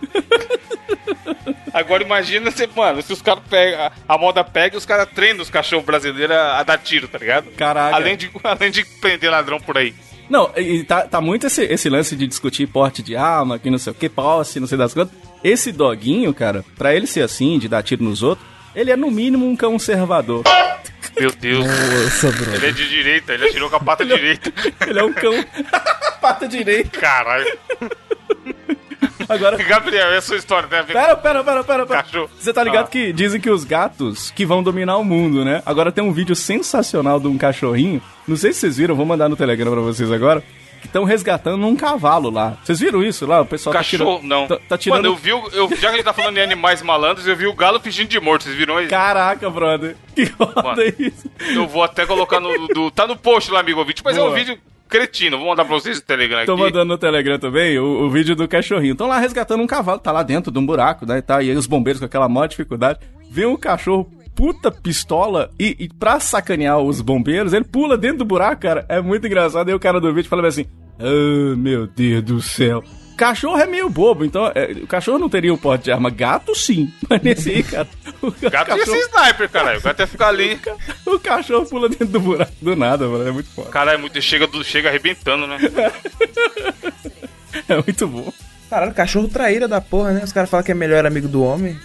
Agora 1.72 2.02
imagina 2.02 2.50
se, 2.50 2.68
mano, 2.76 3.00
se 3.00 3.10
os 3.10 3.22
caras 3.22 3.42
pegam. 3.48 3.90
A 4.06 4.18
moda 4.18 4.44
pega 4.44 4.74
e 4.74 4.78
os 4.78 4.84
caras 4.84 5.08
treinam 5.14 5.40
os 5.40 5.48
cachorros 5.48 5.86
brasileiros 5.86 6.36
a, 6.36 6.58
a 6.58 6.62
dar 6.62 6.76
tiro, 6.76 7.08
tá 7.08 7.16
ligado? 7.16 7.50
Caraca. 7.52 7.96
Além 7.96 8.18
de, 8.18 8.30
além 8.44 8.70
de 8.70 8.84
prender 9.00 9.30
ladrão 9.30 9.58
por 9.58 9.78
aí. 9.78 9.94
Não, 10.28 10.50
e 10.56 10.84
tá, 10.84 11.02
tá 11.02 11.20
muito 11.20 11.46
esse, 11.46 11.64
esse 11.64 11.88
lance 11.88 12.14
de 12.14 12.26
discutir 12.26 12.66
porte 12.68 13.02
de 13.02 13.16
arma, 13.16 13.58
que 13.58 13.68
não 13.68 13.78
sei 13.78 13.92
o 13.92 13.96
que, 13.96 14.08
posse, 14.08 14.60
não 14.60 14.66
sei 14.66 14.78
das 14.78 14.94
quantas. 14.94 15.29
Esse 15.42 15.72
doguinho, 15.72 16.32
cara, 16.34 16.64
pra 16.76 16.94
ele 16.94 17.06
ser 17.06 17.22
assim, 17.22 17.58
de 17.58 17.68
dar 17.68 17.82
tiro 17.82 18.04
nos 18.04 18.22
outros, 18.22 18.46
ele 18.74 18.90
é 18.90 18.96
no 18.96 19.10
mínimo 19.10 19.46
um 19.46 19.56
conservador. 19.56 20.42
Meu 21.18 21.32
Deus. 21.32 21.66
Nossa, 21.66 22.30
bro. 22.30 22.54
Ele 22.54 22.66
é 22.66 22.70
de 22.72 22.88
direita, 22.88 23.32
ele 23.34 23.46
atirou 23.46 23.68
com 23.70 23.76
a 23.76 23.80
pata 23.80 24.04
direita. 24.04 24.52
Ele 24.86 24.98
é 24.98 25.04
um 25.04 25.12
cão. 25.12 25.32
Pata 26.20 26.46
direita. 26.46 27.00
Caralho. 27.00 27.58
Agora. 29.28 29.56
Gabriel, 29.56 30.08
é 30.12 30.16
a 30.18 30.20
sua 30.20 30.36
história, 30.36 30.64
com 30.68 30.92
Pera, 30.92 31.16
pera, 31.16 31.16
pera, 31.16 31.64
pera, 31.64 31.86
pera. 31.86 32.02
Cachorro. 32.02 32.30
Você 32.38 32.52
tá 32.52 32.62
ligado 32.64 32.86
Ah. 32.86 32.88
que 32.88 33.12
dizem 33.12 33.40
que 33.40 33.48
os 33.48 33.64
gatos 33.64 34.30
que 34.30 34.44
vão 34.44 34.62
dominar 34.62 34.96
o 34.98 35.04
mundo, 35.04 35.44
né? 35.44 35.62
Agora 35.64 35.90
tem 35.92 36.02
um 36.02 36.12
vídeo 36.12 36.34
sensacional 36.36 37.18
de 37.20 37.26
um 37.28 37.38
cachorrinho. 37.38 38.02
Não 38.26 38.36
sei 38.36 38.52
se 38.52 38.60
vocês 38.60 38.76
viram, 38.76 38.94
vou 38.94 39.06
mandar 39.06 39.28
no 39.28 39.36
Telegram 39.36 39.70
pra 39.72 39.80
vocês 39.80 40.10
agora. 40.12 40.42
Que 40.80 40.86
estão 40.86 41.04
resgatando 41.04 41.66
um 41.66 41.76
cavalo 41.76 42.30
lá. 42.30 42.56
Vocês 42.64 42.80
viram 42.80 43.02
isso 43.02 43.26
lá? 43.26 43.40
O 43.42 43.46
pessoal 43.46 43.72
cachorro, 43.74 44.14
tá 44.14 44.20
tirando. 44.20 44.28
não. 44.28 44.46
Tá, 44.46 44.58
tá 44.68 44.78
tirando. 44.78 45.02
Mano, 45.02 45.14
eu 45.14 45.16
vi, 45.16 45.32
o- 45.32 45.48
eu, 45.52 45.68
já 45.70 45.76
que 45.76 45.86
a 45.86 45.92
gente 45.92 46.04
tá 46.04 46.12
falando 46.12 46.34
de 46.34 46.40
animais 46.40 46.82
malandros, 46.82 47.26
eu 47.26 47.36
vi 47.36 47.46
o 47.46 47.52
galo 47.54 47.78
fingindo 47.80 48.08
de 48.08 48.18
morto, 48.18 48.44
vocês 48.44 48.56
viram 48.56 48.80
isso? 48.80 48.88
Caraca, 48.90 49.48
brother. 49.50 49.96
Que 50.14 50.26
foda 50.26 50.62
Mano. 50.62 50.82
isso. 50.98 51.30
Eu 51.54 51.66
vou 51.68 51.82
até 51.82 52.06
colocar 52.06 52.40
no. 52.40 52.66
Do, 52.68 52.90
tá 52.90 53.06
no 53.06 53.16
post 53.16 53.50
lá, 53.50 53.60
amigo 53.60 53.78
ouvinte, 53.78 54.02
mas 54.04 54.16
é 54.16 54.20
um 54.22 54.26
Boa. 54.26 54.36
vídeo 54.36 54.58
cretino. 54.88 55.38
Vou 55.38 55.48
mandar 55.48 55.64
pra 55.64 55.74
vocês 55.74 55.98
no 55.98 56.02
Telegram 56.02 56.44
Tô 56.46 56.54
aqui. 56.54 56.62
mandando 56.62 56.84
no 56.86 56.98
Telegram 56.98 57.38
também 57.38 57.78
o, 57.78 57.84
o 58.06 58.10
vídeo 58.10 58.34
do 58.34 58.48
cachorrinho. 58.48 58.92
Estão 58.92 59.06
lá 59.06 59.18
resgatando 59.18 59.62
um 59.62 59.66
cavalo, 59.66 59.98
tá 60.00 60.10
lá 60.10 60.22
dentro 60.22 60.50
de 60.50 60.58
um 60.58 60.66
buraco, 60.66 61.06
né? 61.06 61.18
E, 61.18 61.22
tá, 61.22 61.42
e 61.42 61.50
aí 61.50 61.56
os 61.56 61.66
bombeiros 61.66 62.00
com 62.00 62.06
aquela 62.06 62.28
maior 62.28 62.46
dificuldade. 62.48 62.98
Vê 63.30 63.46
um 63.46 63.56
cachorro 63.56 64.10
puta 64.40 64.72
pistola 64.72 65.50
e, 65.58 65.76
e 65.78 65.86
pra 65.86 66.18
sacanear 66.18 66.78
os 66.78 67.02
bombeiros, 67.02 67.52
ele 67.52 67.62
pula 67.62 67.98
dentro 67.98 68.20
do 68.20 68.24
buraco, 68.24 68.62
cara. 68.62 68.86
É 68.88 68.98
muito 68.98 69.26
engraçado. 69.26 69.68
Aí 69.68 69.74
o 69.74 69.78
cara 69.78 70.00
do 70.00 70.14
vídeo 70.14 70.30
fala 70.30 70.48
assim: 70.48 70.64
Ah, 70.98 71.54
meu 71.58 71.86
Deus 71.86 72.24
do 72.24 72.40
céu. 72.40 72.82
Cachorro 73.18 73.60
é 73.60 73.66
meio 73.66 73.90
bobo, 73.90 74.24
então 74.24 74.50
é, 74.54 74.72
o 74.82 74.86
cachorro 74.86 75.18
não 75.18 75.28
teria 75.28 75.52
um 75.52 75.58
porte 75.58 75.84
de 75.84 75.92
arma. 75.92 76.08
Gato 76.08 76.54
sim. 76.54 76.90
Mas 77.06 77.20
nesse 77.20 77.50
aí, 77.50 77.62
cara. 77.62 77.86
O 78.22 78.30
Gato 78.30 78.70
ia 78.70 78.78
cachorro, 78.78 78.96
ser 78.96 79.10
sniper, 79.10 79.50
caralho. 79.50 79.78
O 79.78 79.82
gato 79.82 80.00
ia 80.00 80.06
ficar 80.06 80.28
ali. 80.28 80.58
o 81.04 81.20
cachorro 81.20 81.66
pula 81.66 81.90
dentro 81.90 82.06
do 82.06 82.20
buraco 82.20 82.52
do 82.62 82.74
nada, 82.74 83.06
mano. 83.06 83.28
É 83.28 83.30
muito 83.30 83.50
foda. 83.50 83.68
Caralho, 83.68 83.98
é 83.98 84.00
muito, 84.00 84.22
chega, 84.22 84.46
do, 84.46 84.64
chega 84.64 84.88
arrebentando, 84.88 85.46
né? 85.46 85.58
É 87.68 87.74
muito 87.74 88.06
bom. 88.06 88.32
Caralho, 88.70 88.94
cachorro 88.94 89.28
traíra 89.28 89.68
da 89.68 89.80
porra, 89.80 90.12
né? 90.12 90.24
Os 90.24 90.32
caras 90.32 90.48
falam 90.48 90.64
que 90.64 90.70
é 90.70 90.74
melhor 90.74 91.04
amigo 91.04 91.28
do 91.28 91.42
homem. 91.42 91.76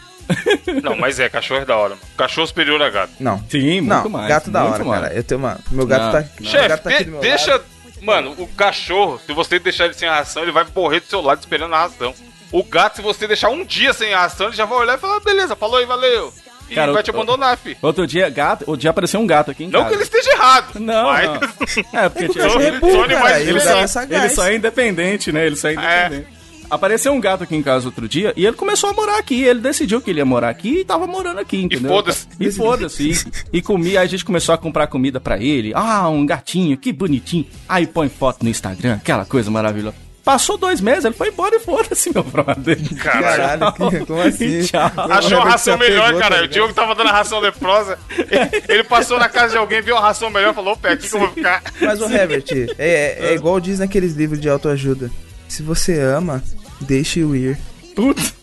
Não, 0.83 0.95
mas 0.97 1.19
é, 1.19 1.29
cachorro 1.29 1.61
é 1.61 1.65
da 1.65 1.75
hora, 1.77 1.89
mano. 1.95 2.01
Cachorro 2.17 2.47
superior 2.47 2.81
a 2.81 2.89
gato. 2.89 3.11
Não. 3.19 3.43
Sim, 3.49 3.81
muito 3.81 4.03
não, 4.03 4.09
mais. 4.09 4.27
gato 4.27 4.49
da 4.49 4.63
hora, 4.63 4.83
mais. 4.83 5.01
cara. 5.01 5.13
Eu 5.15 5.23
tenho, 5.23 5.39
mano, 5.41 5.59
meu 5.71 5.85
gato 5.85 6.03
Não, 6.05 6.11
tá, 6.11 6.27
não. 6.39 6.47
Chefe, 6.49 6.67
gato 6.67 6.83
tá 6.83 6.89
de- 6.97 7.03
deixa. 7.05 7.51
lado. 7.51 7.63
Mano, 8.01 8.35
o 8.37 8.47
cachorro, 8.47 9.19
se 9.25 9.33
você 9.33 9.57
deixar 9.57 9.85
ele 9.85 9.93
sem 9.93 10.07
a 10.07 10.15
ração, 10.15 10.43
ele 10.43 10.51
vai 10.51 10.65
morrer 10.75 10.99
do 10.99 11.07
seu 11.07 11.21
lado 11.21 11.39
esperando 11.39 11.73
a 11.73 11.79
ração. 11.79 12.13
O 12.51 12.63
gato, 12.63 12.97
se 12.97 13.01
você 13.01 13.27
deixar 13.27 13.49
um 13.49 13.65
dia 13.65 13.93
sem 13.93 14.13
a 14.13 14.19
ração, 14.21 14.47
ele 14.47 14.55
já 14.55 14.65
vai 14.65 14.77
olhar 14.77 14.95
e 14.97 15.01
falar, 15.01 15.17
"Ah, 15.17 15.19
beleza, 15.21 15.55
falou 15.55 15.77
aí, 15.77 15.85
valeu. 15.85 16.31
E 16.69 16.73
Cara, 16.75 16.91
vai 16.91 17.03
te 17.03 17.09
abandonar, 17.11 17.57
fi. 17.57 17.77
Outro 17.81 18.07
dia, 18.07 18.27
gato, 18.29 18.61
outro 18.65 18.77
dia 18.81 18.89
apareceu 18.89 19.19
um 19.19 19.27
gato 19.27 19.51
aqui 19.51 19.65
em 19.65 19.67
Não 19.67 19.81
casa. 19.83 19.89
que 19.89 19.95
ele 19.95 20.03
esteja 20.03 20.31
errado. 20.31 20.79
Não, 20.79 21.03
mas... 21.11 21.29
não. 21.29 21.99
É, 22.01 22.09
porque 22.09 22.25
O 22.25 22.29
tinha- 22.29 22.43
cachorro 22.43 22.63
é 22.63 22.71
burro, 22.79 23.07
cara. 23.07 23.39
Ele 23.39 23.59
só 23.59 23.69
é 24.01 24.07
ele 24.09 24.29
só 24.29 24.43
é 24.47 24.55
independente, 24.55 25.31
né? 25.31 25.45
Ele 25.45 25.55
só 25.55 25.69
é 25.69 25.73
independente. 25.73 26.27
Apareceu 26.69 27.13
um 27.13 27.19
gato 27.19 27.43
aqui 27.43 27.55
em 27.55 27.63
casa 27.63 27.85
outro 27.87 28.07
dia 28.07 28.33
e 28.35 28.45
ele 28.45 28.55
começou 28.55 28.89
a 28.89 28.93
morar 28.93 29.17
aqui. 29.17 29.43
Ele 29.43 29.59
decidiu 29.59 30.01
que 30.01 30.09
ele 30.09 30.19
ia 30.19 30.25
morar 30.25 30.49
aqui 30.49 30.79
e 30.79 30.85
tava 30.85 31.05
morando 31.07 31.39
aqui, 31.39 31.61
entendeu? 31.63 31.89
foda-se. 31.89 32.27
E 32.39 32.51
foda-se. 32.51 33.11
E, 33.51 33.57
e 33.57 33.61
comia, 33.61 33.99
aí 34.01 34.05
a 34.05 34.09
gente 34.09 34.25
começou 34.25 34.53
a 34.53 34.57
comprar 34.57 34.87
comida 34.87 35.19
pra 35.19 35.37
ele. 35.37 35.71
Ah, 35.75 36.07
um 36.09 36.25
gatinho, 36.25 36.77
que 36.77 36.91
bonitinho. 36.91 37.45
Aí 37.67 37.85
põe 37.87 38.09
foto 38.09 38.43
no 38.43 38.49
Instagram, 38.49 38.95
aquela 38.95 39.25
coisa 39.25 39.49
maravilhosa. 39.51 39.95
Passou 40.23 40.57
dois 40.57 40.81
meses, 40.81 41.05
ele 41.05 41.13
foi 41.13 41.29
embora 41.29 41.55
e 41.55 41.59
foda-se, 41.59 42.11
meu 42.11 42.23
brother. 42.23 42.79
Caralho. 42.97 43.71
Que- 43.73 44.05
como 44.07 44.21
assim? 44.21 44.63
Tchau. 44.65 44.91
Achou 45.11 45.39
a 45.39 45.43
ração 45.45 45.77
melhor, 45.77 46.05
apegou, 46.05 46.19
tá 46.19 46.29
cara. 46.29 46.35
o 46.35 46.41
ligado? 46.41 46.53
Diogo 46.53 46.73
tava 46.73 46.95
dando 46.95 47.09
a 47.09 47.13
ração 47.13 47.39
leprosa. 47.39 47.99
Ele, 48.09 48.63
ele 48.67 48.83
passou 48.83 49.19
na 49.19 49.29
casa 49.29 49.49
de 49.51 49.57
alguém, 49.57 49.83
viu 49.83 49.95
a 49.95 50.01
ração 50.01 50.31
melhor 50.31 50.49
e 50.51 50.55
falou: 50.55 50.73
opa, 50.73 50.87
é 50.89 50.93
aqui 50.93 51.07
que 51.07 51.15
eu 51.15 51.19
vou 51.19 51.29
ficar. 51.31 51.61
Mas 51.79 52.01
o 52.01 52.05
Herbert, 52.11 52.45
é, 52.79 53.17
é 53.29 53.35
igual 53.35 53.59
diz 53.59 53.77
naqueles 53.77 54.13
livros 54.13 54.41
de 54.41 54.49
autoajuda. 54.49 55.11
Se 55.47 55.63
você 55.63 55.99
ama, 55.99 56.43
deixe-o 56.81 57.35
ir. 57.35 57.57
Putz. 57.95 58.33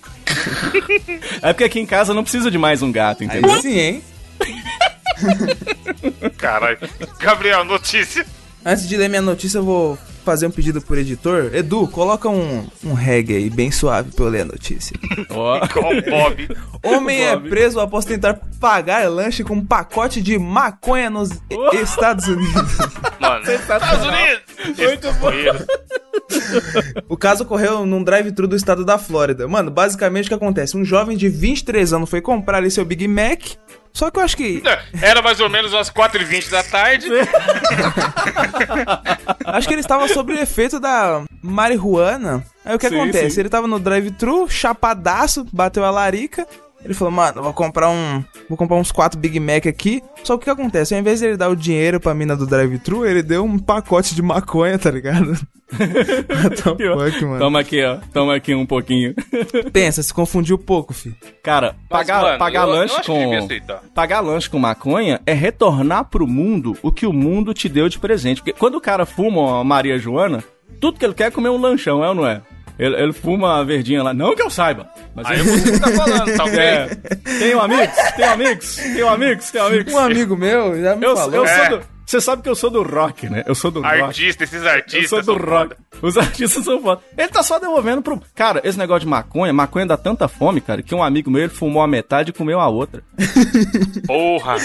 É 1.42 1.52
porque 1.52 1.64
aqui 1.64 1.80
em 1.80 1.86
casa 1.86 2.14
não 2.14 2.22
precisa 2.22 2.50
de 2.50 2.56
mais 2.58 2.80
um 2.82 2.90
gato, 2.90 3.22
Aí 3.22 3.26
entendeu? 3.26 3.60
sim, 3.60 3.78
hein? 3.78 4.02
Caralho. 6.38 6.78
Gabriel, 7.18 7.64
notícia. 7.64 8.24
Antes 8.64 8.88
de 8.88 8.96
ler 8.96 9.08
minha 9.08 9.20
notícia, 9.22 9.58
eu 9.58 9.64
vou 9.64 9.98
fazer 10.24 10.46
um 10.46 10.50
pedido 10.50 10.80
por 10.80 10.96
editor. 10.96 11.50
Edu, 11.52 11.86
coloca 11.88 12.28
um, 12.28 12.66
um 12.84 12.92
reggae 12.94 13.34
aí, 13.36 13.50
bem 13.50 13.72
suave 13.72 14.12
pra 14.12 14.24
eu 14.24 14.28
ler 14.30 14.42
a 14.42 14.44
notícia. 14.46 14.96
Ó. 15.30 15.66
Com 15.68 15.80
o 15.80 16.02
Bob. 16.02 16.48
Homem 16.82 17.22
é 17.24 17.34
Bob. 17.36 17.48
preso 17.50 17.80
após 17.80 18.04
tentar 18.04 18.34
pagar 18.60 19.08
lanche 19.10 19.42
com 19.42 19.54
um 19.54 19.64
pacote 19.66 20.22
de 20.22 20.38
maconha 20.38 21.10
nos 21.10 21.30
Oh. 21.52 21.70
Estados 21.76 22.26
Unidos. 22.28 22.76
Mano, 23.20 23.50
Estados 23.50 24.06
Unidos. 24.06 24.78
Muito 24.78 25.12
bom. 25.14 25.30
O 27.08 27.16
caso 27.16 27.44
ocorreu 27.44 27.86
num 27.86 28.02
drive-thru 28.02 28.46
do 28.46 28.56
estado 28.56 28.84
da 28.84 28.98
Flórida. 28.98 29.48
Mano, 29.48 29.70
basicamente 29.70 30.26
o 30.26 30.28
que 30.28 30.34
acontece? 30.34 30.76
Um 30.76 30.84
jovem 30.84 31.16
de 31.16 31.28
23 31.28 31.92
anos 31.92 32.10
foi 32.10 32.20
comprar 32.20 32.58
ali 32.58 32.70
seu 32.70 32.84
Big 32.84 33.06
Mac. 33.08 33.42
Só 33.92 34.10
que 34.10 34.18
eu 34.18 34.22
acho 34.22 34.36
que. 34.36 34.62
Era 35.02 35.20
mais 35.20 35.38
ou 35.40 35.50
menos 35.50 35.72
umas 35.72 35.90
4h20 35.90 36.50
da 36.50 36.62
tarde. 36.62 37.08
Acho 39.44 39.68
que 39.68 39.74
ele 39.74 39.80
estava 39.82 40.08
sob 40.08 40.32
o 40.32 40.38
efeito 40.38 40.80
da 40.80 41.22
marihuana. 41.42 42.44
Aí 42.64 42.74
o 42.74 42.78
que 42.78 42.88
Sim, 42.88 43.00
acontece? 43.00 43.30
sim. 43.32 43.40
Ele 43.40 43.48
tava 43.48 43.66
no 43.66 43.78
drive-thru, 43.78 44.48
chapadaço, 44.48 45.46
bateu 45.52 45.84
a 45.84 45.90
larica. 45.90 46.46
Ele 46.84 46.94
falou, 46.94 47.12
mano, 47.12 47.38
eu 47.38 47.42
vou 47.44 47.52
comprar 47.52 47.88
um. 47.90 48.24
Vou 48.48 48.58
comprar 48.58 48.76
uns 48.76 48.90
quatro 48.90 49.18
Big 49.18 49.38
Mac 49.38 49.66
aqui. 49.66 50.02
Só 50.24 50.36
que 50.36 50.42
o 50.42 50.44
que 50.44 50.50
acontece? 50.50 50.94
Ao 50.94 51.00
invés 51.00 51.20
de 51.20 51.26
ele 51.26 51.36
dar 51.36 51.48
o 51.48 51.54
dinheiro 51.56 52.00
pra 52.00 52.12
mina 52.14 52.36
do 52.36 52.46
drive-thru, 52.46 53.06
ele 53.06 53.22
deu 53.22 53.44
um 53.44 53.58
pacote 53.58 54.14
de 54.14 54.22
maconha, 54.22 54.78
tá 54.78 54.90
ligado? 54.90 55.34
Fuck, 56.62 57.24
mano? 57.24 57.38
Toma 57.38 57.60
aqui, 57.60 57.82
ó. 57.84 57.98
Toma 58.12 58.34
aqui 58.36 58.54
um 58.54 58.66
pouquinho. 58.66 59.14
Pensa, 59.72 60.02
se 60.02 60.12
confundiu 60.12 60.58
pouco, 60.58 60.92
fi. 60.92 61.14
Cara, 61.42 61.74
Mas, 61.90 62.00
pagar, 62.06 62.22
mano, 62.22 62.38
pagar 62.38 62.62
eu- 62.62 62.68
eu 62.68 62.74
lanche 62.80 63.00
devia 63.00 63.38
com. 63.38 63.44
aceitar. 63.44 63.82
Pagar 63.94 64.20
lanche 64.20 64.50
com 64.50 64.58
maconha 64.58 65.20
é 65.26 65.32
retornar 65.32 66.04
pro 66.04 66.26
mundo 66.26 66.76
o 66.82 66.92
que 66.92 67.06
o 67.06 67.12
mundo 67.12 67.54
te 67.54 67.68
deu 67.68 67.88
de 67.88 67.98
presente. 67.98 68.42
Porque 68.42 68.52
quando 68.58 68.74
o 68.76 68.80
cara 68.80 69.06
fuma 69.06 69.40
uma 69.40 69.64
Maria 69.64 69.98
Joana, 69.98 70.42
tudo 70.80 70.98
que 70.98 71.04
ele 71.04 71.14
quer 71.14 71.28
é 71.28 71.30
comer 71.30 71.48
um 71.48 71.60
lanchão, 71.60 72.04
é 72.04 72.08
ou 72.08 72.14
não 72.14 72.26
é? 72.26 72.42
Ele, 72.78 72.96
ele 72.96 73.12
fuma 73.12 73.60
a 73.60 73.64
verdinha 73.64 74.02
lá. 74.02 74.14
Não 74.14 74.34
que 74.34 74.42
eu 74.42 74.50
saiba. 74.50 74.88
Mas 75.14 75.26
Aí 75.26 75.40
ele 75.40 75.48
eu 75.50 75.56
vou 75.56 75.80
tá 75.80 75.90
falando, 75.90 76.36
tá 76.36 76.44
ok? 76.44 76.58
É. 76.62 76.88
Tenho 77.38 77.60
amigos, 77.60 77.96
tenho 78.16 78.30
amigos, 78.32 78.76
tenho 78.76 79.08
amigos, 79.08 79.50
tenho 79.50 79.66
amigos. 79.66 79.92
Um 79.92 79.98
amigo 79.98 80.36
meu 80.36 80.80
já 80.80 80.96
me 80.96 81.04
Eu, 81.06 81.16
falou. 81.16 81.34
eu 81.34 81.44
É. 81.46 81.68
sou 81.68 81.78
do. 81.78 81.84
Você 82.12 82.20
sabe 82.20 82.42
que 82.42 82.48
eu 82.50 82.54
sou 82.54 82.68
do 82.68 82.82
rock, 82.82 83.26
né? 83.26 83.42
Eu 83.46 83.54
sou 83.54 83.70
do 83.70 83.80
rock. 83.80 84.02
Artista, 84.02 84.44
esses 84.44 84.62
Eu 84.62 84.68
artistas. 84.68 85.08
sou 85.08 85.20
do 85.20 85.24
são 85.24 85.34
rock. 85.36 85.48
foda. 85.48 85.76
Os 86.02 86.16
artistas 86.18 86.62
são 86.62 86.82
foda. 86.82 87.00
Ele 87.16 87.28
tá 87.28 87.42
só 87.42 87.58
devolvendo 87.58 88.02
pro. 88.02 88.20
Cara, 88.34 88.60
esse 88.64 88.78
negócio 88.78 89.00
de 89.00 89.06
maconha, 89.06 89.50
maconha 89.50 89.86
dá 89.86 89.96
tanta 89.96 90.28
fome, 90.28 90.60
cara, 90.60 90.82
que 90.82 90.94
um 90.94 91.02
amigo 91.02 91.30
meu 91.30 91.40
ele 91.44 91.48
fumou 91.48 91.82
a 91.82 91.88
metade 91.88 92.28
e 92.28 92.34
comeu 92.34 92.60
a 92.60 92.68
outra. 92.68 93.02
Porra. 94.06 94.56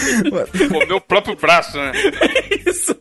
Comeu 0.68 0.98
o 0.98 1.02
próprio 1.02 1.38
braço, 1.38 1.78
né? 1.78 1.94
Isso. 2.68 2.94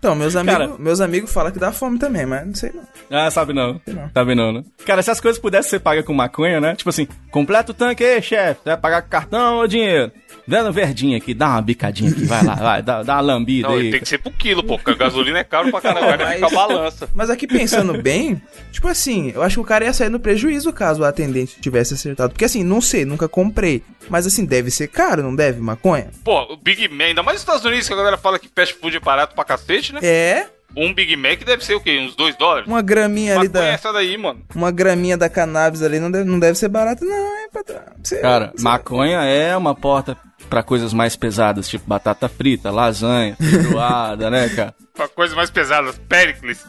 Então, 0.00 0.16
meus 0.16 0.34
amigos, 0.34 0.78
meus 0.80 1.00
amigos 1.00 1.32
falam 1.32 1.52
que 1.52 1.58
dá 1.60 1.70
fome 1.70 1.96
também, 1.96 2.26
mas 2.26 2.46
não 2.46 2.54
sei 2.56 2.72
não. 2.74 2.82
Ah, 3.08 3.30
sabe 3.30 3.52
não. 3.52 3.80
não. 3.86 4.10
Sabe 4.12 4.34
não, 4.34 4.52
né? 4.52 4.64
Cara, 4.84 5.00
se 5.00 5.12
as 5.12 5.20
coisas 5.20 5.40
pudessem 5.40 5.70
ser 5.70 5.78
pagas 5.78 6.04
com 6.04 6.12
maconha, 6.12 6.60
né? 6.60 6.74
Tipo 6.74 6.90
assim, 6.90 7.06
completa 7.30 7.70
o 7.70 7.74
tanque 7.74 8.02
aí, 8.02 8.20
chefe. 8.20 8.62
Vai 8.64 8.76
pagar 8.76 9.02
com 9.02 9.08
cartão 9.08 9.58
ou 9.58 9.68
dinheiro? 9.68 10.10
Dando 10.46 10.72
verdinha 10.72 11.16
aqui, 11.16 11.32
dá 11.34 11.48
uma 11.48 11.62
bicadinha 11.62 12.10
aqui, 12.10 12.24
vai 12.24 12.44
lá, 12.44 12.54
vai, 12.54 12.82
dá, 12.82 13.02
dá 13.02 13.14
uma 13.14 13.20
lambida 13.20 13.68
Não, 13.68 13.76
aí. 13.76 13.90
tem 13.90 14.00
que 14.00 14.08
ser 14.08 14.18
pro 14.18 14.30
quilo, 14.30 14.62
pô. 14.62 14.76
Porque 14.78 14.90
a 14.90 14.94
gasolina 14.94 15.38
é 15.38 15.44
caro 15.44 15.70
pra 15.70 15.80
caralho. 15.80 16.18
Vai 16.18 16.34
ficar 16.34 16.50
balança. 16.50 17.08
Mas 17.14 17.30
aqui 17.30 17.46
pensando 17.46 17.94
bem, 18.02 18.40
tipo 18.70 18.88
assim, 18.88 19.32
eu 19.34 19.42
acho 19.42 19.56
que 19.56 19.60
o 19.60 19.64
cara 19.64 19.84
ia 19.84 19.92
sair 19.92 20.08
no 20.10 20.20
prejuízo 20.20 20.72
caso 20.72 21.02
o 21.02 21.04
atendente 21.04 21.60
tivesse 21.60 21.94
acertado. 21.94 22.30
Porque 22.30 22.44
assim, 22.44 22.62
não 22.62 22.80
sei, 22.80 23.04
nunca 23.04 23.28
comprei. 23.28 23.82
Mas 24.08 24.26
assim, 24.26 24.44
deve 24.44 24.70
ser 24.70 24.88
caro, 24.88 25.22
não 25.22 25.34
deve, 25.34 25.60
maconha? 25.60 26.10
Pô, 26.22 26.52
o 26.52 26.56
Big 26.56 26.88
Mac, 26.88 27.08
ainda 27.08 27.22
mais 27.22 27.36
nos 27.36 27.42
Estados 27.42 27.64
Unidos, 27.64 27.86
que 27.86 27.94
a 27.94 27.96
galera 27.96 28.18
fala 28.18 28.38
que 28.38 28.48
fast 28.54 28.74
food 28.74 28.96
é 28.96 29.00
barato 29.00 29.34
pra 29.34 29.44
cacete, 29.44 29.92
né? 29.94 30.00
É, 30.02 30.46
Um 30.76 30.92
Big 30.94 31.16
Mac 31.16 31.44
deve 31.44 31.64
ser 31.64 31.74
o 31.74 31.80
quê? 31.80 31.98
Uns 32.00 32.14
2 32.16 32.36
dólares? 32.36 32.66
uma 32.66 32.82
graminha 32.82 33.38
ali 33.38 33.48
Maconha 33.48 33.64
é 33.64 33.68
da. 33.68 33.72
essa 33.74 33.92
daí, 33.92 34.16
mano. 34.16 34.42
Uma 34.54 34.70
graminha 34.70 35.16
da 35.16 35.28
cannabis 35.28 35.82
ali 35.82 36.00
não 36.00 36.10
deve, 36.10 36.24
não 36.28 36.38
deve 36.38 36.58
ser 36.58 36.68
barato, 36.68 37.04
não, 37.04 37.16
hein, 37.40 37.48
patrão? 37.52 37.80
Você- 38.02 38.20
Cara, 38.20 38.52
você- 38.54 38.62
maconha 38.64 39.20
é 39.22 39.56
uma 39.56 39.74
porta 39.74 40.16
pra 40.50 40.62
coisas 40.62 40.92
mais 40.92 41.16
pesadas, 41.16 41.68
tipo 41.68 41.84
batata 41.86 42.28
frita, 42.28 42.70
lasanha, 42.70 43.36
feijoada, 43.36 44.28
né, 44.30 44.48
cara? 44.50 44.74
Pra 44.94 45.08
coisas 45.08 45.34
mais 45.36 45.50
pesadas. 45.50 45.98
Pericles. 46.08 46.64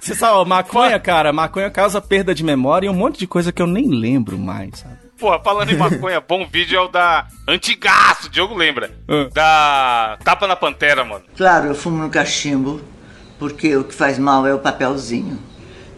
Você 0.00 0.14
sabe, 0.16 0.32
ó, 0.34 0.44
maconha, 0.44 0.98
cara, 0.98 1.32
maconha 1.32 1.70
causa 1.70 2.00
perda 2.00 2.34
de 2.34 2.42
memória 2.42 2.86
e 2.86 2.90
um 2.90 2.94
monte 2.94 3.18
de 3.20 3.26
coisa 3.28 3.52
que 3.52 3.62
eu 3.62 3.68
nem 3.68 3.86
lembro 3.88 4.36
mais, 4.36 4.78
sabe? 4.80 4.96
Porra, 5.18 5.40
falando 5.40 5.70
em 5.70 5.76
maconha, 5.76 6.20
bom 6.20 6.46
vídeo 6.46 6.78
é 6.78 6.80
o 6.80 6.88
da 6.88 7.26
Antigaço, 7.46 8.28
o 8.28 8.30
Diogo 8.30 8.54
lembra. 8.54 8.90
Ah. 9.08 9.28
Da 9.32 10.18
Tapa 10.22 10.46
na 10.46 10.54
Pantera, 10.54 11.04
mano. 11.04 11.24
Claro, 11.36 11.66
eu 11.66 11.74
fumo 11.74 12.02
no 12.02 12.08
cachimbo, 12.08 12.80
porque 13.38 13.76
o 13.76 13.84
que 13.84 13.94
faz 13.94 14.18
mal 14.18 14.46
é 14.46 14.54
o 14.54 14.58
papelzinho. 14.58 15.38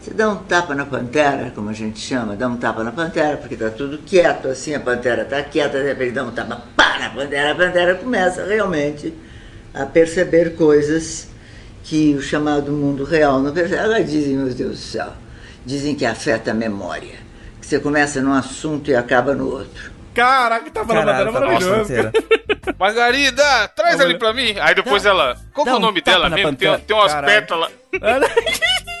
Você 0.01 0.15
dá 0.15 0.29
um 0.29 0.35
tapa 0.35 0.73
na 0.73 0.83
pantera, 0.83 1.51
como 1.53 1.69
a 1.69 1.73
gente 1.73 1.99
chama, 1.99 2.35
dá 2.35 2.47
um 2.47 2.57
tapa 2.57 2.83
na 2.83 2.91
pantera, 2.91 3.37
porque 3.37 3.55
tá 3.55 3.69
tudo 3.69 3.99
quieto, 3.99 4.47
assim, 4.47 4.73
a 4.73 4.79
pantera 4.79 5.23
tá 5.25 5.43
quieta, 5.43 5.77
de 5.77 5.89
repente 5.89 6.13
dá 6.13 6.23
um 6.23 6.31
tapa, 6.31 6.59
pá, 6.75 6.97
na 6.97 7.11
pantera, 7.11 7.51
a 7.51 7.55
pantera 7.55 7.93
começa 7.93 8.43
realmente 8.43 9.13
a 9.71 9.85
perceber 9.85 10.55
coisas 10.55 11.29
que 11.83 12.15
o 12.15 12.21
chamado 12.21 12.71
mundo 12.71 13.03
real 13.03 13.39
não 13.43 13.53
percebe. 13.53 13.79
Agora 13.79 14.03
dizem, 14.03 14.37
meu 14.37 14.51
Deus 14.51 14.71
do 14.71 14.75
céu, 14.75 15.13
dizem 15.63 15.93
que 15.93 16.03
afeta 16.03 16.49
a 16.49 16.53
memória, 16.55 17.19
você 17.71 17.79
começa 17.79 18.21
num 18.21 18.33
assunto 18.33 18.91
e 18.91 18.95
acaba 18.95 19.33
no 19.33 19.49
outro. 19.49 19.91
Caraca, 20.13 20.69
tá 20.69 20.85
falando 20.85 21.05
Caralho, 21.05 21.21
era 21.21 21.31
tá 21.31 21.39
maravilhoso. 21.39 21.93
Margarida, 22.77 23.67
traz 23.69 24.01
ali 24.01 24.19
pra 24.19 24.33
mim. 24.33 24.55
Aí 24.59 24.75
depois 24.75 25.05
ela. 25.05 25.37
Qual 25.53 25.63
que 25.63 25.71
é 25.71 25.75
o 25.75 25.79
nome 25.79 26.01
dela 26.01 26.29
mesmo? 26.29 26.53
Tem, 26.53 26.69
pantera. 26.69 26.79
tem 26.79 26.95
umas 26.95 27.13
pétalas. 27.13 27.71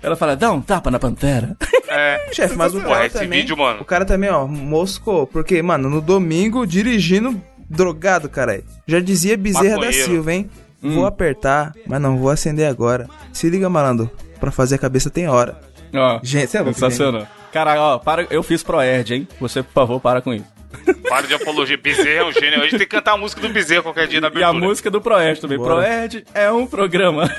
Ela 0.00 0.14
fala, 0.14 0.36
dá 0.36 0.52
um 0.52 0.60
tapa 0.60 0.92
na 0.92 0.98
pantera. 0.98 1.56
É. 1.88 2.28
Chefe, 2.32 2.54
mas 2.54 2.72
o 2.72 2.80
cara 2.80 3.06
esse 3.06 3.18
também, 3.18 3.40
vídeo, 3.40 3.56
mano. 3.56 3.80
o 3.80 3.84
cara 3.84 4.04
também, 4.04 4.30
ó, 4.30 4.46
moscou, 4.46 5.26
porque, 5.26 5.60
mano, 5.60 5.90
no 5.90 6.00
domingo, 6.00 6.64
dirigindo 6.64 7.42
drogado, 7.68 8.28
caralho. 8.28 8.62
Já 8.86 9.00
dizia 9.00 9.36
Bezerra 9.36 9.70
da 9.70 9.86
Maconheiro. 9.86 10.04
Silva, 10.06 10.32
hein? 10.32 10.48
Hum. 10.80 10.94
Vou 10.94 11.04
apertar, 11.04 11.72
mas 11.84 12.00
não 12.00 12.16
vou 12.16 12.30
acender 12.30 12.68
agora. 12.68 13.08
Se 13.32 13.50
liga, 13.50 13.68
malandro, 13.68 14.08
pra 14.38 14.52
fazer 14.52 14.76
a 14.76 14.78
cabeça 14.78 15.10
tem 15.10 15.26
hora. 15.28 15.58
Ó, 15.92 16.20
Gente, 16.22 16.56
é 16.56 16.64
sensacional. 16.64 17.26
Cara, 17.64 17.80
ó, 17.80 17.98
para, 17.98 18.26
eu 18.30 18.42
fiz 18.42 18.62
Proerd, 18.62 19.14
hein? 19.14 19.28
Você, 19.40 19.62
por 19.62 19.72
favor, 19.72 20.00
para 20.00 20.20
com 20.20 20.32
isso. 20.32 20.44
Para 21.08 21.26
de 21.26 21.34
apologia. 21.34 21.76
Bezerra 21.78 22.20
é 22.20 22.24
um 22.24 22.32
gênio. 22.32 22.60
A 22.60 22.62
gente 22.64 22.70
tem 22.72 22.80
que 22.80 22.86
cantar 22.86 23.12
a 23.12 23.16
música 23.16 23.40
do 23.40 23.48
Bezerra 23.48 23.82
qualquer 23.82 24.06
dia 24.06 24.20
na 24.20 24.26
E 24.28 24.30
a 24.42 24.48
abertura. 24.48 24.68
música 24.68 24.90
do 24.90 25.00
Proerd 25.00 25.40
também. 25.40 25.56
Bora. 25.58 25.74
Proerd 25.76 26.24
é 26.34 26.52
um 26.52 26.66
programa. 26.66 27.30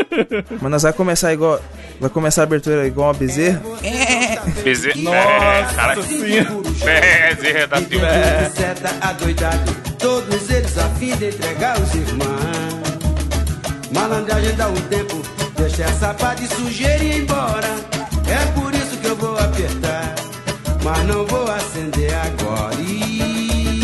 Mas 0.60 0.70
nós 0.70 0.82
vai 0.82 0.92
começar 0.92 1.32
igual. 1.32 1.60
Vai 2.00 2.08
começar 2.10 2.42
a 2.42 2.44
abertura 2.44 2.86
igual 2.86 3.08
uma 3.08 3.14
bezerra. 3.14 3.60
Bezerra. 4.64 4.96
Nossa 4.96 5.16
É, 5.16 5.74
cara. 5.76 5.94
Bezerra 5.96 7.66
da 7.66 7.82
Tilma. 7.82 8.06
Seta 8.54 8.90
adoidado, 9.06 9.72
todos 9.98 10.50
eles 10.50 10.78
a 10.78 10.88
fim 10.90 11.14
de 11.16 11.26
entregar 11.26 11.78
os 11.78 11.94
irmãos. 11.94 12.80
Malandragem 13.92 14.54
dá 14.56 14.68
um 14.68 14.74
tempo, 14.74 15.22
deixa 15.56 15.82
essa 15.84 16.14
pá 16.14 16.34
de 16.34 16.46
sujeira 16.48 17.04
ir 17.04 17.22
embora. 17.22 17.68
Mas 20.84 21.04
não 21.04 21.26
vou 21.26 21.50
acender 21.50 22.12
agora. 22.14 22.74
Ih, 22.80 23.80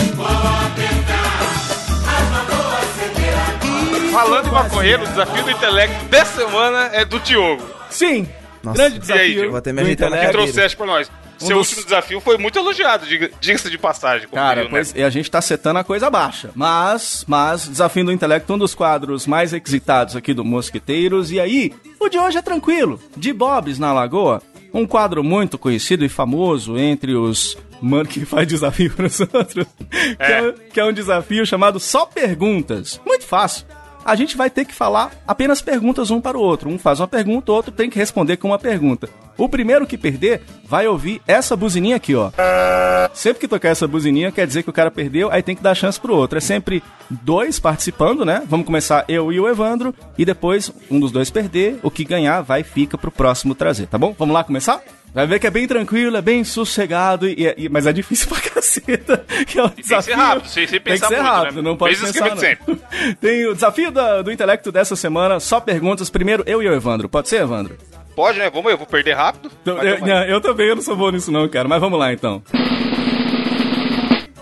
Falando 4.13 4.49
em 4.49 4.51
maconheiro, 4.53 5.03
o 5.05 5.07
desafio 5.07 5.45
do 5.45 5.51
intelecto 5.51 6.05
dessa 6.07 6.41
semana 6.47 6.91
é 6.93 7.05
do 7.05 7.19
Diogo. 7.21 7.63
Sim. 7.91 8.27
Nossa. 8.63 8.79
Grande 8.79 8.95
E 8.95 8.97
aí, 8.97 9.01
desafio. 9.03 9.33
Diogo? 9.35 9.49
Vou 9.51 9.59
até 9.59 9.73
me 9.73 9.81
do 9.81 9.85
ajeitar 9.85 10.11
na 10.11 10.19
Que 10.19 10.29
trouxeste 10.33 10.77
pra 10.77 10.87
nós. 10.87 11.11
Seu 11.39 11.59
dos- 11.59 11.69
último 11.69 11.85
desafio 11.85 12.19
foi 12.23 12.39
muito 12.39 12.59
elogiado, 12.59 13.05
diga- 13.07 13.31
diga-se 13.39 13.69
de 13.69 13.77
passagem. 13.77 14.27
Cara, 14.29 14.65
o 14.65 14.71
pois 14.71 14.89
Neto. 14.89 14.99
e 14.99 15.05
a 15.05 15.11
gente 15.11 15.31
tá 15.31 15.43
setando 15.43 15.79
a 15.79 15.85
coisa 15.85 16.09
baixa. 16.09 16.51
Mas, 16.55 17.27
mas, 17.29 17.69
Desafio 17.69 18.07
do 18.07 18.13
Intelecto, 18.13 18.55
um 18.55 18.59
dos 18.59 18.75
quadros 18.75 19.27
mais 19.27 19.53
requisitados 19.53 20.17
aqui 20.17 20.33
do 20.33 20.43
Mosqueteiros. 20.43 21.31
E 21.31 21.39
aí, 21.39 21.75
o 22.01 22.09
de 22.09 22.19
hoje 22.19 22.39
é 22.39 22.43
tranquilo. 22.43 22.99
De 23.15 23.35
Bobs 23.35 23.79
na 23.79 23.93
Lagoa. 23.93 24.43
Um 24.77 24.87
quadro 24.87 25.25
muito 25.25 25.57
conhecido 25.57 26.05
e 26.05 26.09
famoso 26.09 26.77
entre 26.77 27.15
os 27.15 27.57
mano 27.81 28.09
que 28.09 28.25
faz 28.27 28.47
desafio 28.47 28.93
pros 28.95 29.21
outros. 29.21 29.67
Que, 29.91 30.23
é, 30.23 30.53
que 30.73 30.81
é 30.81 30.85
um 30.85 30.93
desafio 30.93 31.47
chamado 31.47 31.81
Só 31.81 32.05
Perguntas. 32.05 33.01
Muito 33.07 33.25
fácil. 33.25 33.67
A 34.07 34.15
gente 34.15 34.37
vai 34.37 34.49
ter 34.49 34.65
que 34.65 34.73
falar 34.73 35.11
apenas 35.27 35.61
perguntas 35.61 36.13
um 36.13 36.21
para 36.21 36.39
o 36.39 36.41
outro. 36.41 36.71
Um 36.71 36.79
faz 36.79 37.01
uma 37.01 37.09
pergunta, 37.09 37.51
o 37.51 37.55
outro 37.57 37.73
tem 37.73 37.91
que 37.91 37.99
responder 37.99 38.37
com 38.37 38.47
uma 38.47 38.59
pergunta. 38.59 39.09
O 39.37 39.49
primeiro 39.49 39.85
que 39.85 39.99
perder 39.99 40.43
vai 40.65 40.87
ouvir 40.87 41.21
essa 41.27 41.57
buzininha 41.57 41.97
aqui, 41.97 42.15
ó. 42.15 42.31
Sempre 43.13 43.41
que 43.41 43.49
tocar 43.49 43.71
essa 43.71 43.89
buzininha, 43.89 44.31
quer 44.31 44.47
dizer 44.47 44.63
que 44.63 44.71
o 44.71 44.73
cara 44.73 44.93
perdeu, 44.93 45.29
aí 45.31 45.43
tem 45.43 45.57
que 45.57 45.63
dar 45.63 45.75
chance 45.75 45.99
pro 46.01 46.15
outro. 46.15 46.39
É 46.39 46.41
sempre 46.41 46.85
dois 47.11 47.59
participando, 47.59 48.25
né? 48.25 48.45
Vamos 48.49 48.65
começar 48.65 49.05
eu 49.09 49.33
e 49.33 49.41
o 49.41 49.49
Evandro, 49.49 49.93
e 50.17 50.25
depois 50.25 50.73
um 50.89 51.01
dos 51.01 51.11
dois 51.11 51.29
perder, 51.29 51.81
o 51.83 51.91
que 51.91 52.05
ganhar 52.05 52.43
vai 52.43 52.63
fica 52.63 52.97
pro 52.97 53.11
próximo 53.11 53.57
trazer, 53.57 53.87
tá 53.89 53.99
bom? 53.99 54.15
Vamos 54.17 54.35
lá 54.35 54.45
começar? 54.45 54.81
Vai 55.17 55.27
ver 55.27 55.39
que 55.39 55.47
é 55.47 55.51
bem 55.51 55.67
tranquilo, 55.67 56.15
é 56.15 56.21
bem 56.21 56.45
sossegado, 56.45 57.27
e, 57.27 57.55
e- 57.57 57.69
mas 57.71 57.87
é 57.87 57.93
difícil 57.93 58.29
pra 58.29 58.39
caceta. 58.39 59.25
Que 59.47 59.59
é 59.59 59.65
o 59.65 59.71
tem 59.71 59.83
que 59.83 60.03
ser 60.03 60.13
rápido, 60.13 60.47
sem- 60.47 60.67
sem 60.67 60.79
Tem 60.79 60.93
que 60.95 61.01
pensar 61.01 61.09
ser 61.09 61.17
muito, 61.23 61.27
rápido, 61.33 61.57
né? 61.57 61.63
não 61.63 61.75
pode 61.75 61.99
Mesmo 61.99 62.13
pensar 62.13 62.37
não. 62.69 62.77
Tem 63.19 63.47
o 63.47 63.55
desafio 63.55 63.91
da- 63.91 64.21
do 64.21 64.31
intelecto 64.31 64.71
dessa 64.71 64.95
semana, 64.95 65.41
só 65.41 65.59
perguntas. 65.59 66.11
Primeiro, 66.11 66.43
eu 66.47 66.63
e 66.63 66.69
o 66.69 66.75
Evandro. 66.75 67.09
Pode 67.09 67.31
ser, 67.31 67.41
Evandro? 67.41 67.79
Pode, 68.15 68.39
né? 68.39 68.51
Vamos, 68.51 68.71
eu 68.71 68.77
vou 68.77 68.87
perder 68.87 69.15
rápido. 69.15 69.51
Eu, 69.65 69.77
Mas 69.77 69.87
eu- 69.87 70.01
não, 70.07 70.25
eu 70.25 70.41
também, 70.43 70.69
eu 70.69 70.77
não 70.77 70.83
sou 70.83 70.95
bom 70.95 71.11
nisso 71.11 71.33
não, 71.33 71.49
cara. 71.49 71.67
Mas 71.67 71.81
vamos 71.81 71.99
lá, 71.99 72.13
então. 72.13 72.43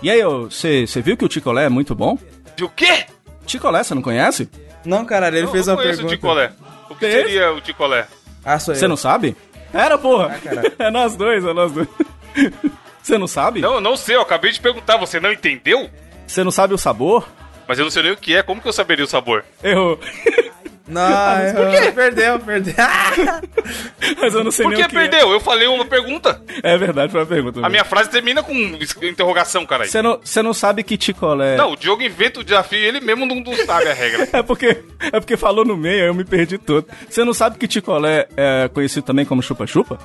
E 0.03 0.09
aí, 0.11 0.21
você 0.23 0.85
viu 1.01 1.15
que 1.15 1.23
o 1.25 1.29
Ticolé 1.29 1.65
é 1.65 1.69
muito 1.69 1.95
bom? 1.95 2.17
De 2.55 2.63
o 2.65 2.69
quê? 2.69 3.05
Ticolé, 3.45 3.81
você 3.83 3.95
não 3.95 4.01
conhece? 4.01 4.49
Não, 4.85 5.05
caralho, 5.05 5.37
ele 5.37 5.47
Eu 5.47 5.51
fez 5.51 5.67
não 5.67 5.75
uma 5.75 5.81
conheço 5.81 6.01
o 6.01 6.07
pergunta. 6.09 6.15
Ticolé. 6.17 6.51
O 6.89 6.95
que 6.95 7.09
seria 7.11 7.51
o 7.53 7.61
Ticolé? 7.61 8.07
Ah, 8.43 8.59
sou 8.59 8.73
eu. 8.73 8.79
Você 8.79 8.87
não 8.87 8.97
sabe? 8.97 9.35
Era, 9.75 9.97
porra! 9.97 10.39
caralho. 10.39 10.71
é 10.79 10.89
nós 10.89 11.15
dois, 11.17 11.43
é 11.43 11.53
nós 11.53 11.71
dois. 11.71 11.87
Você 13.03 13.17
não 13.17 13.27
sabe? 13.27 13.59
Não, 13.59 13.75
eu 13.75 13.81
não 13.81 13.97
sei, 13.97 14.15
eu 14.15 14.21
acabei 14.21 14.51
de 14.51 14.59
perguntar, 14.59 14.97
você 14.97 15.19
não 15.19 15.31
entendeu? 15.31 15.91
Você 16.25 16.43
não 16.43 16.49
sabe 16.49 16.73
o 16.73 16.77
sabor? 16.77 17.27
Mas 17.67 17.77
eu 17.77 17.83
não 17.83 17.91
sei 17.91 18.01
nem 18.01 18.11
o 18.13 18.17
que 18.17 18.35
é, 18.35 18.41
como 18.41 18.59
que 18.59 18.67
eu 18.67 18.73
saberia 18.73 19.05
o 19.05 19.07
sabor? 19.07 19.45
Errou. 19.63 19.99
Não, 20.87 21.01
errou. 21.41 21.91
perdeu, 21.93 22.39
perdeu. 22.39 22.73
Mas 24.21 24.33
eu 24.33 24.43
não 24.43 24.51
sei 24.51 24.63
Por 24.63 24.71
nem 24.71 24.79
que 24.79 24.85
o 24.85 24.89
que 24.89 24.95
perdeu? 24.95 25.31
Eu 25.31 25.39
falei 25.39 25.67
uma 25.67 25.85
pergunta. 25.85 26.41
É. 26.61 26.73
é 26.73 26.77
verdade, 26.77 27.11
foi 27.11 27.21
uma 27.21 27.25
pergunta. 27.25 27.65
A 27.65 27.69
minha 27.69 27.83
frase 27.83 28.09
termina 28.09 28.43
com 28.43 28.53
interrogação, 29.01 29.65
caralho. 29.65 29.89
Você 29.89 30.01
não, 30.01 30.19
você 30.23 30.41
não 30.41 30.53
sabe 30.53 30.83
que 30.83 30.97
Ticolé... 30.97 31.57
Não, 31.57 31.71
o 31.71 31.75
Diogo 31.75 32.03
inventa 32.03 32.39
o 32.39 32.43
desafio 32.43 32.79
e 32.79 32.85
ele 32.85 32.99
mesmo 32.99 33.25
não, 33.25 33.37
não 33.37 33.55
sabe 33.65 33.89
a 33.89 33.93
regra. 33.93 34.27
É 34.35 34.43
porque, 34.43 34.83
é 34.99 35.19
porque 35.19 35.37
falou 35.37 35.63
no 35.63 35.77
meio, 35.77 36.01
aí 36.03 36.07
eu 36.07 36.13
me 36.13 36.25
perdi 36.25 36.57
todo. 36.57 36.85
Você 37.09 37.23
não 37.23 37.33
sabe 37.33 37.57
que 37.57 37.67
Ticolé 37.67 38.27
é 38.35 38.67
conhecido 38.67 39.03
também 39.05 39.25
como 39.25 39.41
chupa-chupa? 39.41 39.97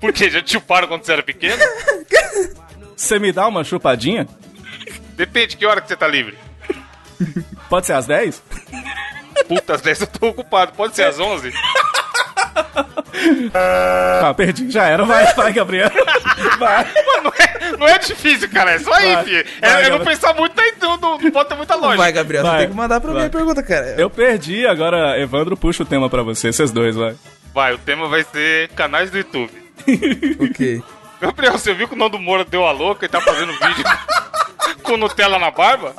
Por 0.00 0.12
quê? 0.12 0.30
Já 0.30 0.40
te 0.40 0.52
chuparam 0.52 0.88
quando 0.88 1.04
você 1.04 1.12
era 1.12 1.22
pequeno? 1.22 1.62
Você 2.96 3.18
me 3.18 3.32
dá 3.32 3.46
uma 3.46 3.62
chupadinha? 3.62 4.26
Depende, 5.14 5.56
que 5.56 5.66
hora 5.66 5.80
que 5.80 5.88
você 5.88 5.96
tá 5.96 6.08
livre? 6.08 6.38
Pode 7.68 7.86
ser 7.86 7.92
às 7.92 8.06
10? 8.06 8.42
Puta, 9.48 9.74
às 9.74 9.80
10 9.80 10.00
eu 10.02 10.06
tô 10.06 10.28
ocupado. 10.28 10.72
Pode 10.72 10.94
ser 10.94 11.04
às 11.04 11.18
11? 11.18 11.52
Ah, 13.54 14.32
perdi, 14.36 14.70
já 14.70 14.84
era. 14.86 15.04
Vai, 15.04 15.32
vai, 15.34 15.52
Gabriel. 15.52 15.90
Vai. 16.58 16.86
Não 17.22 17.32
é, 17.38 17.76
não 17.78 17.88
é 17.88 17.98
difícil, 17.98 18.48
cara. 18.50 18.72
É 18.72 18.78
só 18.78 18.92
aí, 18.92 19.14
Vai, 19.14 19.24
filho. 19.24 19.44
vai, 19.60 19.82
É, 19.82 19.86
é 19.86 19.90
não 19.90 20.00
pensar 20.04 20.34
muito, 20.34 20.58
aí 20.60 20.72
não, 20.80 20.96
não, 20.96 21.18
não 21.18 21.30
pode 21.30 21.48
ter 21.48 21.54
muita 21.56 21.74
lógica. 21.74 21.96
Vai, 21.96 22.12
Gabriel, 22.12 22.42
Vai, 22.44 22.52
você 22.52 22.58
tem 22.58 22.68
que 22.68 22.76
mandar 22.76 23.00
pra 23.00 23.12
mim 23.12 23.24
a 23.24 23.30
pergunta, 23.30 23.62
cara. 23.62 23.94
Eu 23.98 24.08
perdi, 24.10 24.66
agora 24.66 25.18
Evandro 25.20 25.56
puxa 25.56 25.82
o 25.82 25.86
tema 25.86 26.08
pra 26.08 26.22
você, 26.22 26.52
vocês 26.52 26.70
dois, 26.70 26.94
vai. 26.96 27.14
Vai, 27.52 27.74
o 27.74 27.78
tema 27.78 28.08
vai 28.08 28.24
ser 28.24 28.68
canais 28.70 29.10
do 29.10 29.18
YouTube. 29.18 29.52
Ok. 30.50 30.82
Gabriel, 31.20 31.52
você 31.52 31.72
viu 31.74 31.88
que 31.88 31.94
o 31.94 31.98
Nando 31.98 32.18
Moura 32.18 32.44
deu 32.44 32.66
a 32.66 32.72
louca 32.72 33.06
e 33.06 33.08
tá 33.08 33.20
fazendo 33.20 33.52
vídeo 33.52 33.84
com 34.82 34.96
Nutella 34.96 35.38
na 35.38 35.50
barba? 35.50 35.94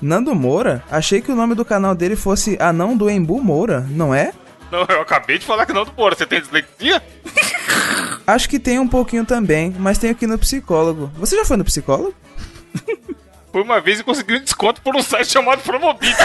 Nando 0.00 0.34
Moura? 0.34 0.82
Achei 0.90 1.20
que 1.20 1.30
o 1.30 1.36
nome 1.36 1.54
do 1.54 1.64
canal 1.64 1.94
dele 1.94 2.16
fosse 2.16 2.56
Anão 2.60 2.96
do 2.96 3.10
Embu 3.10 3.42
Moura, 3.42 3.86
não 3.90 4.14
é? 4.14 4.32
Não, 4.70 4.86
eu 4.88 5.02
acabei 5.02 5.38
de 5.38 5.44
falar 5.44 5.66
que 5.66 5.72
Nando 5.72 5.92
Moura. 5.96 6.14
Você 6.14 6.26
tem 6.26 6.40
dislexia? 6.40 7.02
Acho 8.26 8.48
que 8.48 8.58
tem 8.58 8.78
um 8.78 8.88
pouquinho 8.88 9.24
também, 9.24 9.74
mas 9.78 9.98
tenho 9.98 10.14
que 10.14 10.24
ir 10.24 10.28
no 10.28 10.38
psicólogo. 10.38 11.10
Você 11.16 11.36
já 11.36 11.44
foi 11.44 11.56
no 11.56 11.64
psicólogo? 11.64 12.14
Por 13.52 13.62
uma 13.62 13.80
vez 13.80 13.98
e 13.98 14.04
consegui 14.04 14.36
um 14.36 14.40
desconto 14.40 14.80
por 14.80 14.94
um 14.94 15.02
site 15.02 15.26
chamado 15.26 15.60
Promobit. 15.62 16.14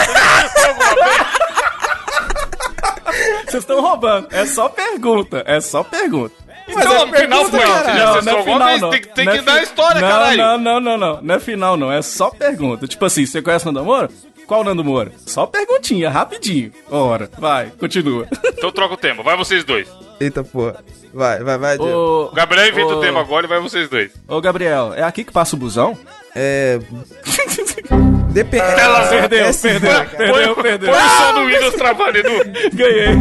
Vocês 3.44 3.64
estão 3.64 3.80
roubando. 3.80 4.28
É 4.30 4.46
só 4.46 4.68
pergunta, 4.68 5.42
é 5.44 5.60
só 5.60 5.82
pergunta. 5.82 6.45
Então, 6.68 7.06
no 7.06 7.14
final 7.16 7.44
foi. 7.46 7.60
Você 7.60 7.66
já 7.66 8.10
acessou 8.10 8.38
alguma 8.38 8.66
vez? 8.66 8.80
Tem, 8.80 9.00
que- 9.00 9.08
tem 9.14 9.24
Não 9.24 9.32
que 9.32 9.38
é 9.38 9.42
dar 9.42 9.52
a 9.52 9.56
fi- 9.58 9.62
história, 9.64 10.00
não, 10.00 10.08
caralho. 10.08 10.36
Não, 10.38 10.58
não, 10.58 10.80
não, 10.80 10.98
não. 10.98 11.22
Não 11.22 11.34
é 11.34 11.40
final, 11.40 11.76
não. 11.76 11.92
É 11.92 12.02
só 12.02 12.30
pergunta. 12.30 12.86
Tipo 12.86 13.04
assim, 13.04 13.24
você 13.24 13.40
conhece 13.40 13.68
o 13.68 13.72
Nando 13.72 13.84
Moura? 13.86 14.08
Qual 14.46 14.62
Nando 14.62 14.84
Moura? 14.84 15.10
Só 15.26 15.44
perguntinha, 15.46 16.08
rapidinho. 16.08 16.72
Ora, 16.90 17.28
vai, 17.38 17.70
continua. 17.78 18.26
Então 18.56 18.72
troca 18.72 18.94
o 18.94 18.96
tema. 18.96 19.22
Vai 19.22 19.36
vocês 19.36 19.62
dois. 19.64 19.86
Eita 20.18 20.42
porra. 20.42 20.76
Vai, 21.12 21.42
vai, 21.44 21.58
vai, 21.58 21.78
Diego. 21.78 22.28
O 22.30 22.34
Gabriel 22.34 22.68
inventa 22.68 22.94
Ô. 22.94 22.98
o 22.98 23.00
tema 23.00 23.20
agora 23.20 23.44
e 23.44 23.48
vai 23.48 23.60
vocês 23.60 23.88
dois. 23.88 24.12
ô, 24.26 24.40
Gabriel, 24.40 24.92
é 24.94 25.02
aqui 25.02 25.24
que 25.24 25.32
passa 25.32 25.54
o 25.54 25.58
busão? 25.58 25.96
É. 26.34 26.78
Depende. 28.32 28.62
Ela 28.64 29.06
Perdeu, 29.08 29.44
É 29.46 29.52
sim, 29.52 29.68
perdeu, 29.68 29.90
cara. 29.90 30.04
perdeu, 30.06 30.56
perdeu. 30.56 30.90
Põe 30.92 30.98
o 31.02 31.08
som 31.08 31.34
do 31.34 31.46
Windows 31.46 31.74
travando, 31.74 32.18
Edu. 32.18 32.30
Ganhei. 32.74 33.14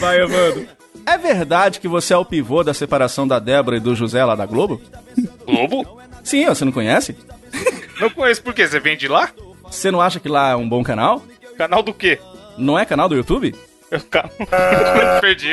Vai, 0.00 0.20
Evandro. 0.22 0.66
É 1.06 1.16
verdade 1.16 1.78
que 1.80 1.88
você 1.88 2.12
é 2.12 2.16
o 2.16 2.24
pivô 2.24 2.62
da 2.64 2.74
separação 2.74 3.26
da 3.26 3.38
Débora 3.38 3.76
e 3.76 3.80
do 3.80 3.94
José 3.94 4.24
lá 4.24 4.34
da 4.34 4.44
Globo? 4.46 4.80
Globo? 5.46 6.00
Sim, 6.24 6.46
você 6.46 6.64
não 6.64 6.72
conhece? 6.72 7.16
Não 8.00 8.10
conheço 8.10 8.42
por 8.42 8.52
quê? 8.52 8.66
Você 8.66 8.80
vem 8.80 8.96
de 8.96 9.06
lá? 9.08 9.30
Você 9.70 9.90
não 9.90 10.00
acha 10.00 10.18
que 10.20 10.28
lá 10.28 10.50
é 10.50 10.56
um 10.56 10.68
bom 10.68 10.82
canal? 10.82 11.22
Canal 11.56 11.82
do 11.82 11.94
quê? 11.94 12.18
Não 12.58 12.78
é 12.78 12.84
canal 12.84 13.08
do 13.08 13.14
YouTube? 13.14 13.54
Eu 13.90 14.00
ca- 14.10 14.28
Perdi. 15.20 15.52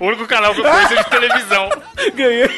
O 0.00 0.06
único 0.06 0.26
canal 0.26 0.54
que 0.54 0.60
eu 0.60 0.64
conheço 0.64 0.94
é 0.94 1.02
de 1.02 1.10
televisão. 1.10 1.68
Ganhei. 2.14 2.48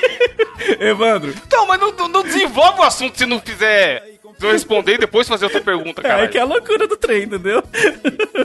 Evandro, 0.81 1.35
Então, 1.47 1.67
mas 1.67 1.81
não, 1.81 1.93
não- 2.09 2.23
desenvolve 2.23 2.81
o 2.81 2.85
assunto 2.85 3.19
se 3.19 3.27
não 3.27 3.41
fizer. 3.41 4.03
Se 4.39 4.45
eu 4.47 4.53
responder 4.53 4.95
e 4.95 4.99
depois 4.99 5.27
fazer 5.27 5.47
outra 5.47 5.61
pergunta, 5.61 6.01
é 6.03 6.05
cara. 6.09 6.29
que 6.29 6.37
é 6.39 6.43
a 6.43 6.45
loucura 6.45 6.87
do 6.87 6.97
trem, 6.97 7.25
entendeu? 7.25 7.63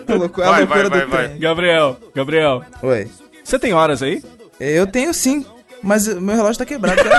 A 0.07 0.13
loucura, 0.15 0.47
a 0.47 0.51
Vai, 0.51 0.59
loucura 0.61 0.89
vai, 0.89 1.01
do 1.01 1.07
vai, 1.07 1.27
trem. 1.27 1.39
Gabriel, 1.39 1.97
Gabriel, 2.15 2.63
Oi. 2.81 3.09
Você 3.43 3.59
tem 3.59 3.73
horas 3.73 4.01
aí? 4.03 4.23
Eu 4.59 4.85
tenho 4.87 5.13
sim, 5.13 5.45
mas 5.81 6.07
meu 6.07 6.35
relógio 6.35 6.59
tá 6.59 6.65
quebrado. 6.65 7.01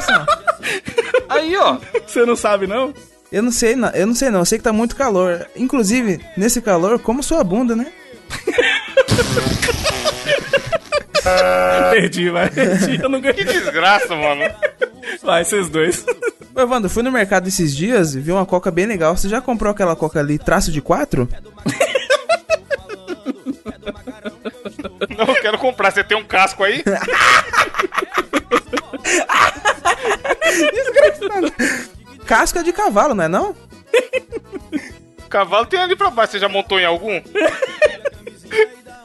Aí, 1.28 1.56
ó. 1.56 1.78
Você 2.06 2.24
não 2.26 2.36
sabe, 2.36 2.66
não? 2.66 2.92
Eu 3.32 3.42
não 3.42 3.50
sei, 3.50 3.74
não, 3.74 3.88
eu 3.90 4.06
não 4.06 4.14
sei 4.14 4.30
não, 4.30 4.40
eu 4.40 4.44
sei 4.44 4.58
que 4.58 4.64
tá 4.64 4.72
muito 4.72 4.94
calor. 4.94 5.46
Inclusive, 5.56 6.20
nesse 6.36 6.60
calor, 6.60 6.98
como 6.98 7.22
sua 7.22 7.42
bunda, 7.42 7.74
né? 7.74 7.86
Perdi, 11.90 12.30
vai. 12.30 12.50
Perdi, 12.50 13.00
eu 13.02 13.08
não 13.08 13.20
Que 13.20 13.32
ganhei. 13.32 13.60
desgraça, 13.60 14.14
mano. 14.14 14.42
Vai, 15.22 15.44
vocês 15.44 15.68
dois. 15.68 16.04
Ô, 16.54 16.60
Evandro, 16.60 16.90
fui 16.90 17.02
no 17.02 17.10
mercado 17.10 17.48
esses 17.48 17.74
dias 17.74 18.14
e 18.14 18.20
vi 18.20 18.30
uma 18.32 18.44
coca 18.46 18.70
bem 18.70 18.86
legal. 18.86 19.16
Você 19.16 19.28
já 19.28 19.40
comprou 19.40 19.70
aquela 19.70 19.96
coca 19.96 20.20
ali, 20.20 20.38
traço 20.38 20.70
de 20.70 20.80
quatro? 20.82 21.28
Não, 25.16 25.26
eu 25.34 25.40
quero 25.40 25.58
comprar. 25.58 25.90
Você 25.90 26.04
tem 26.04 26.16
um 26.16 26.24
casco 26.24 26.64
aí? 26.64 26.82
Casca 32.26 32.62
de 32.62 32.72
cavalo, 32.72 33.14
não 33.14 33.24
é 33.24 33.28
não? 33.28 33.54
Cavalo 35.28 35.66
tem 35.66 35.80
ali 35.80 35.96
pra 35.96 36.10
baixo. 36.10 36.32
Você 36.32 36.38
já 36.38 36.48
montou 36.48 36.78
em 36.78 36.84
algum? 36.84 37.20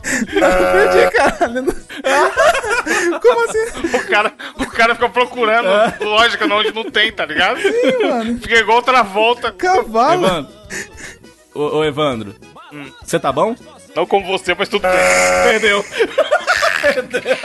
Perdi, 0.04 1.12
caralho. 1.12 1.66
Como 3.22 3.50
assim? 3.50 3.98
O 3.98 4.08
cara, 4.08 4.34
o 4.60 4.66
cara 4.68 4.96
fica 4.96 5.10
procurando 5.10 5.68
lógica 6.04 6.46
onde 6.46 6.74
não 6.74 6.90
tem, 6.90 7.12
tá 7.12 7.26
ligado? 7.26 7.60
mano? 8.02 8.40
Fica 8.40 8.56
igual 8.56 8.78
outra 8.78 9.04
volta. 9.04 9.52
Cavalo. 9.52 10.26
Evandro. 10.26 10.54
Ô, 11.54 11.78
ô, 11.78 11.84
Evandro. 11.84 12.36
Você 13.04 13.20
tá 13.20 13.32
bom? 13.32 13.56
Não 13.98 14.06
como 14.06 14.28
você, 14.28 14.54
mas 14.54 14.70
tudo 14.70 14.84
bem. 14.84 14.92
Perdeu. 15.44 15.84
Perdeu. 16.84 17.36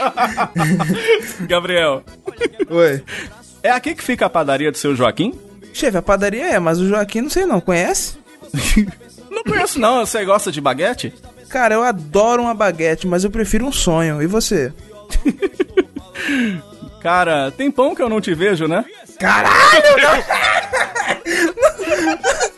Gabriel. 1.47 2.03
Oi. 2.69 3.03
É 3.63 3.71
aqui 3.71 3.95
que 3.95 4.03
fica 4.03 4.27
a 4.27 4.29
padaria 4.29 4.71
do 4.71 4.77
seu 4.77 4.95
Joaquim? 4.95 5.33
Chefe, 5.73 5.97
a 5.97 6.01
padaria 6.03 6.45
é, 6.45 6.59
mas 6.59 6.79
o 6.79 6.87
Joaquim 6.87 7.21
não 7.21 7.29
sei 7.31 7.47
não. 7.47 7.59
Conhece? 7.59 8.19
Não 9.31 9.41
conheço 9.41 9.79
não. 9.79 10.05
Você 10.05 10.23
gosta 10.23 10.51
de 10.51 10.61
baguete? 10.61 11.11
Cara, 11.49 11.73
eu 11.73 11.81
adoro 11.81 12.43
uma 12.43 12.53
baguete, 12.53 13.07
mas 13.07 13.23
eu 13.23 13.31
prefiro 13.31 13.65
um 13.65 13.71
sonho. 13.71 14.21
E 14.21 14.27
você? 14.27 14.71
Cara, 17.01 17.49
tem 17.49 17.71
pão 17.71 17.95
que 17.95 18.01
eu 18.03 18.09
não 18.09 18.21
te 18.21 18.35
vejo, 18.35 18.67
né? 18.67 18.85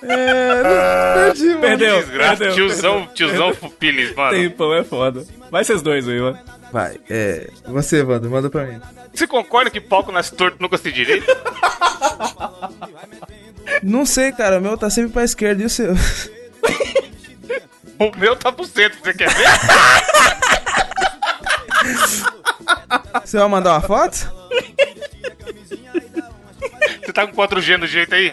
Perdi, 0.00 1.48
mano. 1.48 1.60
Perdeu. 1.60 2.00
Desgraça, 2.00 2.36
perdeu, 2.36 2.54
tiozão, 2.54 3.06
tiozão 3.14 3.52
Pires, 3.78 4.14
mano. 4.14 4.30
Tem 4.30 4.50
pão, 4.50 4.74
é 4.74 4.84
foda. 4.84 5.24
Vai 5.50 5.64
vocês 5.64 5.82
dois 5.82 6.08
aí, 6.08 6.20
mano. 6.20 6.38
Vai, 6.72 6.98
é. 7.08 7.48
Você, 7.66 8.02
Wanda, 8.02 8.28
manda 8.28 8.50
pra 8.50 8.64
mim. 8.64 8.80
Você 9.12 9.26
concorda 9.26 9.70
que 9.70 9.80
palco 9.80 10.10
nasce 10.10 10.34
torto 10.34 10.56
nunca 10.60 10.76
se 10.76 10.90
direito? 10.90 11.26
Não 13.82 14.04
sei, 14.04 14.32
cara, 14.32 14.58
o 14.58 14.62
meu 14.62 14.76
tá 14.76 14.90
sempre 14.90 15.12
pra 15.12 15.24
esquerda 15.24 15.62
e 15.62 15.66
o 15.66 15.70
seu? 15.70 15.94
O 17.98 18.10
meu 18.18 18.34
tá 18.34 18.50
pro 18.50 18.64
centro, 18.64 18.98
você 19.02 19.14
quer 19.14 19.28
ver? 19.32 19.46
Você 23.24 23.38
vai 23.38 23.48
mandar 23.48 23.72
uma 23.72 23.80
foto? 23.80 24.32
Você 27.04 27.12
tá 27.12 27.26
com 27.26 27.32
4G 27.34 27.76
no 27.76 27.86
jeito 27.86 28.14
aí? 28.14 28.32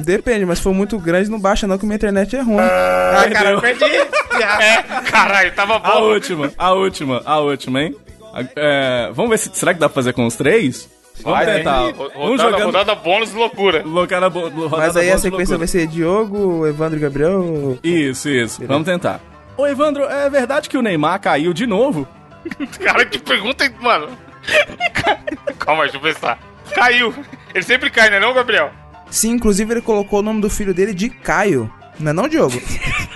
Depende, 0.00 0.44
mas 0.46 0.58
se 0.58 0.64
for 0.64 0.74
muito 0.74 0.98
grande, 0.98 1.30
não 1.30 1.40
baixa 1.40 1.66
não, 1.66 1.78
que 1.78 1.84
minha 1.86 1.96
internet 1.96 2.36
é 2.36 2.40
ruim. 2.42 2.58
Ah, 2.60 3.26
cara, 3.32 3.50
eu 3.50 3.60
perdi. 3.60 3.84
É, 4.38 4.82
caralho, 5.10 5.52
tava 5.52 5.76
A 5.76 5.78
bom. 5.80 6.02
última, 6.12 6.52
a 6.56 6.72
última, 6.72 7.20
a 7.24 7.40
última, 7.40 7.82
hein? 7.82 7.96
A- 8.32 8.44
é, 8.54 9.10
vamos 9.12 9.30
ver 9.32 9.38
se. 9.38 9.50
Será 9.52 9.74
que 9.74 9.80
dá 9.80 9.88
pra 9.88 9.94
fazer 9.96 10.12
com 10.12 10.24
os 10.26 10.36
três? 10.36 10.88
Vamos 11.24 11.40
Vai, 11.40 11.56
tentar. 11.56 11.86
hein? 11.88 11.94
Um 12.14 12.28
Rodada, 12.28 12.50
jogando. 12.50 12.64
rodada 12.66 12.94
bônus 12.94 13.32
loucura. 13.34 13.82
Colocar 13.82 14.20
na 14.20 14.30
bo- 14.30 14.46
rodada 14.48 14.76
Mas 14.86 14.96
aí 14.96 15.10
a 15.10 15.18
sequência 15.18 15.56
loucura. 15.56 15.58
vai 15.58 15.66
ser 15.66 15.88
Diogo, 15.88 16.64
Evandro 16.68 16.98
e 16.98 17.00
Gabriel. 17.00 17.76
Isso, 17.82 18.28
isso. 18.28 18.64
Vamos 18.64 18.84
tentar. 18.86 19.20
Ô, 19.56 19.66
Evandro, 19.66 20.04
é 20.04 20.30
verdade 20.30 20.68
que 20.68 20.78
o 20.78 20.82
Neymar 20.82 21.20
caiu 21.20 21.52
de 21.52 21.66
novo? 21.66 22.06
Cara, 22.80 23.04
que 23.06 23.18
pergunta, 23.18 23.64
hein, 23.64 23.74
mano. 23.80 24.08
Calma, 25.58 25.82
deixa 25.82 25.96
eu 25.96 26.00
pensar. 26.00 26.38
Caiu. 26.74 27.14
Ele 27.54 27.64
sempre 27.64 27.90
cai, 27.90 28.10
né 28.10 28.20
não, 28.20 28.34
Gabriel? 28.34 28.70
Sim, 29.10 29.30
inclusive 29.32 29.72
ele 29.72 29.80
colocou 29.82 30.18
o 30.20 30.22
nome 30.22 30.40
do 30.40 30.50
filho 30.50 30.74
dele 30.74 30.92
de 30.94 31.08
Caio. 31.08 31.72
Não 31.98 32.10
é 32.10 32.12
não, 32.14 32.28
Diogo? 32.28 32.60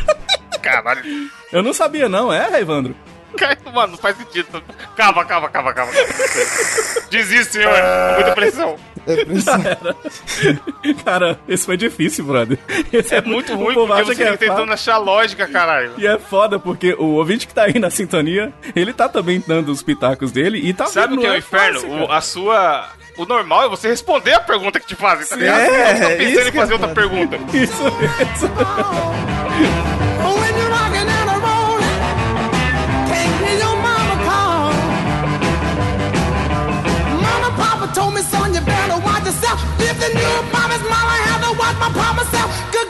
Caralho. 0.63 1.03
Eu 1.53 1.63
não 1.63 1.73
sabia, 1.73 2.09
não, 2.09 2.33
é, 2.33 2.61
Evandro? 2.61 2.95
Mano, 3.73 3.93
não 3.93 3.99
faz 3.99 4.17
sentido. 4.17 4.63
Calma, 4.97 5.25
calma, 5.25 5.49
calma, 5.49 5.73
calma. 5.73 5.91
Desiste, 7.11 7.55
senhor. 7.55 7.73
É 7.75 8.15
Muita 8.17 8.33
pressão. 8.35 8.77
Cara, 11.05 11.39
esse 11.49 11.65
foi 11.65 11.77
difícil, 11.77 12.25
brother. 12.25 12.59
Esse 12.93 13.15
É 13.15 13.23
muito 13.23 13.55
ruim 13.55 13.75
porque 13.75 14.05
você 14.05 14.15
que 14.15 14.23
é 14.23 14.37
tentando 14.37 14.59
fácil. 14.59 14.73
achar 14.73 14.99
lógica, 14.99 15.47
caralho. 15.49 15.93
E 15.99 16.07
é 16.07 16.19
foda 16.19 16.59
porque 16.59 16.93
o 16.95 17.13
ouvinte 17.15 17.47
que 17.47 17.55
tá 17.55 17.65
aí 17.65 17.79
na 17.79 17.91
sintonia, 17.91 18.53
ele 18.77 18.93
tá 18.93 19.09
também 19.09 19.43
dando 19.47 19.71
os 19.73 19.83
pitacos 19.83 20.31
dele 20.31 20.59
e 20.59 20.73
tá 20.73 20.87
Sabe 20.87 21.15
o 21.15 21.19
que 21.21 21.27
é 21.27 21.31
o 21.33 21.37
inferno? 21.37 21.81
fácil, 21.81 21.95
O- 21.97 22.07
cara. 22.07 22.19
a 22.19 22.21
sua. 22.21 22.89
O 23.17 23.27
normal 23.27 23.65
é 23.65 23.69
você 23.69 23.89
responder 23.89 24.33
a 24.35 24.41
pergunta 24.41 24.81
que 24.81 24.87
te 24.87 24.95
fazem, 24.97 25.27
tá 25.27 25.37
ligado? 25.37 25.61
É, 25.61 25.95
Você 25.95 26.01
tá 26.01 26.09
isso 26.15 26.19
pensando 26.19 26.49
em 26.49 26.51
que 26.51 26.57
fazer 26.59 26.73
é 26.73 26.75
outra 26.75 26.89
foda. 26.89 27.01
pergunta. 27.01 27.37
Isso 27.57 27.83
mesmo. 27.85 29.53
Told 37.95 38.15
me, 38.15 38.23
son, 38.23 38.55
you 38.55 38.61
better 38.63 38.97
watch 39.05 39.27
yourself. 39.27 39.61
If 39.79 39.99
the 40.01 40.09
new 40.15 40.37
to 41.45 41.59
watch 41.61 41.77
my 42.17 42.25
self. 42.33 42.49
Good 42.73 42.89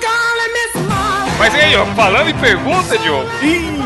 Miss. 0.55 1.39
Mas 1.41 1.55
e 1.55 1.57
aí, 1.61 1.75
ó, 1.77 1.85
falando 1.97 2.31
em 2.31 2.35
pergunta, 2.39 2.97
Diogo, 2.99 3.29
Ih, 3.43 3.81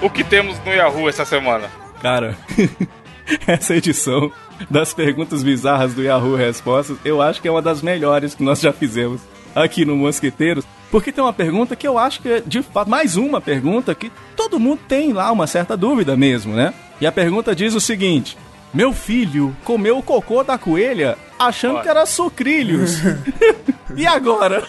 o 0.00 0.08
que 0.08 0.22
temos 0.22 0.56
no 0.64 0.72
Yahoo 0.72 1.08
essa 1.08 1.24
semana? 1.24 1.68
Cara, 2.00 2.36
essa 3.44 3.74
edição 3.74 4.30
das 4.68 4.92
perguntas 4.92 5.42
bizarras 5.42 5.94
do 5.94 6.02
Yahoo 6.02 6.34
Respostas, 6.36 6.96
eu 7.04 7.22
acho 7.22 7.40
que 7.40 7.48
é 7.48 7.50
uma 7.50 7.62
das 7.62 7.80
melhores 7.82 8.34
que 8.34 8.42
nós 8.42 8.60
já 8.60 8.72
fizemos 8.72 9.20
aqui 9.54 9.84
no 9.84 9.96
Mosqueteiros. 9.96 10.64
Porque 10.90 11.12
tem 11.12 11.22
uma 11.22 11.32
pergunta 11.32 11.76
que 11.76 11.86
eu 11.86 11.96
acho 11.96 12.20
que 12.20 12.28
é, 12.28 12.42
de 12.44 12.62
fato, 12.62 12.90
mais 12.90 13.16
uma 13.16 13.40
pergunta 13.40 13.94
que 13.94 14.10
todo 14.36 14.58
mundo 14.58 14.80
tem 14.88 15.12
lá 15.12 15.30
uma 15.30 15.46
certa 15.46 15.76
dúvida 15.76 16.16
mesmo, 16.16 16.52
né? 16.54 16.74
E 17.00 17.06
a 17.06 17.12
pergunta 17.12 17.54
diz 17.54 17.74
o 17.74 17.80
seguinte: 17.80 18.36
Meu 18.74 18.92
filho 18.92 19.56
comeu 19.64 19.98
o 19.98 20.02
cocô 20.02 20.42
da 20.42 20.58
coelha 20.58 21.16
achando 21.38 21.74
Olha. 21.74 21.82
que 21.82 21.88
era 21.88 22.06
sucrilhos. 22.06 22.98
e 23.96 24.04
agora? 24.04 24.64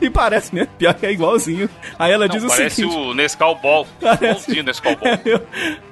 e 0.00 0.08
parece, 0.10 0.54
né? 0.54 0.66
Pior 0.78 0.94
que 0.94 1.06
é 1.06 1.12
igualzinho. 1.12 1.68
Aí 1.98 2.12
ela 2.12 2.28
diz 2.28 2.42
Não, 2.42 2.48
o 2.48 2.52
parece 2.52 2.76
seguinte. 2.76 2.96
o 2.96 3.14
Nescau 3.14 3.56
Ball. 3.60 3.86
Parece- 4.00 4.24
Igualzinho 4.24 4.62
o 4.62 4.66
Nescau 4.66 4.96
Ball. 4.96 5.18
Eu- 5.24 5.42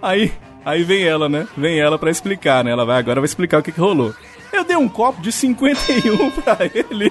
aí, 0.01 0.33
aí 0.65 0.83
vem 0.83 1.05
ela, 1.05 1.29
né? 1.29 1.47
Vem 1.57 1.79
ela 1.81 1.99
pra 1.99 2.11
explicar, 2.11 2.63
né? 2.65 2.71
Ela 2.71 2.85
vai 2.85 2.99
agora 2.99 3.21
vai 3.21 3.27
explicar 3.27 3.59
o 3.59 3.63
que, 3.63 3.73
que 3.73 3.81
rolou. 3.81 4.15
Eu 4.53 4.65
dei 4.65 4.77
um 4.77 4.89
copo 4.89 5.21
de 5.23 5.33
51 5.33 6.31
pra 6.43 6.59
ele. 6.75 7.11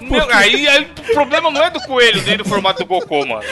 Não, 0.00 0.28
aí, 0.30 0.66
aí 0.68 0.90
o 1.10 1.14
problema 1.14 1.50
não 1.50 1.62
é 1.62 1.70
do 1.70 1.80
coelho 1.80 2.22
nem 2.24 2.36
do 2.36 2.44
formato 2.44 2.80
do 2.82 2.86
cocô, 2.86 3.24
mano. 3.26 3.42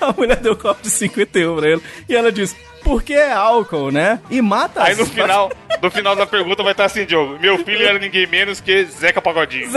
A 0.00 0.12
mulher 0.12 0.36
deu 0.36 0.52
um 0.52 0.56
copo 0.56 0.82
de 0.82 0.90
51 0.90 1.56
pra 1.56 1.68
ele. 1.70 1.82
E 2.08 2.14
ela 2.16 2.32
diz, 2.32 2.56
porque 2.82 3.12
é 3.14 3.32
álcool, 3.32 3.90
né? 3.90 4.20
E 4.30 4.40
mata 4.42 4.82
Aí 4.82 4.92
as- 4.92 4.98
no 4.98 5.06
final, 5.12 5.50
no 5.82 5.90
final 5.90 6.16
da 6.16 6.26
pergunta 6.26 6.62
vai 6.62 6.72
estar 6.72 6.86
assim, 6.86 7.04
Diogo. 7.04 7.38
Meu 7.38 7.58
filho 7.64 7.86
era 7.86 7.98
ninguém 7.98 8.26
menos 8.26 8.60
que 8.60 8.84
Zeca 8.86 9.20
Pagodinho. 9.22 9.70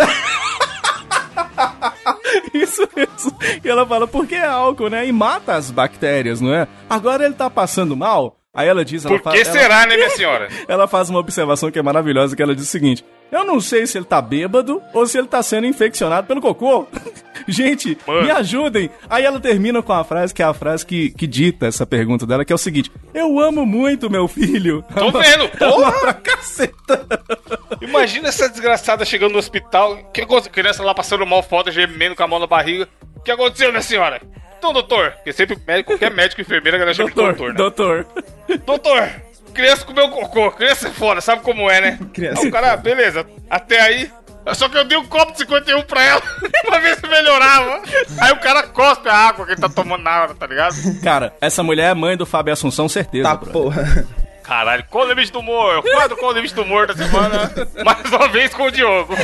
Isso 2.53 2.87
mesmo. 2.95 3.37
E 3.63 3.67
ela 3.67 3.85
fala, 3.85 4.07
porque 4.07 4.35
é 4.35 4.45
álcool, 4.45 4.89
né? 4.89 5.07
E 5.07 5.11
mata 5.11 5.55
as 5.55 5.71
bactérias, 5.71 6.41
não 6.41 6.53
é? 6.53 6.67
Agora 6.89 7.25
ele 7.25 7.33
tá 7.33 7.49
passando 7.49 7.95
mal. 7.95 8.37
Aí 8.53 8.67
ela 8.67 8.83
diz, 8.83 9.05
ela 9.05 9.19
Por 9.19 9.31
que 9.31 9.45
será, 9.45 9.85
né, 9.85 9.95
minha 9.97 10.09
senhora? 10.09 10.49
Ela 10.67 10.87
faz 10.87 11.09
uma 11.09 11.19
observação 11.19 11.69
que 11.69 11.79
é 11.79 11.81
maravilhosa, 11.81 12.35
que 12.35 12.41
ela 12.41 12.55
diz 12.55 12.65
o 12.65 12.67
seguinte: 12.67 13.05
Eu 13.31 13.45
não 13.45 13.61
sei 13.61 13.85
se 13.85 13.97
ele 13.97 14.05
tá 14.05 14.21
bêbado 14.21 14.81
ou 14.93 15.05
se 15.05 15.17
ele 15.17 15.27
tá 15.27 15.41
sendo 15.43 15.67
infeccionado 15.67 16.27
pelo 16.27 16.41
cocô. 16.41 16.87
Gente, 17.47 17.97
Mano. 18.05 18.23
me 18.23 18.31
ajudem. 18.31 18.89
Aí 19.09 19.23
ela 19.23 19.39
termina 19.39 19.81
com 19.81 19.93
a 19.93 20.03
frase 20.03 20.33
que 20.33 20.41
é 20.41 20.45
a 20.45 20.53
frase 20.53 20.85
que, 20.85 21.11
que 21.11 21.25
dita 21.27 21.67
essa 21.67 21.85
pergunta 21.85 22.25
dela, 22.25 22.43
que 22.45 22.51
é 22.51 22.55
o 22.55 22.59
seguinte: 22.59 22.91
Eu 23.13 23.39
amo 23.39 23.65
muito 23.65 24.09
meu 24.09 24.27
filho. 24.27 24.83
Tô 24.93 25.11
vendo, 25.11 25.49
Ama 25.61 25.71
porra! 25.71 25.91
pra 25.99 26.13
caceta. 26.13 27.07
Imagina 27.81 28.29
essa 28.29 28.49
desgraçada 28.49 29.05
chegando 29.05 29.33
no 29.33 29.39
hospital, 29.39 29.97
que? 30.13 30.25
Criança 30.51 30.83
lá 30.83 30.93
passando 30.93 31.25
mal 31.25 31.41
foda, 31.43 31.71
gemendo 31.71 32.15
com 32.15 32.23
a 32.23 32.27
mão 32.27 32.39
na 32.39 32.47
barriga. 32.47 32.87
O 33.15 33.21
que 33.21 33.31
aconteceu, 33.31 33.69
minha 33.71 33.81
senhora? 33.81 34.21
Então, 34.57 34.73
doutor, 34.73 35.11
porque 35.11 35.31
sempre 35.31 35.57
médico, 35.65 35.91
qualquer 35.91 36.11
médico 36.11 36.41
e 36.41 36.43
enfermeira, 36.43 36.77
galera 36.77 36.93
chama 36.93 37.09
de 37.09 37.15
Doutor, 37.15 37.53
doutor, 37.53 37.97
né? 37.97 38.05
doutor. 38.05 38.59
Doutor, 38.65 39.09
criança 39.53 39.85
comeu 39.85 40.09
cocô, 40.09 40.51
criança 40.51 40.89
é 40.89 40.91
foda, 40.91 41.21
sabe 41.21 41.41
como 41.43 41.69
é, 41.69 41.79
né? 41.79 41.99
Criança 42.13 42.41
Aí 42.41 42.47
o 42.49 42.51
cara, 42.51 42.75
beleza, 42.75 43.25
até 43.49 43.79
aí. 43.79 44.11
Só 44.55 44.67
que 44.69 44.77
eu 44.77 44.85
dei 44.85 44.97
um 44.97 45.05
copo 45.05 45.31
de 45.33 45.39
51 45.39 45.81
pra 45.83 46.01
ela, 46.03 46.21
pra 46.65 46.79
ver 46.79 46.95
se 46.97 47.07
melhorava. 47.07 47.81
Aí 48.21 48.31
o 48.31 48.37
cara 48.39 48.63
cospe 48.63 49.07
a 49.09 49.13
água 49.15 49.45
que 49.45 49.51
ele 49.53 49.61
tá 49.61 49.69
tomando 49.69 50.01
na 50.03 50.21
hora, 50.23 50.33
tá 50.35 50.47
ligado? 50.47 50.75
Cara, 51.03 51.33
essa 51.41 51.61
mulher 51.63 51.91
é 51.91 51.93
mãe 51.93 52.15
do 52.17 52.25
Fábio 52.25 52.53
Assunção, 52.53 52.87
certeza. 52.89 53.23
Tá, 53.29 53.35
brother. 53.35 53.53
porra. 53.53 54.07
Caralho, 54.43 54.83
qual 54.89 55.05
o 55.05 55.09
limite 55.09 55.31
do 55.31 55.39
humor? 55.39 55.77
O 55.77 55.83
quadro 55.83 56.17
Qual 56.17 56.31
o 56.31 56.33
limite 56.33 56.55
do 56.55 56.63
humor 56.63 56.87
da 56.87 56.95
semana? 56.95 57.51
Mais 57.85 58.11
uma 58.11 58.27
vez 58.29 58.51
com 58.51 58.63
o 58.63 58.71
Diogo. 58.71 59.13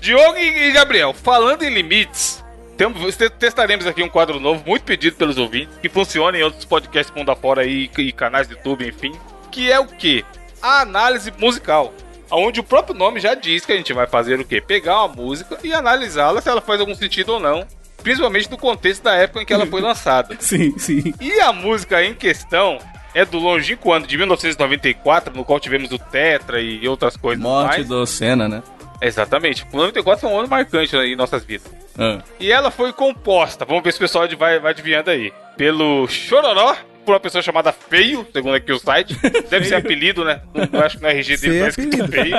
Diogo 0.00 0.36
e 0.36 0.68
e 0.68 0.72
Gabriel, 0.72 1.12
falando 1.12 1.62
em 1.62 1.72
limites, 1.72 2.42
temos, 2.76 3.16
te- 3.16 3.30
testaremos 3.30 3.86
aqui 3.86 4.02
um 4.02 4.08
quadro 4.08 4.40
novo, 4.40 4.62
muito 4.66 4.82
pedido 4.84 5.16
pelos 5.16 5.38
ouvintes, 5.38 5.76
que 5.80 5.88
funciona 5.88 6.36
em 6.38 6.42
outros 6.42 6.64
podcasts 6.64 7.14
mundo 7.14 7.30
afora 7.30 7.62
aí, 7.62 7.90
e 7.98 8.12
canais 8.12 8.48
do 8.48 8.54
YouTube, 8.54 8.88
enfim. 8.88 9.12
Que 9.50 9.70
é 9.70 9.78
o 9.78 9.86
quê? 9.86 10.24
A 10.60 10.80
análise 10.80 11.32
musical. 11.38 11.92
Onde 12.32 12.60
o 12.60 12.64
próprio 12.64 12.96
nome 12.96 13.20
já 13.20 13.34
diz 13.34 13.66
que 13.66 13.72
a 13.72 13.76
gente 13.76 13.92
vai 13.92 14.06
fazer 14.06 14.40
o 14.40 14.44
quê? 14.44 14.60
Pegar 14.60 15.04
uma 15.04 15.14
música 15.14 15.58
e 15.62 15.72
analisá-la 15.72 16.40
se 16.40 16.48
ela 16.48 16.62
faz 16.62 16.80
algum 16.80 16.94
sentido 16.94 17.34
ou 17.34 17.40
não. 17.40 17.66
Principalmente 18.02 18.50
no 18.50 18.56
contexto 18.56 19.02
da 19.02 19.14
época 19.14 19.42
em 19.42 19.46
que 19.46 19.52
ela 19.52 19.66
foi 19.66 19.80
lançada. 19.82 20.36
Sim, 20.40 20.76
sim. 20.78 21.12
E 21.20 21.40
a 21.40 21.52
música 21.52 22.02
em 22.02 22.14
questão 22.14 22.78
é 23.14 23.24
do 23.24 23.38
longínquo 23.38 23.92
ano 23.92 24.06
de 24.06 24.16
1994, 24.16 25.36
no 25.36 25.44
qual 25.44 25.60
tivemos 25.60 25.92
o 25.92 25.98
Tetra 25.98 26.60
e 26.60 26.88
outras 26.88 27.16
coisas 27.16 27.42
Morte 27.42 27.76
mais. 27.76 27.88
do 27.88 28.06
Senna, 28.06 28.48
né? 28.48 28.62
Exatamente. 29.00 29.66
O 29.70 29.76
94 29.76 30.20
foi 30.20 30.30
um 30.30 30.38
ano 30.38 30.48
marcante 30.48 30.96
em 30.96 31.14
nossas 31.14 31.44
vidas. 31.44 31.70
Ah. 31.98 32.22
E 32.40 32.50
ela 32.50 32.70
foi 32.70 32.92
composta, 32.92 33.64
vamos 33.64 33.82
ver 33.82 33.92
se 33.92 33.98
o 33.98 34.00
pessoal 34.00 34.26
vai, 34.38 34.58
vai 34.58 34.70
adivinhando 34.70 35.10
aí, 35.10 35.32
pelo 35.56 36.08
Chororó, 36.08 36.74
por 37.04 37.12
uma 37.12 37.20
pessoa 37.20 37.42
chamada 37.42 37.72
Feio, 37.72 38.26
segundo 38.32 38.54
aqui 38.54 38.72
o 38.72 38.78
site. 38.78 39.16
Deve 39.50 39.66
ser 39.66 39.76
apelido, 39.76 40.24
né? 40.24 40.40
Não, 40.54 40.80
eu 40.80 40.84
acho 40.84 40.96
que 40.96 41.02
no 41.02 41.08
RG 41.08 41.36
dele 41.36 41.60
tá 41.60 41.68
escrito 41.68 42.08
Feio. 42.08 42.36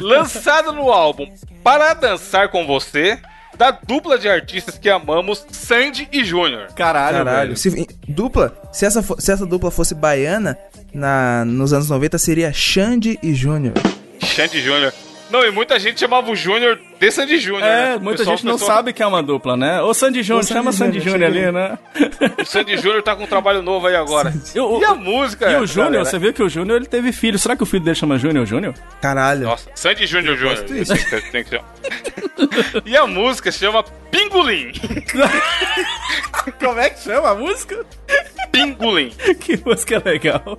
Lançado 0.00 0.72
no 0.72 0.90
álbum 0.90 1.32
Para 1.62 1.94
Dançar 1.94 2.48
Com 2.48 2.66
Você, 2.66 3.18
da 3.56 3.70
dupla 3.70 4.18
de 4.18 4.28
artistas 4.28 4.78
que 4.78 4.88
amamos, 4.88 5.44
Sandy 5.50 6.08
e 6.12 6.24
Júnior. 6.24 6.68
Caralho, 6.74 7.18
Caralho. 7.18 7.56
Se, 7.56 7.86
dupla, 8.06 8.56
se 8.72 8.86
essa, 8.86 9.02
se 9.02 9.32
essa 9.32 9.44
dupla 9.44 9.70
fosse 9.70 9.94
baiana, 9.94 10.56
na, 10.92 11.44
nos 11.44 11.72
anos 11.72 11.90
90 11.90 12.18
seria 12.18 12.52
Xande 12.52 13.18
e 13.22 13.34
Júnior. 13.34 13.74
Sandy 14.22 14.60
Júnior. 14.60 14.92
Não, 15.30 15.44
e 15.44 15.50
muita 15.50 15.78
gente 15.78 16.00
chamava 16.00 16.30
o 16.30 16.34
Júnior 16.36 16.78
de 16.98 17.10
Sandy 17.10 17.38
Júnior. 17.38 17.62
É, 17.64 17.90
né? 17.92 17.98
Muita 17.98 18.24
gente 18.24 18.44
não 18.46 18.56
sabe 18.56 18.92
que 18.92 19.02
é 19.02 19.06
uma 19.06 19.22
dupla, 19.22 19.56
né? 19.56 19.80
Ô 19.82 19.92
Sandy 19.92 20.22
Júnior, 20.22 20.44
chama 20.44 20.72
Sandy 20.72 21.00
Júnior, 21.00 21.30
Júnior 21.30 21.46
ali, 21.46 21.52
né? 21.52 21.78
O 22.40 22.44
Sandy 22.46 22.76
Júnior 22.78 23.02
tá 23.02 23.14
com 23.14 23.24
um 23.24 23.26
trabalho 23.26 23.60
novo 23.62 23.86
aí 23.86 23.94
agora. 23.96 24.32
E 24.54 24.58
o- 24.60 24.80
E 24.80 24.84
a 24.84 24.94
música? 24.94 25.50
E 25.50 25.56
o 25.56 25.66
Júnior, 25.66 26.04
você 26.06 26.18
viu 26.18 26.32
que 26.32 26.42
o 26.42 26.48
Júnior 26.48 26.78
ele 26.78 26.86
teve 26.86 27.12
filho. 27.12 27.38
Será 27.38 27.54
que 27.56 27.62
o 27.62 27.66
filho 27.66 27.82
dele 27.84 27.94
chama 27.94 28.16
Júnior 28.18 28.46
Júnior? 28.46 28.74
Caralho. 29.02 29.46
Nossa, 29.46 29.70
Sandy 29.74 30.06
Júnior 30.06 30.36
Júnior. 30.36 30.64
Tem 31.30 31.44
que-. 31.44 31.60
E 32.86 32.96
a 32.96 33.06
música 33.06 33.50
chama 33.52 33.82
Pingolim. 34.10 34.72
Como 36.58 36.78
é 36.80 36.90
que 36.90 37.00
chama 37.00 37.30
a 37.30 37.34
música? 37.34 37.84
Pingolim. 38.50 39.10
que 39.40 39.60
música 39.64 40.02
legal. 40.04 40.58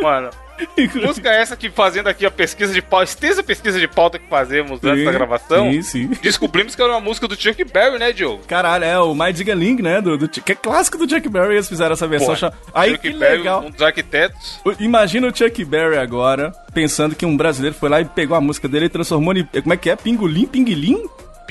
Mano, 0.00 0.30
música 1.06 1.30
essa 1.30 1.56
que 1.56 1.70
fazendo 1.70 2.08
aqui 2.08 2.24
a 2.26 2.30
pesquisa 2.30 2.72
de 2.72 2.82
pauta, 2.82 3.04
extensa 3.04 3.42
pesquisa 3.42 3.78
de 3.78 3.88
pauta 3.88 4.18
que 4.18 4.26
fazemos 4.28 4.82
antes 4.82 5.04
da 5.04 5.12
gravação, 5.12 5.70
Sim, 5.72 5.82
sim. 5.82 6.06
descobrimos 6.22 6.74
que 6.74 6.82
era 6.82 6.92
uma 6.92 7.00
música 7.00 7.28
do 7.28 7.40
Chuck 7.40 7.62
Berry, 7.64 7.98
né, 7.98 8.12
Diogo? 8.12 8.42
Caralho, 8.46 8.84
é 8.84 8.98
o 8.98 9.14
My 9.14 9.32
Diga 9.32 9.54
Ling, 9.54 9.82
né? 9.82 10.00
Do, 10.00 10.16
do, 10.16 10.28
que 10.28 10.52
é 10.52 10.54
clássico 10.54 10.98
do 10.98 11.08
Chuck 11.08 11.28
Berry, 11.28 11.54
eles 11.54 11.68
fizeram 11.68 11.92
essa 11.92 12.06
versão. 12.06 12.34
Porra, 12.34 12.52
Aí 12.74 12.92
Chuck 12.92 13.10
que 13.10 13.16
Berry, 13.16 13.38
legal. 13.38 13.62
um 13.64 13.70
dos 13.70 13.82
arquitetos. 13.82 14.60
Imagina 14.78 15.28
o 15.28 15.36
Chuck 15.36 15.64
Berry 15.64 15.98
agora, 15.98 16.52
pensando 16.72 17.14
que 17.14 17.26
um 17.26 17.36
brasileiro 17.36 17.76
foi 17.76 17.88
lá 17.88 18.00
e 18.00 18.04
pegou 18.04 18.36
a 18.36 18.40
música 18.40 18.68
dele 18.68 18.86
e 18.86 18.88
transformou 18.88 19.34
em. 19.34 19.44
Como 19.44 19.72
é 19.72 19.76
que 19.76 19.90
é? 19.90 19.96
Pingolim? 19.96 20.46
Pinguilim? 20.46 21.04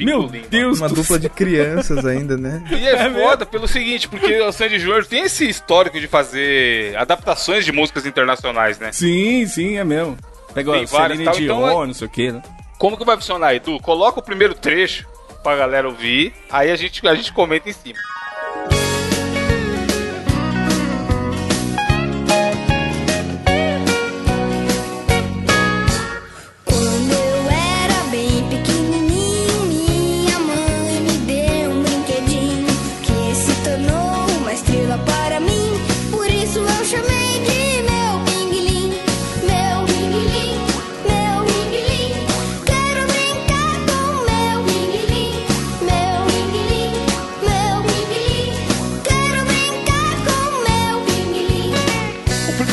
Meu 0.06 0.28
Deus 0.28 0.80
Uma 0.80 0.90
do 0.90 0.96
dupla 0.96 1.20
de 1.20 1.30
crianças 1.30 2.06
ainda, 2.06 2.38
né? 2.38 2.64
E 2.72 2.88
é, 2.88 3.10
foda 3.12 3.46
pelo 3.46 3.68
seguinte, 3.68 4.08
porque 4.08 4.40
o 4.42 4.52
Sandy 4.52 4.80
Júnior 4.80 5.06
tem 5.06 5.24
esse 5.24 5.48
histórico 5.48 6.00
de 6.00 6.08
fazer 6.08 6.96
adaptações 6.98 7.66
de 7.66 7.72
músicas 7.72 8.06
internacionais, 8.06 8.78
né? 8.80 8.92
Sim, 8.92 9.46
sim, 9.46 9.78
é 9.78 9.84
mesmo. 9.84 10.18
Pegou 10.54 10.74
Tem 10.74 10.84
a 10.84 10.88
várias, 10.88 11.18
Celine 11.18 11.26
tal, 11.26 11.36
Dion, 11.36 11.68
então 11.68 11.84
é- 11.84 11.88
não 11.88 11.94
sei 11.94 12.08
o 12.08 12.10
que, 12.10 12.32
né? 12.32 12.42
Como 12.78 12.98
que 12.98 13.06
vai 13.06 13.16
funcionar, 13.16 13.56
Edu? 13.56 13.80
Coloca 13.80 14.20
o 14.20 14.24
primeiro 14.24 14.54
trecho 14.54 15.08
pra 15.44 15.56
galera 15.56 15.88
ouvir, 15.88 16.34
aí 16.50 16.70
a 16.72 16.76
gente, 16.76 17.06
a 17.08 17.16
gente 17.16 17.32
comenta 17.34 17.70
em 17.70 17.74
cima. 17.74 17.98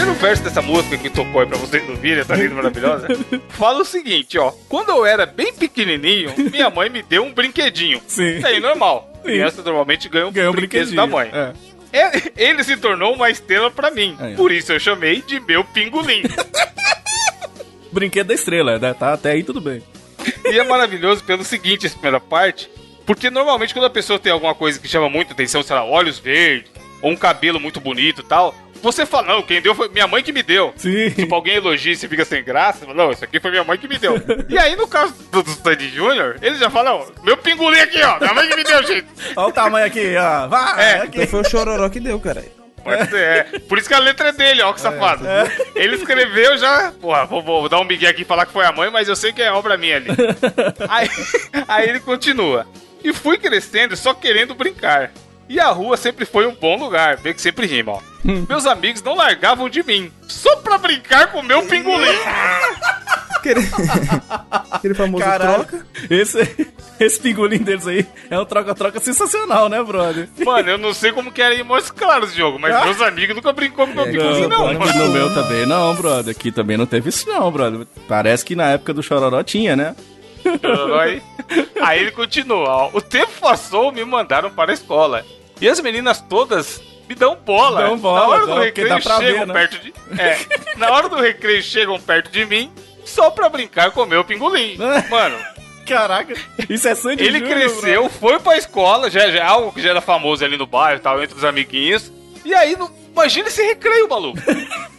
Primeiro 0.04 0.20
verso 0.20 0.42
dessa 0.42 0.60
música 0.60 0.98
que 0.98 1.08
tocou 1.08 1.40
aí 1.40 1.46
pra 1.46 1.56
vocês 1.56 1.88
ouvirem, 1.88 2.18
essa 2.20 2.34
linda 2.36 2.54
maravilhosa, 2.54 3.08
fala 3.50 3.80
o 3.80 3.84
seguinte, 3.86 4.38
ó. 4.38 4.52
Quando 4.68 4.90
eu 4.90 5.06
era 5.06 5.24
bem 5.24 5.54
pequenininho, 5.54 6.30
minha 6.52 6.68
mãe 6.68 6.90
me 6.90 7.02
deu 7.02 7.24
um 7.24 7.32
brinquedinho. 7.32 8.02
Sim. 8.06 8.36
Isso 8.36 8.46
aí, 8.46 8.60
normal. 8.60 9.10
Criança 9.22 9.62
normalmente 9.62 10.06
ganha 10.10 10.26
um 10.26 10.32
Ganhou 10.32 10.52
um 10.52 10.56
brinquedo 10.56 10.88
brinquedinho. 10.88 10.96
da 10.96 11.06
mãe. 11.06 11.30
É. 11.32 11.52
É, 11.98 12.22
Ele 12.36 12.62
se 12.62 12.76
tornou 12.76 13.14
uma 13.14 13.30
estrela 13.30 13.70
pra 13.70 13.90
mim. 13.90 14.14
Aí. 14.20 14.34
Por 14.34 14.52
isso 14.52 14.72
eu 14.72 14.80
chamei 14.80 15.22
de 15.22 15.40
meu 15.40 15.64
pingolim. 15.64 16.22
Brinquedo 17.90 18.26
da 18.26 18.34
estrela, 18.34 18.78
né? 18.78 18.92
Tá, 18.92 19.12
até 19.14 19.30
aí 19.30 19.42
tudo 19.42 19.60
bem. 19.60 19.80
E 20.44 20.58
é 20.58 20.64
maravilhoso 20.64 21.24
pelo 21.24 21.44
seguinte, 21.44 21.86
essa 21.86 21.94
primeira 21.94 22.20
parte, 22.20 22.68
porque 23.06 23.30
normalmente 23.30 23.72
quando 23.72 23.86
a 23.86 23.90
pessoa 23.90 24.18
tem 24.18 24.32
alguma 24.32 24.54
coisa 24.54 24.78
que 24.78 24.88
chama 24.88 25.08
muita 25.08 25.32
atenção, 25.32 25.62
sei 25.62 25.76
lá, 25.76 25.84
olhos 25.84 26.18
verdes, 26.18 26.70
ou 27.00 27.10
um 27.12 27.16
cabelo 27.16 27.60
muito 27.60 27.80
bonito 27.80 28.20
e 28.22 28.24
tal, 28.24 28.54
você 28.84 29.06
fala, 29.06 29.28
não, 29.34 29.42
quem 29.42 29.60
deu 29.62 29.74
foi 29.74 29.88
minha 29.88 30.06
mãe 30.06 30.22
que 30.22 30.32
me 30.32 30.42
deu. 30.42 30.72
Sim. 30.76 31.10
Tipo, 31.10 31.34
alguém 31.34 31.54
elogia 31.54 31.92
e 31.92 31.96
você 31.96 32.06
fica 32.06 32.24
sem 32.24 32.44
graça, 32.44 32.86
não, 32.94 33.10
isso 33.10 33.24
aqui 33.24 33.40
foi 33.40 33.50
minha 33.50 33.64
mãe 33.64 33.78
que 33.78 33.88
me 33.88 33.98
deu. 33.98 34.14
e 34.48 34.58
aí, 34.58 34.76
no 34.76 34.86
caso 34.86 35.14
do, 35.32 35.42
do 35.42 35.50
Sandy 35.50 35.88
Júnior, 35.88 36.36
ele 36.42 36.56
já 36.56 36.68
fala, 36.70 36.90
não, 36.90 37.24
meu 37.24 37.36
pingolim 37.36 37.80
aqui, 37.80 38.00
ó, 38.02 38.18
minha 38.20 38.34
mãe 38.34 38.48
que 38.48 38.56
me 38.56 38.62
deu, 38.64 38.82
gente. 38.86 39.06
Olha 39.34 39.48
o 39.48 39.52
tamanho 39.52 39.86
aqui, 39.86 40.14
ó. 40.16 40.46
Vai, 40.48 40.84
É, 40.84 40.94
aqui. 40.98 41.16
Então 41.16 41.26
foi 41.26 41.40
o 41.40 41.48
Chororó 41.48 41.88
que 41.88 41.98
deu, 41.98 42.20
cara. 42.20 42.44
Pode 42.84 43.08
ser, 43.08 43.16
é. 43.16 43.58
Por 43.60 43.78
isso 43.78 43.88
que 43.88 43.94
a 43.94 43.98
letra 43.98 44.28
é 44.28 44.32
dele, 44.32 44.60
ó, 44.60 44.70
que 44.74 44.80
safado. 44.80 45.24
Ele 45.74 45.96
escreveu 45.96 46.58
já. 46.58 46.92
Porra, 46.92 47.24
vou, 47.24 47.42
vou 47.42 47.66
dar 47.66 47.80
um 47.80 47.84
migué 47.84 48.08
aqui 48.08 48.22
e 48.22 48.26
falar 48.26 48.44
que 48.44 48.52
foi 48.52 48.66
a 48.66 48.72
mãe, 48.72 48.90
mas 48.90 49.08
eu 49.08 49.16
sei 49.16 49.32
que 49.32 49.40
é 49.40 49.50
obra 49.50 49.78
minha 49.78 49.96
ali. 49.96 50.10
aí, 50.90 51.08
aí 51.66 51.88
ele 51.88 52.00
continua. 52.00 52.66
E 53.02 53.12
fui 53.12 53.38
crescendo 53.38 53.96
só 53.96 54.12
querendo 54.12 54.54
brincar. 54.54 55.12
E 55.48 55.60
a 55.60 55.68
rua 55.70 55.96
sempre 55.96 56.24
foi 56.24 56.46
um 56.46 56.54
bom 56.54 56.76
lugar. 56.76 57.16
Vê 57.16 57.34
que 57.34 57.40
sempre 57.40 57.66
rima, 57.66 57.92
ó. 57.92 58.00
Meus 58.48 58.66
amigos 58.66 59.02
não 59.02 59.14
largavam 59.14 59.68
de 59.68 59.82
mim. 59.82 60.10
Só 60.26 60.56
pra 60.56 60.78
brincar 60.78 61.30
com 61.30 61.40
o 61.40 61.42
meu 61.42 61.62
pingolim. 61.62 62.08
Aquele, 63.36 63.60
Aquele 64.70 64.94
famoso 64.94 65.22
Caralho. 65.22 65.64
troca. 65.66 65.86
Esse, 66.08 66.72
esse 66.98 67.20
pingolim 67.20 67.58
deles 67.58 67.86
aí 67.86 68.06
é 68.30 68.40
um 68.40 68.44
troca-troca 68.46 68.98
sensacional, 69.00 69.68
né, 69.68 69.82
brother? 69.82 70.30
Mano, 70.38 70.70
eu 70.70 70.78
não 70.78 70.94
sei 70.94 71.12
como 71.12 71.30
que 71.30 71.42
era 71.42 71.54
ir 71.54 71.62
mais 71.62 71.90
claro 71.90 72.24
esse 72.24 72.34
jogo, 72.34 72.58
mas 72.58 72.82
meus 72.82 73.02
amigos 73.02 73.36
nunca 73.36 73.52
brincou 73.52 73.86
com 73.86 73.92
o 73.92 73.96
meu 73.96 74.06
pingolim, 74.06 74.46
não. 74.46 74.68
aqui 74.68 74.98
no 74.98 75.08
meu 75.10 75.34
também 75.34 75.66
não, 75.66 75.94
brother. 75.94 76.34
Aqui 76.34 76.50
também 76.50 76.78
não 76.78 76.86
teve 76.86 77.10
isso 77.10 77.28
não, 77.28 77.50
brother. 77.50 77.86
Parece 78.08 78.42
que 78.46 78.56
na 78.56 78.70
época 78.70 78.94
do 78.94 79.02
Chororó 79.02 79.42
tinha, 79.42 79.76
né? 79.76 79.94
Aí, 81.00 81.22
aí 81.82 82.00
ele 82.00 82.10
continua, 82.10 82.68
ó. 82.68 82.90
O 82.92 83.00
tempo 83.00 83.32
passou, 83.40 83.92
me 83.92 84.04
mandaram 84.04 84.50
para 84.50 84.70
a 84.70 84.74
escola. 84.74 85.24
E 85.60 85.68
as 85.68 85.80
meninas 85.80 86.20
todas 86.20 86.80
me 87.08 87.14
dão 87.14 87.36
bola. 87.36 87.82
Dão 87.82 87.98
bola, 87.98 88.20
na 88.20 88.28
hora 88.28 88.46
do 88.46 88.54
recreio 88.58 89.00
chegam 89.02 89.18
ver, 89.18 89.46
né? 89.46 89.52
perto 89.54 89.78
de. 89.78 89.94
É. 90.18 90.38
Na 90.76 90.90
hora 90.90 91.08
do 91.08 91.16
recreio 91.16 91.62
chegam 91.62 92.00
perto 92.00 92.30
de 92.30 92.44
mim 92.44 92.72
só 93.04 93.30
pra 93.30 93.48
brincar 93.48 93.90
com 93.90 94.02
o 94.02 94.06
meu 94.06 94.24
pingolim. 94.24 94.76
Mano, 95.10 95.36
Caraca, 95.86 96.34
isso 96.70 96.88
é 96.88 96.94
Sandy 96.94 97.22
ele 97.22 97.40
Júnior, 97.40 97.58
cresceu, 97.58 98.08
foi 98.08 98.40
pra 98.40 98.56
escola, 98.56 99.10
já, 99.10 99.30
já 99.30 99.46
algo 99.46 99.70
que 99.70 99.82
já 99.82 99.90
era 99.90 100.00
famoso 100.00 100.42
ali 100.42 100.56
no 100.56 100.66
bairro 100.66 100.96
e 100.98 101.02
tal, 101.02 101.22
entre 101.22 101.36
os 101.36 101.44
amiguinhos. 101.44 102.10
E 102.42 102.54
aí, 102.54 102.74
não- 102.74 102.90
imagina 103.12 103.48
esse 103.48 103.62
recreio, 103.62 104.08
maluco. 104.08 104.38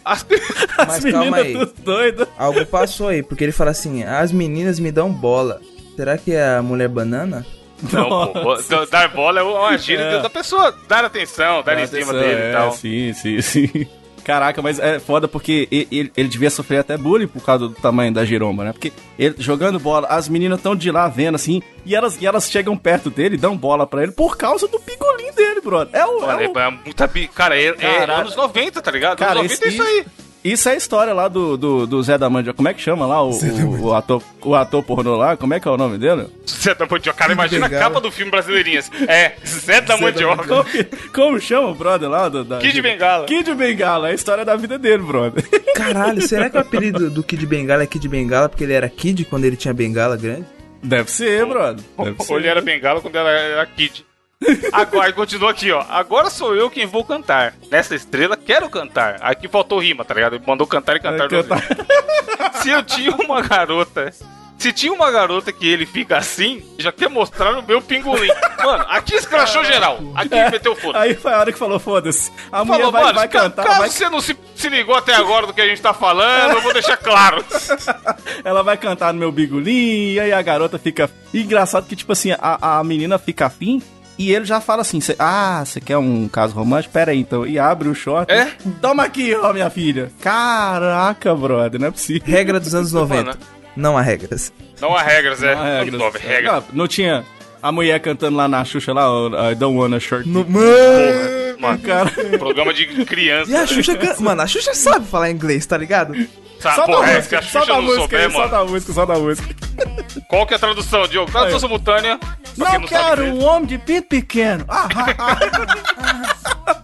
As- 0.06 0.24
As 0.78 1.02
Mas 1.02 1.12
calma 1.12 1.36
aí. 1.38 1.54
doidas. 1.78 2.28
Algo 2.38 2.64
passou 2.66 3.08
aí, 3.08 3.22
porque 3.22 3.42
ele 3.44 3.52
fala 3.52 3.72
assim: 3.72 4.04
as 4.04 4.30
meninas 4.30 4.78
me 4.78 4.92
dão 4.92 5.10
bola. 5.12 5.60
Será 5.96 6.16
que 6.16 6.32
é 6.32 6.56
a 6.56 6.62
mulher 6.62 6.88
banana? 6.88 7.44
Não, 7.92 8.08
pô, 8.32 8.42
bo- 8.42 8.86
dar 8.90 9.08
bola 9.08 9.40
é 9.40 9.42
uma 9.42 9.76
gíria 9.76 10.02
É. 10.02 10.22
da 10.22 10.30
pessoa, 10.30 10.74
dar 10.88 11.04
atenção, 11.04 11.62
dar 11.62 11.78
em 11.78 11.86
cima 11.86 12.12
dele 12.12 12.40
é, 12.40 12.50
e 12.50 12.52
tal. 12.52 12.72
Sim, 12.72 13.12
sim, 13.12 13.42
sim. 13.42 13.86
Caraca, 14.26 14.60
mas 14.60 14.80
é 14.80 14.98
foda 14.98 15.28
porque 15.28 15.68
ele, 15.70 16.10
ele, 16.16 16.28
devia 16.28 16.50
sofrer 16.50 16.78
até 16.78 16.96
bullying 16.98 17.28
por 17.28 17.44
causa 17.44 17.68
do 17.68 17.74
tamanho 17.76 18.12
da 18.12 18.24
giromba, 18.24 18.64
né? 18.64 18.72
Porque 18.72 18.92
ele 19.16 19.36
jogando 19.38 19.78
bola, 19.78 20.08
as 20.08 20.28
meninas 20.28 20.58
estão 20.58 20.74
de 20.74 20.90
lá 20.90 21.06
vendo 21.06 21.36
assim, 21.36 21.62
e 21.84 21.94
elas, 21.94 22.20
e 22.20 22.26
elas 22.26 22.50
chegam 22.50 22.76
perto 22.76 23.08
dele, 23.08 23.36
dão 23.36 23.56
bola 23.56 23.86
pra 23.86 24.02
ele 24.02 24.10
por 24.10 24.36
causa 24.36 24.66
do 24.66 24.80
pingolim 24.80 25.30
dele, 25.30 25.60
brother. 25.60 25.94
É 25.94 26.04
o. 26.04 26.22
Mano, 26.22 26.40
é 26.42 26.48
o... 26.48 27.02
é 27.04 27.06
bi- 27.06 27.28
Cara, 27.28 27.56
é, 27.56 27.72
é 27.78 28.10
anos 28.10 28.34
90, 28.34 28.82
tá 28.82 28.90
ligado? 28.90 29.16
Cara, 29.16 29.38
anos 29.38 29.52
90 29.60 29.64
é 29.64 29.68
isso 29.68 29.82
aí. 29.84 30.06
Isso 30.46 30.68
é 30.68 30.72
a 30.72 30.76
história 30.76 31.12
lá 31.12 31.26
do, 31.26 31.56
do, 31.56 31.86
do 31.86 32.02
Zé 32.02 32.16
da 32.16 32.30
Mandioca. 32.30 32.56
Como 32.56 32.68
é 32.68 32.74
que 32.74 32.80
chama 32.80 33.04
lá 33.04 33.20
o, 33.22 33.30
o, 33.30 33.86
o 33.86 33.94
ator, 33.94 34.22
o 34.42 34.54
ator 34.54 34.82
pornô 34.82 35.16
lá? 35.16 35.36
Como 35.36 35.52
é 35.54 35.58
que 35.58 35.66
é 35.66 35.70
o 35.70 35.76
nome 35.76 35.98
dele? 35.98 36.28
Zé 36.48 36.74
da 36.74 36.86
Mandioca. 36.86 37.18
Cara, 37.18 37.32
imagina 37.32 37.66
a 37.66 37.70
capa 37.70 38.00
do 38.00 38.12
filme 38.12 38.30
Brasileirinhas. 38.30 38.90
É, 39.08 39.32
Zé 39.44 39.80
da 39.80 39.96
Mandioca. 39.96 40.44
Como, 40.46 40.64
como 41.12 41.40
chama 41.40 41.68
o 41.68 41.74
brother 41.74 42.08
lá? 42.08 42.28
Do, 42.28 42.44
da, 42.44 42.58
Kid 42.58 42.80
Bengala. 42.80 43.26
Kid 43.26 43.54
Bengala, 43.54 44.08
é 44.08 44.12
a 44.12 44.14
história 44.14 44.44
da 44.44 44.54
vida 44.54 44.78
dele, 44.78 45.02
brother. 45.02 45.44
Caralho, 45.74 46.22
será 46.22 46.48
que 46.48 46.56
o 46.56 46.60
apelido 46.60 47.10
do 47.10 47.22
Kid 47.22 47.44
Bengala 47.44 47.82
é 47.82 47.86
Kid 47.86 48.08
Bengala 48.08 48.48
porque 48.48 48.62
ele 48.62 48.72
era 48.72 48.88
Kid 48.88 49.24
quando 49.24 49.44
ele 49.44 49.56
tinha 49.56 49.74
bengala 49.74 50.16
grande? 50.16 50.46
Deve 50.82 51.10
ser, 51.10 51.44
brother. 51.44 51.84
Deve 51.98 52.16
Ou 52.18 52.24
ser. 52.24 52.34
ele 52.34 52.46
era 52.46 52.60
bengala 52.60 53.00
quando 53.00 53.16
ela 53.16 53.30
era 53.30 53.66
kid. 53.66 54.04
Agora, 54.72 55.12
continua 55.12 55.50
aqui, 55.50 55.72
ó. 55.72 55.82
Agora 55.88 56.28
sou 56.30 56.54
eu 56.54 56.68
quem 56.70 56.86
vou 56.86 57.04
cantar. 57.04 57.54
Nessa 57.70 57.94
estrela, 57.94 58.36
quero 58.36 58.68
cantar. 58.68 59.16
Aqui 59.22 59.48
faltou 59.48 59.78
rima, 59.78 60.04
tá 60.04 60.14
ligado? 60.14 60.36
Ele 60.36 60.44
mandou 60.46 60.66
cantar 60.66 60.96
e 60.96 61.00
cantar. 61.00 61.28
Duas 61.28 61.46
cantar. 61.46 61.62
Se 62.62 62.68
eu 62.70 62.82
tinha 62.82 63.10
uma 63.12 63.40
garota 63.40 64.12
Se 64.58 64.72
tinha 64.72 64.92
uma 64.92 65.10
garota 65.10 65.52
que 65.52 65.66
ele 65.68 65.84
fica 65.86 66.16
assim, 66.16 66.62
já 66.78 66.90
quer 66.92 67.08
mostrar 67.10 67.52
no 67.52 67.62
meu 67.62 67.80
pingolim. 67.82 68.28
Mano, 68.62 68.84
aqui 68.88 69.14
escrachou 69.14 69.64
geral. 69.64 70.00
Aqui 70.14 70.34
meteu 70.50 70.74
foda. 70.76 70.98
Aí 71.00 71.14
foi 71.14 71.32
a 71.32 71.38
hora 71.38 71.52
que 71.52 71.58
falou, 71.58 71.78
foda-se. 71.78 72.30
A 72.52 72.64
mulher 72.64 72.78
Falou, 72.78 72.92
vai, 72.92 73.02
mano, 73.04 73.14
vai 73.18 73.28
ca- 73.28 73.40
cantar, 73.42 73.64
caso 73.64 73.78
vai- 73.78 73.88
você 73.90 74.08
não 74.08 74.20
se, 74.20 74.36
se 74.54 74.68
ligou 74.68 74.94
até 74.94 75.14
agora 75.14 75.46
do 75.46 75.52
que 75.54 75.60
a 75.60 75.66
gente 75.66 75.80
tá 75.80 75.92
falando, 75.94 76.54
eu 76.54 76.60
vou 76.62 76.72
deixar 76.72 76.96
claro. 76.96 77.44
ela 78.44 78.62
vai 78.62 78.76
cantar 78.76 79.12
no 79.12 79.18
meu 79.20 79.30
bigolim, 79.32 80.12
e 80.12 80.20
aí 80.20 80.32
a 80.32 80.40
garota 80.42 80.78
fica... 80.78 81.10
E 81.34 81.42
engraçado 81.42 81.86
que, 81.86 81.94
tipo 81.96 82.12
assim, 82.12 82.32
a, 82.32 82.78
a 82.78 82.84
menina 82.84 83.18
fica 83.18 83.46
afim, 83.46 83.82
e 84.18 84.32
ele 84.32 84.44
já 84.44 84.60
fala 84.60 84.82
assim, 84.82 84.98
ah, 85.18 85.62
você 85.64 85.80
quer 85.80 85.98
um 85.98 86.28
caso 86.28 86.54
romântico? 86.54 86.92
Pera 86.92 87.10
aí, 87.12 87.18
então. 87.20 87.46
E 87.46 87.58
abre 87.58 87.88
o 87.88 87.94
short. 87.94 88.32
É? 88.32 88.50
Toma 88.80 89.04
aqui, 89.04 89.34
ó, 89.34 89.52
minha 89.52 89.68
filha. 89.70 90.10
Caraca, 90.20 91.34
brother, 91.34 91.80
não 91.80 91.88
é 91.88 91.90
possível. 91.90 92.22
Regra 92.26 92.58
dos 92.58 92.74
anos 92.74 92.92
90. 92.92 93.24
Mano. 93.24 93.38
Não 93.76 93.96
há 93.98 94.00
regras. 94.00 94.52
Não 94.80 94.96
há 94.96 95.02
regras, 95.02 95.42
é. 95.42 95.54
Não 95.54 95.62
há 95.62 95.78
regras. 95.80 96.00
Nove 96.00 96.18
regras. 96.18 96.52
Não, 96.52 96.64
não 96.72 96.88
tinha 96.88 97.24
a 97.62 97.70
mulher 97.72 98.00
cantando 98.00 98.36
lá 98.36 98.48
na 98.48 98.64
Xuxa 98.64 98.92
lá, 98.92 99.06
I 99.50 99.54
don't 99.54 99.76
wanna 99.78 100.00
short. 100.00 100.26
No-. 100.28 100.46
Mano. 100.48 101.36
Mano, 101.58 101.78
Cara, 101.78 102.10
programa 102.38 102.72
de 102.72 102.86
criança. 103.06 103.50
E 103.50 103.56
a 103.56 103.60
né? 103.60 103.66
Xuxa, 103.66 103.96
can- 103.96 104.16
mano, 104.20 104.42
a 104.42 104.46
Xuxa 104.46 104.74
sabe 104.74 105.06
falar 105.06 105.30
inglês, 105.30 105.64
tá 105.66 105.76
ligado? 105.76 106.14
Tá, 106.60 106.74
solta 106.74 106.92
porra, 106.92 107.06
a 107.06 107.10
é, 107.10 107.16
música, 107.16 107.42
Xuxa 107.42 107.52
solta 107.58 107.72
a 107.72 107.76
não 107.76 107.82
música, 107.82 108.00
souber, 108.02 108.20
aí, 108.20 108.26
mano. 108.26 108.38
solta 108.38 108.56
a 108.56 108.64
música, 108.64 108.92
solta 108.92 109.12
a 109.14 109.18
música. 109.18 109.54
Qual 110.28 110.46
que 110.46 110.52
é 110.54 110.56
a 110.56 110.60
tradução, 110.60 111.06
Diogo? 111.08 111.30
Tradução 111.30 111.60
simultânea. 111.60 112.18
Não 112.56 112.66
sabe 112.66 112.86
quero 112.86 113.24
um 113.24 113.44
homem 113.44 113.66
de 113.66 113.78
pinto 113.78 114.08
pequeno. 114.08 114.64
Ah, 114.68 114.88
ah, 114.94 115.36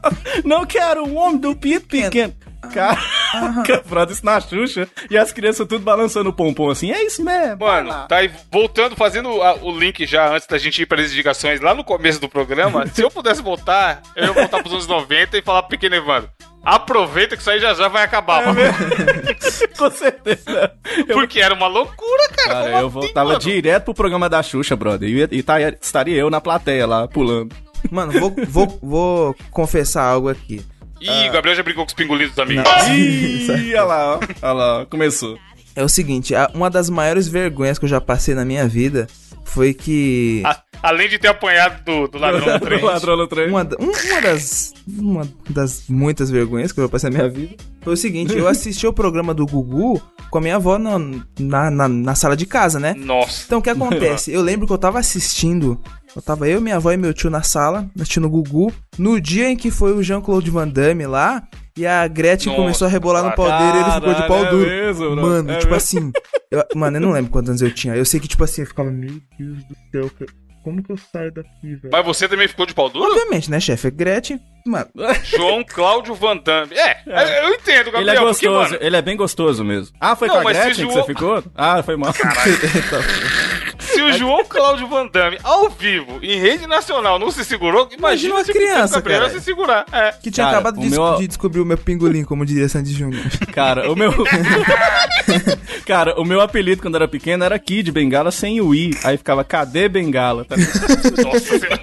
ah. 0.03 0.11
Não 0.45 0.65
quero 0.67 1.05
um 1.05 1.17
homem 1.17 1.39
do 1.39 1.55
pinto 1.55 1.87
pequeno. 1.87 2.35
Caraca, 2.73 3.83
brother, 3.89 4.15
isso 4.15 4.25
na 4.25 4.41
Xuxa. 4.41 4.89
E 5.11 5.17
as 5.19 5.33
crianças 5.33 5.67
tudo 5.67 5.81
balançando 5.85 6.31
o 6.31 6.33
pompom 6.33 6.71
assim. 6.71 6.91
É 6.93 7.05
isso 7.05 7.23
mesmo. 7.25 7.59
Mano, 7.65 8.07
tá 8.09 8.17
aí 8.19 8.31
voltando, 8.51 8.95
fazendo 8.97 9.43
a- 9.43 9.57
o 9.57 9.77
link 9.77 10.07
já 10.07 10.29
antes 10.35 10.47
da 10.47 10.59
gente 10.59 10.81
ir 10.83 10.87
para 10.87 11.01
as 11.03 11.11
indicações 11.13 11.61
lá 11.61 11.75
no 11.75 11.85
começo 11.85 12.21
do 12.21 12.29
programa. 12.29 12.87
se 12.95 13.03
eu 13.03 13.11
pudesse 13.11 13.43
voltar, 13.43 14.01
eu 14.17 14.25
ia 14.27 14.33
voltar 14.33 14.61
pros 14.61 14.73
anos 14.73 14.87
90 14.87 15.39
e 15.39 15.43
falar 15.43 15.63
pro 15.63 15.71
pequeno 15.71 15.97
Evandro. 15.97 16.31
Aproveita 16.65 17.35
que 17.37 17.43
isso 17.43 17.51
aí 17.51 17.59
já 17.61 17.75
já 17.75 17.89
vai 17.89 18.05
acabar, 18.05 18.47
mano. 18.47 18.61
Com 19.77 19.91
certeza. 19.91 20.73
Porque 21.13 21.41
era 21.41 21.55
uma 21.55 21.67
loucura, 21.67 22.29
cara. 22.37 22.49
cara, 22.49 22.63
Como 22.65 22.75
eu 22.75 22.87
assim, 22.87 22.89
voltava 22.89 23.29
mano? 23.31 23.41
direto 23.41 23.85
pro 23.87 23.95
programa 23.95 24.29
da 24.29 24.43
Xuxa, 24.43 24.77
brother. 24.77 25.09
E, 25.09 25.39
e 25.39 25.43
tá- 25.43 25.61
estaria 25.61 26.17
eu 26.17 26.31
na 26.31 26.41
plateia 26.41 26.87
lá, 26.87 27.09
pulando. 27.09 27.55
Mano, 27.91 28.13
vou, 28.13 28.35
vou, 28.49 28.79
vou 28.81 29.37
confessar 29.51 30.05
algo 30.05 30.29
aqui. 30.29 30.65
Ih, 31.01 31.29
o 31.29 31.33
Gabriel 31.33 31.57
já 31.57 31.65
brincou 31.65 31.85
com 31.85 31.89
os 31.89 31.95
pingolinhos 31.95 32.31
dos 32.31 32.39
amigos. 32.39 32.65
Ih, 32.91 33.75
olha 33.75 33.83
lá, 33.83 34.15
ó. 34.15 34.21
Olha 34.43 34.53
lá, 34.53 34.87
começou. 34.87 35.37
É 35.75 35.83
o 35.83 35.89
seguinte, 35.89 36.35
uma 36.55 36.69
das 36.69 36.91
maiores 36.91 37.27
vergonhas 37.29 37.79
que 37.79 37.85
eu 37.85 37.89
já 37.89 38.01
passei 38.01 38.35
na 38.35 38.45
minha 38.45 38.67
vida 38.69 39.07
foi 39.45 39.73
que. 39.75 40.43
A- 40.45 40.61
Além 40.83 41.09
de 41.09 41.17
ter 41.17 41.29
apanhado 41.29 41.85
do, 41.85 42.09
do 42.09 42.19
ladrão 42.19 42.59
trem. 42.59 42.81
No 43.17 43.27
trem. 43.29 43.49
Uma, 43.49 43.63
um- 43.79 43.93
uma 44.11 44.21
das. 44.21 44.75
Uma 44.99 45.29
das 45.49 45.85
muitas 45.89 46.29
vergonhas 46.29 46.73
que 46.73 46.81
eu 46.81 46.85
já 46.85 46.89
passei 46.89 47.09
na 47.09 47.17
minha 47.19 47.29
vida 47.31 47.55
foi 47.83 47.93
o 47.95 47.97
seguinte: 47.97 48.37
eu 48.37 48.49
assisti 48.49 48.85
o 48.87 48.93
programa 48.93 49.33
do 49.33 49.47
Gugu 49.47 50.03
com 50.29 50.39
a 50.39 50.41
minha 50.41 50.57
avó 50.57 50.79
na, 50.79 50.99
na, 51.39 51.71
na, 51.71 51.89
na 51.89 52.15
sala 52.17 52.37
de 52.37 52.47
casa, 52.47 52.81
né? 52.81 52.95
Nossa. 52.97 53.45
Então 53.47 53.61
o 53.61 53.63
que 53.63 53.71
acontece? 53.71 54.33
Eu 54.33 54.43
lembro 54.43 54.67
que 54.67 54.73
eu 54.73 54.79
tava 54.79 54.99
assistindo. 54.99 55.81
Eu 56.15 56.21
tava 56.23 56.47
eu, 56.49 56.61
minha 56.61 56.77
avó 56.77 56.93
e 56.93 56.97
meu 56.97 57.15
tio 57.15 57.31
na 57.31 57.43
sala, 57.43 57.89
assistindo 57.97 58.27
o 58.27 58.31
Gugu. 58.31 58.73
No 58.99 59.21
dia 59.21 59.49
em 59.49 59.57
que 59.57 59.71
foi 59.71 59.93
o 59.93 60.03
Jean-Claude 60.03 60.51
Van 60.51 60.69
Damme 60.69 61.07
lá, 61.07 61.43
e 61.77 61.87
a 61.87 62.07
Gretchen 62.07 62.53
Nossa, 62.53 62.63
começou 62.63 62.87
a 62.87 62.91
rebolar 62.91 63.23
no 63.23 63.31
cara. 63.33 63.37
pau 63.37 63.59
dele 63.59 63.79
e 63.79 63.83
ele 63.83 63.93
ficou 63.95 64.15
de 64.15 64.29
pau 64.29 64.29
Caralho, 64.29 64.47
é 64.47 64.51
duro. 64.51 64.69
mesmo, 64.71 65.11
bro? 65.17 65.23
mano, 65.23 65.51
É 65.51 65.59
tipo 65.59 65.73
mesmo? 65.73 65.75
assim. 65.75 66.13
eu- 66.51 66.65
mano, 66.75 66.97
eu 66.99 67.01
não 67.01 67.13
lembro 67.13 67.31
quantos 67.31 67.49
anos 67.49 67.63
eu 67.63 67.75
tinha. 67.75 67.95
Eu 67.97 68.05
sei 68.05 68.21
que, 68.21 68.29
tipo 68.29 68.45
assim, 68.45 68.61
eu 68.61 68.67
ficava, 68.67 68.91
meu 68.91 69.11
Deus 69.39 69.59
do 69.65 69.75
céu, 69.91 70.11
como 70.63 70.83
que 70.83 70.93
eu 70.93 70.99
saio 70.99 71.33
daqui, 71.33 71.49
velho? 71.77 71.89
Mas 71.91 72.05
você 72.05 72.29
também 72.29 72.47
ficou 72.47 72.67
de 72.67 72.75
pau 72.75 72.91
duro? 72.91 73.11
Obviamente, 73.11 73.51
né, 73.51 73.59
chefe? 73.59 73.91
Gretchen, 73.91 74.39
mano. 74.67 74.87
João 75.25 75.65
Cláudio 75.67 76.15
Van 76.15 76.37
Damme. 76.37 76.75
É, 76.77 77.43
eu 77.43 77.55
entendo, 77.55 77.87
Gabriel. 77.87 78.01
Ele 78.03 78.11
é 78.11 78.15
porque, 78.15 78.47
gostoso, 78.47 78.71
mano, 78.73 78.79
ele 78.83 78.97
é 78.97 79.03
bem 79.03 79.17
gostoso 79.17 79.65
mesmo. 79.65 79.97
Ah, 79.99 80.15
foi 80.15 80.29
Não, 80.29 80.43
com 80.43 80.49
a 80.49 80.53
Gretchen 80.53 80.87
que 80.87 80.93
você 80.93 81.05
ficou? 81.05 81.43
Ah, 81.55 81.83
foi 81.83 81.97
mal. 81.97 82.13
se 84.11 84.17
o 84.17 84.19
João 84.19 84.45
Cláudio 84.45 84.87
Van 84.89 85.07
Damme, 85.07 85.39
ao 85.43 85.69
vivo, 85.69 86.19
em 86.23 86.39
rede 86.39 86.67
nacional, 86.67 87.19
não 87.19 87.31
se 87.31 87.45
segurou, 87.45 87.89
imagina, 87.93 87.99
Imagina 87.99 88.35
uma 88.35 88.45
se 88.45 88.53
criança, 88.53 88.99
o 88.99 89.03
cara. 89.03 89.31
se 89.31 89.41
segurar. 89.41 89.85
É. 89.93 90.13
Que 90.13 90.31
tinha 90.31 90.47
Cara, 90.47 90.59
acabado 90.59 90.81
de, 90.81 90.89
meu- 90.91 91.17
de 91.17 91.27
descobrir 91.29 91.61
o 91.61 91.65
meu 91.65 91.79
pingolim, 91.79 92.25
como 92.25 92.45
diria 92.45 92.69
Sandy 92.69 92.93
Júnior. 92.93 93.23
Cara, 93.53 93.91
o 93.91 93.97
meu. 93.97 94.13
Cara, 95.87 96.21
o 96.21 96.25
meu 96.25 96.41
apelido 96.41 96.83
quando 96.83 96.95
era 96.97 97.09
pequeno 97.09 97.45
era 97.45 97.59
Kid 97.59 97.91
Bengala 97.91 98.31
sem 98.31 98.61
o 98.61 98.75
I. 98.75 98.91
Aí 99.05 99.17
ficava 99.17 99.45
Cadê 99.45 99.89
Bengala? 99.89 100.45
Tá? 100.45 100.57
Nossa 101.23 101.59
senhora. 101.59 101.83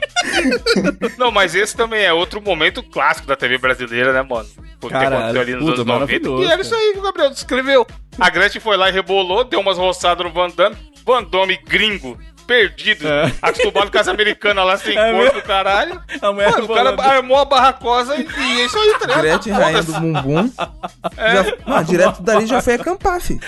Não, 1.17 1.31
mas 1.31 1.55
esse 1.55 1.75
também 1.75 2.03
é 2.03 2.13
outro 2.13 2.41
momento 2.41 2.81
clássico 2.83 3.27
da 3.27 3.35
TV 3.35 3.57
brasileira, 3.57 4.13
né, 4.13 4.21
mano? 4.27 4.47
Porque 4.79 4.93
Cara, 4.97 5.17
aconteceu 5.17 5.41
ali 5.41 5.51
nos 5.53 5.61
puta, 5.61 5.73
anos 5.81 5.85
90. 5.87 5.99
maravilhoso, 6.29 6.43
E 6.43 6.51
era 6.51 6.61
isso 6.61 6.75
aí 6.75 6.93
que 6.93 6.99
o 6.99 7.01
Gabriel 7.01 7.29
descreveu. 7.31 7.87
A 8.19 8.29
Gretchen 8.29 8.61
foi 8.61 8.77
lá 8.77 8.89
e 8.89 8.91
rebolou, 8.91 9.43
deu 9.43 9.59
umas 9.59 9.77
roçadas 9.77 10.25
no 10.25 10.31
Van 10.31 10.49
Damme. 10.49 10.75
Van 11.05 11.23
Damme 11.23 11.57
gringo, 11.65 12.17
perdido, 12.45 13.07
É. 13.07 13.31
acostumado 13.41 13.91
com 13.91 13.97
as 13.97 14.07
americanas 14.07 14.65
lá 14.65 14.77
sem 14.77 14.95
É 14.97 15.11
corpo, 15.11 15.33
mesmo? 15.35 15.41
caralho. 15.43 16.01
A 16.21 16.31
mulher 16.31 16.51
Mano, 16.51 16.65
o 16.65 16.67
cara 16.67 17.01
armou 17.01 17.37
a 17.37 17.45
barracosa 17.45 18.15
e, 18.15 18.21
e 18.27 18.61
é 18.61 18.65
isso 18.65 18.77
aí, 18.77 18.91
tá 18.99 19.05
ligado? 19.07 19.21
Gretchen, 19.21 19.53
rainha 19.53 19.83
do 19.83 19.93
bumbum. 19.93 20.51
Já, 21.17 21.57
mano, 21.65 21.85
direto 21.85 22.21
dali 22.21 22.45
já 22.45 22.61
foi 22.61 22.73
acampar, 22.75 23.19
fi. 23.21 23.39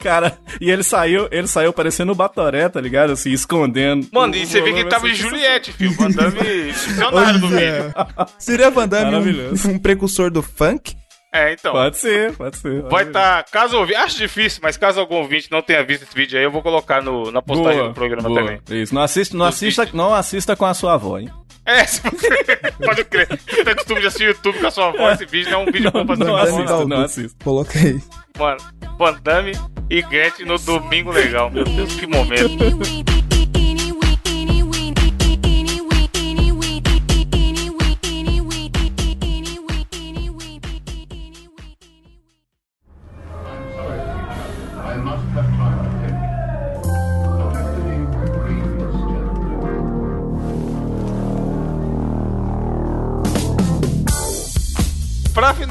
Cara, 0.00 0.36
e 0.60 0.70
ele 0.70 0.82
saiu, 0.82 1.28
ele 1.30 1.46
saiu 1.46 1.72
parecendo 1.72 2.12
o 2.12 2.14
Batoré, 2.14 2.68
tá 2.68 2.78
ligado? 2.78 3.12
Assim, 3.14 3.30
escondendo. 3.32 4.06
Mano, 4.12 4.34
e 4.36 4.44
você 4.46 4.60
vê 4.60 4.70
que 4.72 4.80
ele 4.80 4.88
tava 4.88 5.08
de 5.08 5.14
Juliette, 5.14 5.72
filho. 5.72 5.92
Van 5.96 6.10
Damme, 6.10 6.72
funcionário 6.74 7.40
do 7.40 7.48
vídeo. 7.48 7.94
Seria 8.38 8.70
Van 8.70 8.86
Damme 8.86 9.16
um, 9.16 9.70
um 9.70 9.78
precursor 9.78 10.30
do 10.30 10.42
funk? 10.42 10.94
É, 11.34 11.52
então. 11.52 11.72
Pode 11.72 11.98
ser, 11.98 12.32
pode 12.36 12.56
ser. 12.58 12.82
Vai 12.82 13.02
estar, 13.02 13.42
caso 13.50 13.76
ouvinte, 13.76 13.96
acho 13.96 14.16
difícil, 14.16 14.60
mas 14.62 14.76
caso 14.76 15.00
algum 15.00 15.16
ouvinte 15.16 15.50
não 15.50 15.60
tenha 15.60 15.82
visto 15.82 16.04
esse 16.04 16.14
vídeo 16.14 16.38
aí, 16.38 16.44
eu 16.44 16.50
vou 16.50 16.62
colocar 16.62 17.02
no, 17.02 17.32
na 17.32 17.42
postagem 17.42 17.80
Boa, 17.80 17.88
do 17.88 17.94
programa 17.94 18.28
boa. 18.28 18.40
também. 18.40 18.60
Isso, 18.70 18.94
não 18.94 19.02
assista, 19.02 19.36
não 19.36 19.44
assista, 19.44 19.88
não 19.92 20.14
assista 20.14 20.54
com 20.54 20.64
a 20.64 20.72
sua 20.72 20.94
avó, 20.94 21.18
hein? 21.18 21.28
É, 21.66 21.84
se 21.84 22.00
você 22.02 22.28
pode 22.84 23.04
crer. 23.06 23.26
Você 23.48 23.64
tem 23.64 23.74
costume 23.74 24.00
de 24.00 24.06
assistir 24.06 24.28
YouTube 24.28 24.60
com 24.60 24.66
a 24.68 24.70
sua 24.70 24.88
avó, 24.90 25.10
esse 25.10 25.26
vídeo 25.26 25.50
não 25.50 25.62
é 25.62 25.62
um 25.64 25.72
vídeo 25.72 25.90
bom 25.90 26.06
pra 26.06 26.14
não 26.14 26.36
avó, 26.36 26.56
assista, 26.56 26.76
não. 26.76 26.86
não 26.86 27.00
assista. 27.00 27.36
Coloquei. 27.42 28.00
Mano, 28.38 28.60
Van 28.96 29.18
Damme 29.20 29.52
e 29.90 30.02
Gretchen 30.02 30.46
no 30.46 30.56
Domingo 30.56 31.10
Legal. 31.10 31.50
Meu 31.50 31.64
Deus, 31.64 31.96
que 31.96 32.06
momento. 32.06 33.33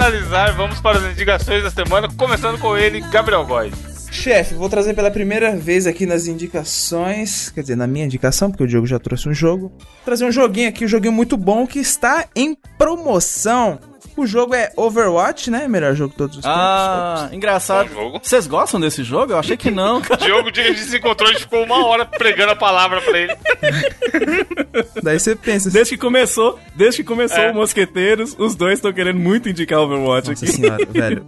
Finalizar, 0.04 0.54
vamos 0.58 0.82
para 0.82 0.98
as 0.98 1.14
indicações 1.14 1.64
da 1.64 1.72
semana, 1.72 2.10
começando 2.18 2.60
com 2.60 2.76
ele, 2.76 3.00
Gabriel 3.00 3.46
Góes. 3.46 3.74
Chefe, 4.12 4.54
vou 4.54 4.68
trazer 4.68 4.94
pela 4.94 5.10
primeira 5.10 5.56
vez 5.56 5.88
aqui 5.88 6.06
nas 6.06 6.28
indicações, 6.28 7.50
quer 7.50 7.62
dizer, 7.62 7.78
na 7.78 7.88
minha 7.88 8.04
indicação, 8.04 8.52
porque 8.52 8.66
o 8.66 8.68
Diogo 8.68 8.86
já 8.86 9.00
trouxe 9.00 9.30
um 9.30 9.34
jogo. 9.34 9.72
Vou 9.78 10.04
trazer 10.04 10.26
um 10.26 10.32
joguinho 10.32 10.68
aqui, 10.68 10.84
um 10.84 10.90
joguinho 10.90 11.14
muito 11.14 11.38
bom 11.38 11.66
que 11.66 11.80
está 11.80 12.28
em 12.36 12.54
promoção. 12.78 13.80
O 14.16 14.28
jogo 14.28 14.54
é 14.54 14.72
Overwatch, 14.78 15.50
né? 15.50 15.68
Melhor 15.68 15.96
jogo 15.96 16.12
de 16.12 16.18
todos 16.18 16.38
os 16.38 16.46
Ah, 16.46 17.30
engraçado. 17.32 17.90
Vocês 18.22 18.46
gostam 18.46 18.80
desse 18.80 19.04
jogo? 19.04 19.34
Eu 19.34 19.40
achei 19.40 19.58
que 19.58 19.72
não, 19.72 20.02
cara. 20.02 20.22
Diogo, 20.24 20.52
dia 20.52 20.64
que 20.66 20.70
a 20.70 20.74
gente 20.74 20.86
se 20.88 20.98
encontrou, 20.98 21.30
a 21.30 21.34
gente 21.34 21.42
ficou 21.44 21.64
uma 21.64 21.86
hora 21.88 22.06
pregando 22.06 22.52
a 22.52 22.56
palavra 22.56 23.02
pra 23.02 23.18
ele. 23.18 23.36
tempos. 23.36 24.94
Daí 25.04 25.20
você 25.20 25.36
pensa 25.36 25.70
assim, 25.70 25.78
Desde 25.78 25.96
que 25.96 26.02
começou, 26.02 26.60
desde 26.76 27.02
que 27.02 27.08
começou 27.08 27.40
É. 27.40 27.52
o 27.52 27.56
Mosqueteiros, 27.56 28.36
os 28.38 28.56
dois 28.56 28.74
estão 28.80 28.94
querendo 28.94 29.20
muito 29.20 29.50
indicar 29.50 29.80
Overwatch 29.80 30.30
Nossa 30.30 30.46
aqui. 30.46 30.54
senhora, 30.54 30.86
velho. 30.92 31.26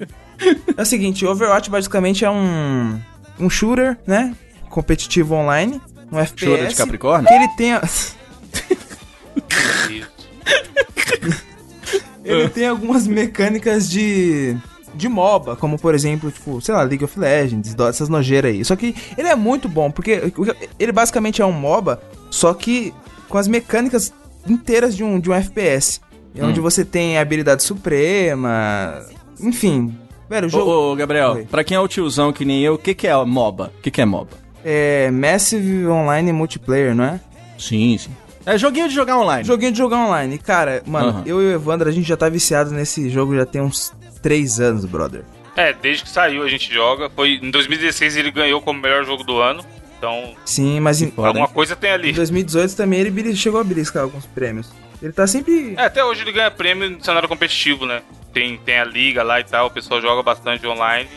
É 0.77 0.81
o 0.81 0.85
seguinte, 0.85 1.25
Overwatch 1.25 1.69
basicamente 1.69 2.23
é 2.23 2.29
um 2.29 2.99
um 3.39 3.49
shooter, 3.49 3.97
né? 4.05 4.33
Competitivo 4.69 5.33
online, 5.35 5.81
um 6.11 6.19
FPS. 6.19 6.45
Shooter 6.45 6.67
de 6.67 6.75
Capricórnio? 6.75 7.27
Que 7.27 7.33
ele 7.33 7.47
tem 7.57 7.73
a- 7.73 7.81
ele 12.25 12.49
tem 12.49 12.67
algumas 12.67 13.07
mecânicas 13.07 13.89
de 13.89 14.57
de 14.93 15.09
MOBA, 15.09 15.55
como 15.57 15.77
por 15.77 15.93
exemplo, 15.93 16.31
tipo, 16.31 16.61
sei 16.61 16.73
lá, 16.73 16.81
League 16.83 17.03
of 17.03 17.19
Legends, 17.19 17.75
essas 17.89 18.07
nojeiras 18.07 18.51
aí. 18.51 18.63
Só 18.63 18.75
que 18.75 18.95
ele 19.17 19.27
é 19.27 19.35
muito 19.35 19.67
bom, 19.67 19.91
porque 19.91 20.31
ele 20.79 20.91
basicamente 20.91 21.41
é 21.41 21.45
um 21.45 21.51
MOBA, 21.51 22.01
só 22.29 22.53
que 22.53 22.93
com 23.27 23.37
as 23.37 23.47
mecânicas 23.47 24.13
inteiras 24.47 24.95
de 24.95 25.03
um, 25.03 25.19
de 25.19 25.29
um 25.29 25.33
FPS. 25.33 25.99
É 26.33 26.43
Hum. 26.43 26.49
Onde 26.49 26.59
você 26.59 26.83
tem 26.83 27.17
a 27.17 27.21
habilidade 27.21 27.63
suprema, 27.63 29.05
enfim. 29.39 29.97
Velho, 30.29 30.47
o 30.47 30.49
jogo... 30.49 30.69
Ô, 30.69 30.91
ô, 30.91 30.95
Gabriel, 30.95 31.31
Oi. 31.33 31.47
pra 31.49 31.63
quem 31.63 31.77
é 31.77 31.79
o 31.79 31.87
tiozão 31.87 32.33
que 32.33 32.43
nem 32.43 32.61
eu, 32.61 32.73
o 32.73 32.77
que, 32.77 32.93
que 32.93 33.07
é 33.07 33.15
MOBA? 33.15 33.71
O 33.77 33.81
que, 33.81 33.89
que 33.89 34.01
é 34.01 34.05
MOBA? 34.05 34.37
É 34.63 35.09
Massive 35.11 35.87
Online 35.87 36.33
Multiplayer, 36.33 36.93
não 36.93 37.05
é? 37.05 37.21
Sim, 37.57 37.97
sim. 37.97 38.11
É 38.45 38.57
joguinho 38.57 38.87
de 38.87 38.93
jogar 38.95 39.17
online. 39.17 39.43
Joguinho 39.43 39.71
de 39.71 39.77
jogar 39.77 39.97
online. 39.97 40.37
Cara, 40.37 40.83
mano, 40.85 41.09
Aham. 41.09 41.23
eu 41.25 41.41
e 41.41 41.45
o 41.45 41.51
Evandro, 41.51 41.89
a 41.89 41.91
gente 41.91 42.07
já 42.07 42.15
tá 42.15 42.29
viciado 42.29 42.71
nesse 42.71 43.09
jogo 43.09 43.35
já 43.35 43.45
tem 43.45 43.61
uns 43.61 43.91
3 44.21 44.59
anos, 44.59 44.85
brother. 44.85 45.23
É, 45.55 45.73
desde 45.73 46.03
que 46.03 46.09
saiu 46.09 46.43
a 46.43 46.49
gente 46.49 46.71
joga. 46.71 47.09
Foi 47.09 47.39
em 47.41 47.49
2016 47.49 48.17
ele 48.17 48.31
ganhou 48.31 48.61
como 48.61 48.79
melhor 48.79 49.05
jogo 49.05 49.23
do 49.23 49.39
ano. 49.39 49.65
Então, 49.97 50.33
Sim, 50.45 50.79
mas 50.79 51.01
em, 51.01 51.09
Foda, 51.09 51.29
alguma 51.29 51.47
hein? 51.47 51.51
coisa 51.53 51.75
tem 51.75 51.89
em 51.89 51.93
ali. 51.93 52.11
2018 52.11 52.75
também 52.75 52.99
ele 52.99 53.35
chegou 53.35 53.59
a 53.59 53.63
beliscar 53.63 54.03
alguns 54.03 54.25
prêmios. 54.25 54.71
Ele 55.01 55.13
tá 55.13 55.25
sempre. 55.25 55.73
É, 55.77 55.85
até 55.85 56.03
hoje 56.03 56.21
ele 56.21 56.31
ganha 56.31 56.51
prêmio 56.51 56.89
no 56.89 57.03
cenário 57.03 57.27
competitivo, 57.27 57.85
né? 57.85 58.01
Tem, 58.33 58.57
tem 58.57 58.79
a 58.79 58.83
liga 58.83 59.23
lá 59.23 59.39
e 59.39 59.43
tal, 59.43 59.67
o 59.67 59.71
pessoal 59.71 60.01
joga 60.01 60.21
bastante 60.21 60.67
online. 60.67 61.07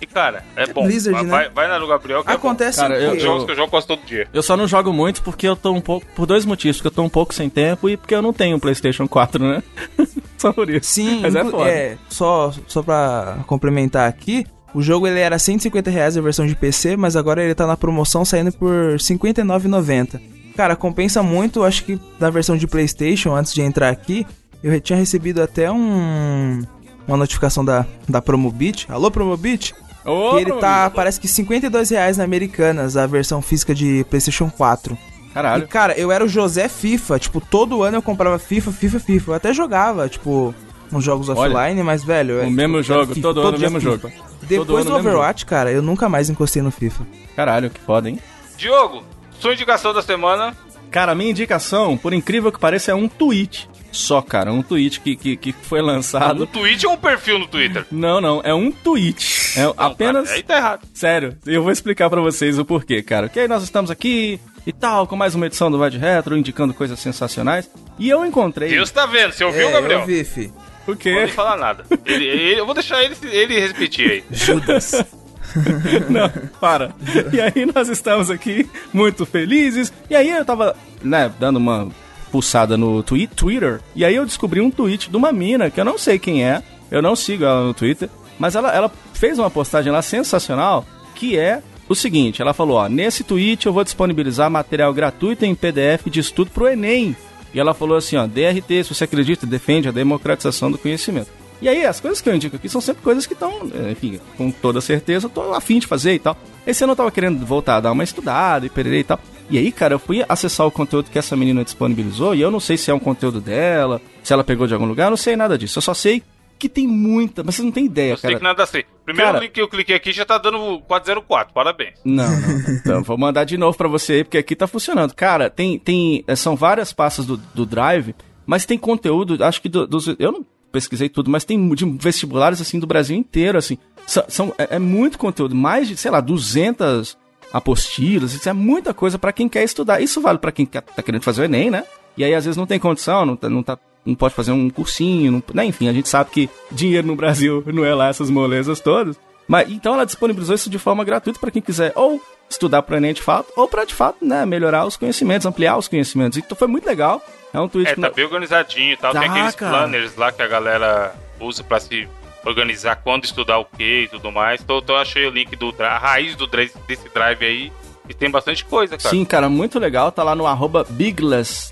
E, 0.00 0.06
cara, 0.06 0.44
é 0.54 0.66
bom. 0.66 0.84
Blizzard, 0.84 1.14
vai, 1.16 1.24
né? 1.24 1.30
vai, 1.30 1.48
vai 1.50 1.68
na 1.68 1.78
do 1.78 1.86
Gabriel 1.88 2.22
que 2.24 2.30
Acontece 2.30 2.78
Cara, 2.78 2.94
o 2.94 2.96
eu- 2.98 3.08
é 3.08 3.10
quê? 3.12 3.16
Os 3.16 3.22
jogos 3.22 3.44
que 3.44 3.50
eu 3.50 3.56
jogo 3.56 3.70
quase 3.70 3.86
todo 3.86 4.00
dia. 4.06 4.28
Eu 4.32 4.42
só 4.42 4.56
não 4.56 4.66
jogo 4.68 4.92
muito 4.92 5.22
porque 5.22 5.46
eu 5.48 5.56
tô 5.56 5.72
um 5.72 5.80
pouco. 5.80 6.06
Por 6.14 6.24
dois 6.26 6.44
motivos. 6.44 6.76
Porque 6.76 6.86
eu 6.88 6.92
tô 6.92 7.02
um 7.02 7.08
pouco 7.08 7.34
sem 7.34 7.48
tempo 7.50 7.88
e 7.88 7.96
porque 7.96 8.14
eu 8.14 8.22
não 8.22 8.32
tenho 8.32 8.56
um 8.56 8.60
PlayStation 8.60 9.08
4, 9.08 9.42
né? 9.44 9.62
só 10.38 10.52
por 10.52 10.70
isso. 10.70 10.88
Sim, 10.90 11.20
Mas 11.20 11.34
é 11.34 11.44
foda. 11.44 11.98
só, 12.08 12.52
só 12.66 12.82
pra 12.82 13.38
complementar 13.46 14.08
aqui, 14.08 14.46
o 14.72 14.80
jogo 14.82 15.06
ele 15.06 15.18
era 15.18 15.38
150 15.38 15.90
reais 15.90 16.16
a 16.16 16.20
versão 16.20 16.46
de 16.46 16.54
PC, 16.54 16.96
mas 16.96 17.16
agora 17.16 17.42
ele 17.42 17.54
tá 17.54 17.66
na 17.66 17.76
promoção 17.76 18.24
saindo 18.24 18.52
por 18.52 18.70
R$ 18.92 18.98
59,90. 18.98 20.20
Cara, 20.56 20.76
compensa 20.76 21.22
muito, 21.22 21.62
acho 21.64 21.84
que 21.84 22.00
na 22.18 22.30
versão 22.30 22.56
de 22.56 22.66
Playstation, 22.66 23.34
antes 23.34 23.52
de 23.54 23.62
entrar 23.62 23.88
aqui, 23.90 24.26
eu 24.62 24.80
tinha 24.80 24.98
recebido 24.98 25.42
até 25.42 25.70
um 25.70 26.62
uma 27.06 27.16
notificação 27.16 27.64
da, 27.64 27.86
da 28.06 28.20
Promobit. 28.20 28.86
Alô, 28.90 29.10
Promobit? 29.10 29.74
Ô, 30.08 30.30
que 30.34 30.40
ele 30.42 30.52
tá, 30.54 30.82
amigo. 30.84 30.96
parece 30.96 31.20
que 31.20 31.28
52 31.28 31.90
reais 31.90 32.16
na 32.16 32.24
Americanas, 32.24 32.96
a 32.96 33.06
versão 33.06 33.40
física 33.42 33.74
de 33.74 34.04
Playstation 34.08 34.50
4. 34.50 34.96
E, 35.30 35.30
Caralho. 35.34 35.68
cara, 35.68 35.92
eu 35.98 36.10
era 36.10 36.24
o 36.24 36.28
José 36.28 36.68
FIFA. 36.68 37.18
Tipo, 37.18 37.40
todo 37.40 37.82
ano 37.82 37.96
eu 37.98 38.02
comprava 38.02 38.38
FIFA, 38.38 38.72
FIFA, 38.72 39.00
FIFA. 39.00 39.30
Eu 39.30 39.34
até 39.34 39.52
jogava, 39.52 40.08
tipo, 40.08 40.54
uns 40.92 41.04
jogos 41.04 41.28
Olha, 41.28 41.54
offline, 41.54 41.82
mas, 41.82 42.02
velho. 42.02 42.34
eu- 42.40 42.48
o 42.48 42.50
mesmo 42.50 42.76
eu 42.76 42.78
era 42.80 42.86
jogo, 42.86 43.14
FIFA, 43.14 43.20
todo 43.20 43.40
ano 43.40 43.56
o 43.56 43.60
mesmo 43.60 43.80
FIFA. 43.80 43.90
jogo. 43.92 44.12
Depois 44.42 44.84
Todo 44.84 44.84
do 44.84 44.96
Overwatch, 44.96 45.44
cara, 45.46 45.70
eu 45.70 45.82
nunca 45.82 46.08
mais 46.08 46.30
encostei 46.30 46.62
no 46.62 46.70
FIFA. 46.70 47.06
Caralho, 47.36 47.68
que 47.70 47.80
foda, 47.80 48.08
hein? 48.08 48.18
Diogo, 48.56 49.02
sua 49.38 49.52
indicação 49.52 49.92
da 49.92 50.00
semana. 50.02 50.56
Cara, 50.90 51.12
a 51.12 51.14
minha 51.14 51.30
indicação, 51.30 51.96
por 51.98 52.14
incrível 52.14 52.50
que 52.50 52.58
pareça, 52.58 52.90
é 52.92 52.94
um 52.94 53.06
tweet. 53.08 53.68
Só, 53.90 54.20
cara, 54.22 54.52
um 54.52 54.62
tweet 54.62 55.00
que, 55.00 55.16
que, 55.16 55.36
que 55.36 55.52
foi 55.52 55.80
Um 55.80 55.86
lançado. 55.86 56.46
tweet 56.46 56.86
ou 56.86 56.92
um 56.92 56.96
perfil 56.96 57.38
no 57.38 57.46
Twitter? 57.48 57.84
Não, 57.90 58.20
não, 58.20 58.40
é 58.44 58.52
um 58.54 58.70
tweet. 58.70 59.58
É 59.58 59.62
Não, 59.64 59.74
apenas. 59.76 60.24
cara, 60.26 60.36
aí 60.36 60.42
tá 60.42 60.56
errado. 60.56 60.86
Sério, 60.94 61.36
eu 61.46 61.62
vou 61.62 61.72
explicar 61.72 62.08
pra 62.10 62.20
vocês 62.20 62.58
o 62.58 62.64
porquê, 62.64 63.02
cara. 63.02 63.28
Que 63.28 63.40
aí 63.40 63.48
nós 63.48 63.62
estamos 63.62 63.90
aqui 63.90 64.38
e 64.66 64.72
tal, 64.72 65.06
com 65.06 65.16
mais 65.16 65.34
uma 65.34 65.46
edição 65.46 65.70
do 65.70 65.78
Vai 65.78 65.90
de 65.90 65.98
Retro, 65.98 66.36
indicando 66.36 66.74
coisas 66.74 66.98
sensacionais. 67.00 67.68
E 67.98 68.08
eu 68.08 68.24
encontrei. 68.26 68.68
Deus 68.70 68.90
tá 68.90 69.06
vendo, 69.06 69.32
você 69.32 69.42
ouviu, 69.44 69.68
é, 69.68 69.72
Gabriel? 69.72 70.00
eu 70.00 70.06
vi, 70.06 70.22
fi. 70.24 70.52
O 70.86 70.90
Não 70.92 70.96
quê? 70.96 71.14
pode 71.14 71.32
falar 71.32 71.56
nada. 71.56 71.84
Ele- 72.06 72.24
ele- 72.24 72.60
eu 72.60 72.64
vou 72.66 72.74
deixar 72.74 73.02
ele, 73.02 73.14
ele 73.24 73.58
repetir 73.60 74.10
aí. 74.10 74.24
Judas. 74.30 74.92
Não, 76.10 76.30
para. 76.60 76.92
E 77.32 77.40
aí 77.40 77.66
nós 77.74 77.88
estamos 77.88 78.30
aqui 78.30 78.68
muito 78.92 79.24
felizes. 79.26 79.92
E 80.10 80.14
aí 80.14 80.28
eu 80.30 80.44
tava, 80.44 80.76
né, 81.02 81.32
dando 81.40 81.56
uma 81.56 81.88
pulsada 82.28 82.76
no 82.76 83.02
twi 83.02 83.26
Twitter. 83.26 83.80
E 83.94 84.04
aí 84.04 84.14
eu 84.14 84.26
descobri 84.26 84.60
um 84.60 84.70
tweet 84.70 85.10
de 85.10 85.16
uma 85.16 85.32
mina 85.32 85.70
que 85.70 85.80
eu 85.80 85.84
não 85.84 85.98
sei 85.98 86.18
quem 86.18 86.44
é. 86.44 86.62
Eu 86.90 87.02
não 87.02 87.16
sigo 87.16 87.44
ela 87.44 87.66
no 87.66 87.74
Twitter. 87.74 88.08
Mas 88.38 88.54
ela, 88.54 88.72
ela 88.72 88.90
fez 89.12 89.38
uma 89.38 89.50
postagem 89.50 89.92
lá 89.92 90.00
sensacional 90.00 90.86
que 91.14 91.36
é 91.36 91.62
o 91.88 91.94
seguinte: 91.94 92.40
ela 92.40 92.54
falou, 92.54 92.76
ó, 92.76 92.88
nesse 92.88 93.24
tweet 93.24 93.66
eu 93.66 93.72
vou 93.72 93.82
disponibilizar 93.82 94.50
material 94.50 94.92
gratuito 94.94 95.44
em 95.44 95.54
PDF 95.54 96.06
de 96.06 96.20
estudo 96.20 96.50
pro 96.50 96.68
Enem. 96.68 97.16
E 97.52 97.58
ela 97.58 97.74
falou 97.74 97.96
assim, 97.96 98.16
ó, 98.16 98.26
DRT, 98.26 98.84
se 98.84 98.94
você 98.94 99.04
acredita, 99.04 99.46
defende 99.46 99.88
a 99.88 99.92
democratização 99.92 100.70
do 100.70 100.78
conhecimento. 100.78 101.28
E 101.60 101.68
aí, 101.68 101.84
as 101.84 101.98
coisas 101.98 102.20
que 102.20 102.28
eu 102.28 102.34
indico 102.34 102.54
aqui 102.54 102.68
são 102.68 102.80
sempre 102.80 103.02
coisas 103.02 103.26
que 103.26 103.32
estão, 103.32 103.52
enfim, 103.90 104.20
com 104.36 104.50
toda 104.50 104.80
certeza, 104.80 105.26
eu 105.26 105.30
tô 105.30 105.54
afim 105.54 105.80
de 105.80 105.86
fazer 105.86 106.14
e 106.14 106.18
tal. 106.18 106.36
Esse 106.64 106.84
ano 106.84 106.92
eu 106.92 106.96
tava 106.96 107.10
querendo 107.10 107.44
voltar 107.44 107.76
a 107.76 107.80
dar 107.80 107.92
uma 107.92 108.04
estudada 108.04 108.66
e 108.66 108.70
pererei 108.70 109.00
e 109.00 109.04
tal. 109.04 109.18
E 109.50 109.56
aí, 109.56 109.72
cara, 109.72 109.94
eu 109.94 109.98
fui 109.98 110.22
acessar 110.28 110.66
o 110.66 110.70
conteúdo 110.70 111.10
que 111.10 111.18
essa 111.18 111.34
menina 111.34 111.64
disponibilizou 111.64 112.34
e 112.34 112.40
eu 112.40 112.50
não 112.50 112.60
sei 112.60 112.76
se 112.76 112.90
é 112.90 112.94
um 112.94 112.98
conteúdo 112.98 113.40
dela, 113.40 114.00
se 114.22 114.32
ela 114.32 114.44
pegou 114.44 114.66
de 114.66 114.74
algum 114.74 114.84
lugar, 114.86 115.04
eu 115.06 115.10
não 115.10 115.16
sei 115.16 115.36
nada 115.36 115.56
disso. 115.56 115.78
Eu 115.78 115.82
só 115.82 115.94
sei 115.94 116.22
que 116.58 116.68
tem 116.68 116.86
muita, 116.86 117.42
mas 117.42 117.54
você 117.54 117.62
não 117.62 117.70
tem 117.70 117.86
ideia, 117.86 118.12
Eu 118.12 118.16
sei 118.18 118.30
cara. 118.30 118.38
que 118.40 118.44
nada 118.44 118.66
sei. 118.66 118.84
Primeiro 119.04 119.30
Cara- 119.32 119.42
link 119.44 119.52
que 119.52 119.60
eu 119.60 119.68
cliquei 119.68 119.94
aqui 119.96 120.12
já 120.12 120.24
tá 120.26 120.36
dando 120.36 120.80
404, 120.88 121.54
parabéns. 121.54 121.94
Não, 122.04 122.28
não. 122.28 122.74
Então, 122.74 123.02
vou 123.02 123.16
mandar 123.16 123.44
de 123.44 123.56
novo 123.56 123.78
pra 123.78 123.88
você 123.88 124.14
aí, 124.14 124.24
porque 124.24 124.36
aqui 124.38 124.54
tá 124.56 124.66
funcionando. 124.66 125.14
Cara, 125.14 125.48
tem, 125.48 125.78
tem, 125.78 126.24
eh, 126.26 126.36
são 126.36 126.54
várias 126.56 126.92
pastas 126.92 127.24
do, 127.24 127.36
do 127.54 127.64
Drive, 127.64 128.14
mas 128.44 128.66
tem 128.66 128.76
conteúdo, 128.76 129.42
acho 129.42 129.62
que 129.62 129.68
do- 129.68 129.86
dos, 129.86 130.08
eu 130.18 130.32
não 130.32 130.44
pesquisei 130.70 131.08
tudo, 131.08 131.30
mas 131.30 131.44
tem 131.44 131.74
de 131.74 131.84
vestibulares, 131.98 132.60
assim, 132.60 132.78
do 132.78 132.86
Brasil 132.86 133.16
inteiro, 133.16 133.56
assim. 133.56 133.78
São, 134.06 134.24
são- 134.28 134.54
é, 134.58 134.76
é 134.76 134.78
muito 134.78 135.16
conteúdo, 135.16 135.54
mais 135.54 135.88
de, 135.88 135.96
sei 135.96 136.10
lá, 136.10 136.20
200 136.20 137.16
apostilas, 137.52 138.34
isso 138.34 138.48
é 138.48 138.52
muita 138.52 138.92
coisa 138.92 139.18
pra 139.18 139.32
quem 139.32 139.48
quer 139.48 139.64
estudar. 139.64 140.00
Isso 140.00 140.20
vale 140.20 140.38
pra 140.38 140.52
quem 140.52 140.66
tá 140.66 140.82
querendo 141.02 141.22
fazer 141.22 141.42
o 141.42 141.44
Enem, 141.44 141.70
né? 141.70 141.84
E 142.16 142.24
aí, 142.24 142.34
às 142.34 142.44
vezes, 142.44 142.56
não 142.56 142.66
tem 142.66 142.78
condição, 142.78 143.24
não 143.24 143.36
tá, 143.36 143.48
não 143.48 143.62
tá 143.62 143.78
não 144.04 144.14
pode 144.14 144.34
fazer 144.34 144.52
um 144.52 144.70
cursinho, 144.70 145.30
não, 145.32 145.42
né? 145.52 145.66
enfim, 145.66 145.86
a 145.88 145.92
gente 145.92 146.08
sabe 146.08 146.30
que 146.30 146.48
dinheiro 146.70 147.06
no 147.06 147.14
Brasil 147.14 147.62
não 147.72 147.84
é 147.84 147.94
lá 147.94 148.08
essas 148.08 148.30
molezas 148.30 148.80
todas. 148.80 149.18
Mas 149.46 149.70
então 149.70 149.94
ela 149.94 150.04
disponibilizou 150.04 150.54
isso 150.54 150.70
de 150.70 150.78
forma 150.78 151.04
gratuita 151.04 151.38
para 151.38 151.50
quem 151.50 151.60
quiser 151.62 151.92
ou 151.94 152.20
estudar 152.48 152.82
para 152.82 152.96
Enem 152.96 153.12
de 153.12 153.22
fato, 153.22 153.52
ou 153.56 153.68
para 153.68 153.84
de 153.84 153.94
fato, 153.94 154.24
né, 154.24 154.46
melhorar 154.46 154.86
os 154.86 154.96
conhecimentos, 154.96 155.46
ampliar 155.46 155.76
os 155.76 155.88
conhecimentos. 155.88 156.38
Então 156.38 156.56
foi 156.56 156.68
muito 156.68 156.86
legal. 156.86 157.22
É 157.52 157.60
um 157.60 157.68
tweet 157.68 157.90
É, 157.90 157.94
que 157.94 158.00
tá 158.00 158.10
bem 158.10 158.24
organizadinho 158.24 158.92
e 158.92 158.96
tal. 158.96 159.12
Tá, 159.12 159.20
Tem 159.20 159.28
aqueles 159.30 159.54
cara. 159.54 159.78
planners 159.78 160.16
lá 160.16 160.32
que 160.32 160.42
a 160.42 160.46
galera 160.46 161.14
usa 161.40 161.62
pra 161.64 161.80
se 161.80 162.08
organizar 162.48 162.96
quando 162.96 163.24
estudar 163.24 163.58
o 163.58 163.64
que 163.64 164.04
e 164.04 164.08
tudo 164.08 164.32
mais. 164.32 164.60
Então, 164.60 164.78
então 164.78 164.96
eu 164.96 165.02
achei 165.02 165.26
o 165.26 165.30
link 165.30 165.54
do 165.56 165.74
a 165.78 165.98
raiz 165.98 166.34
do 166.34 166.46
drive, 166.46 166.72
desse 166.86 167.08
drive 167.08 167.44
aí. 167.44 167.72
E 168.08 168.14
tem 168.14 168.30
bastante 168.30 168.64
coisa, 168.64 168.96
cara. 168.96 169.10
Sim, 169.10 169.24
cara, 169.24 169.48
muito 169.48 169.78
legal. 169.78 170.10
Tá 170.10 170.22
lá 170.22 170.34
no 170.34 170.46
arroba 170.46 170.84
Bigless. 170.88 171.70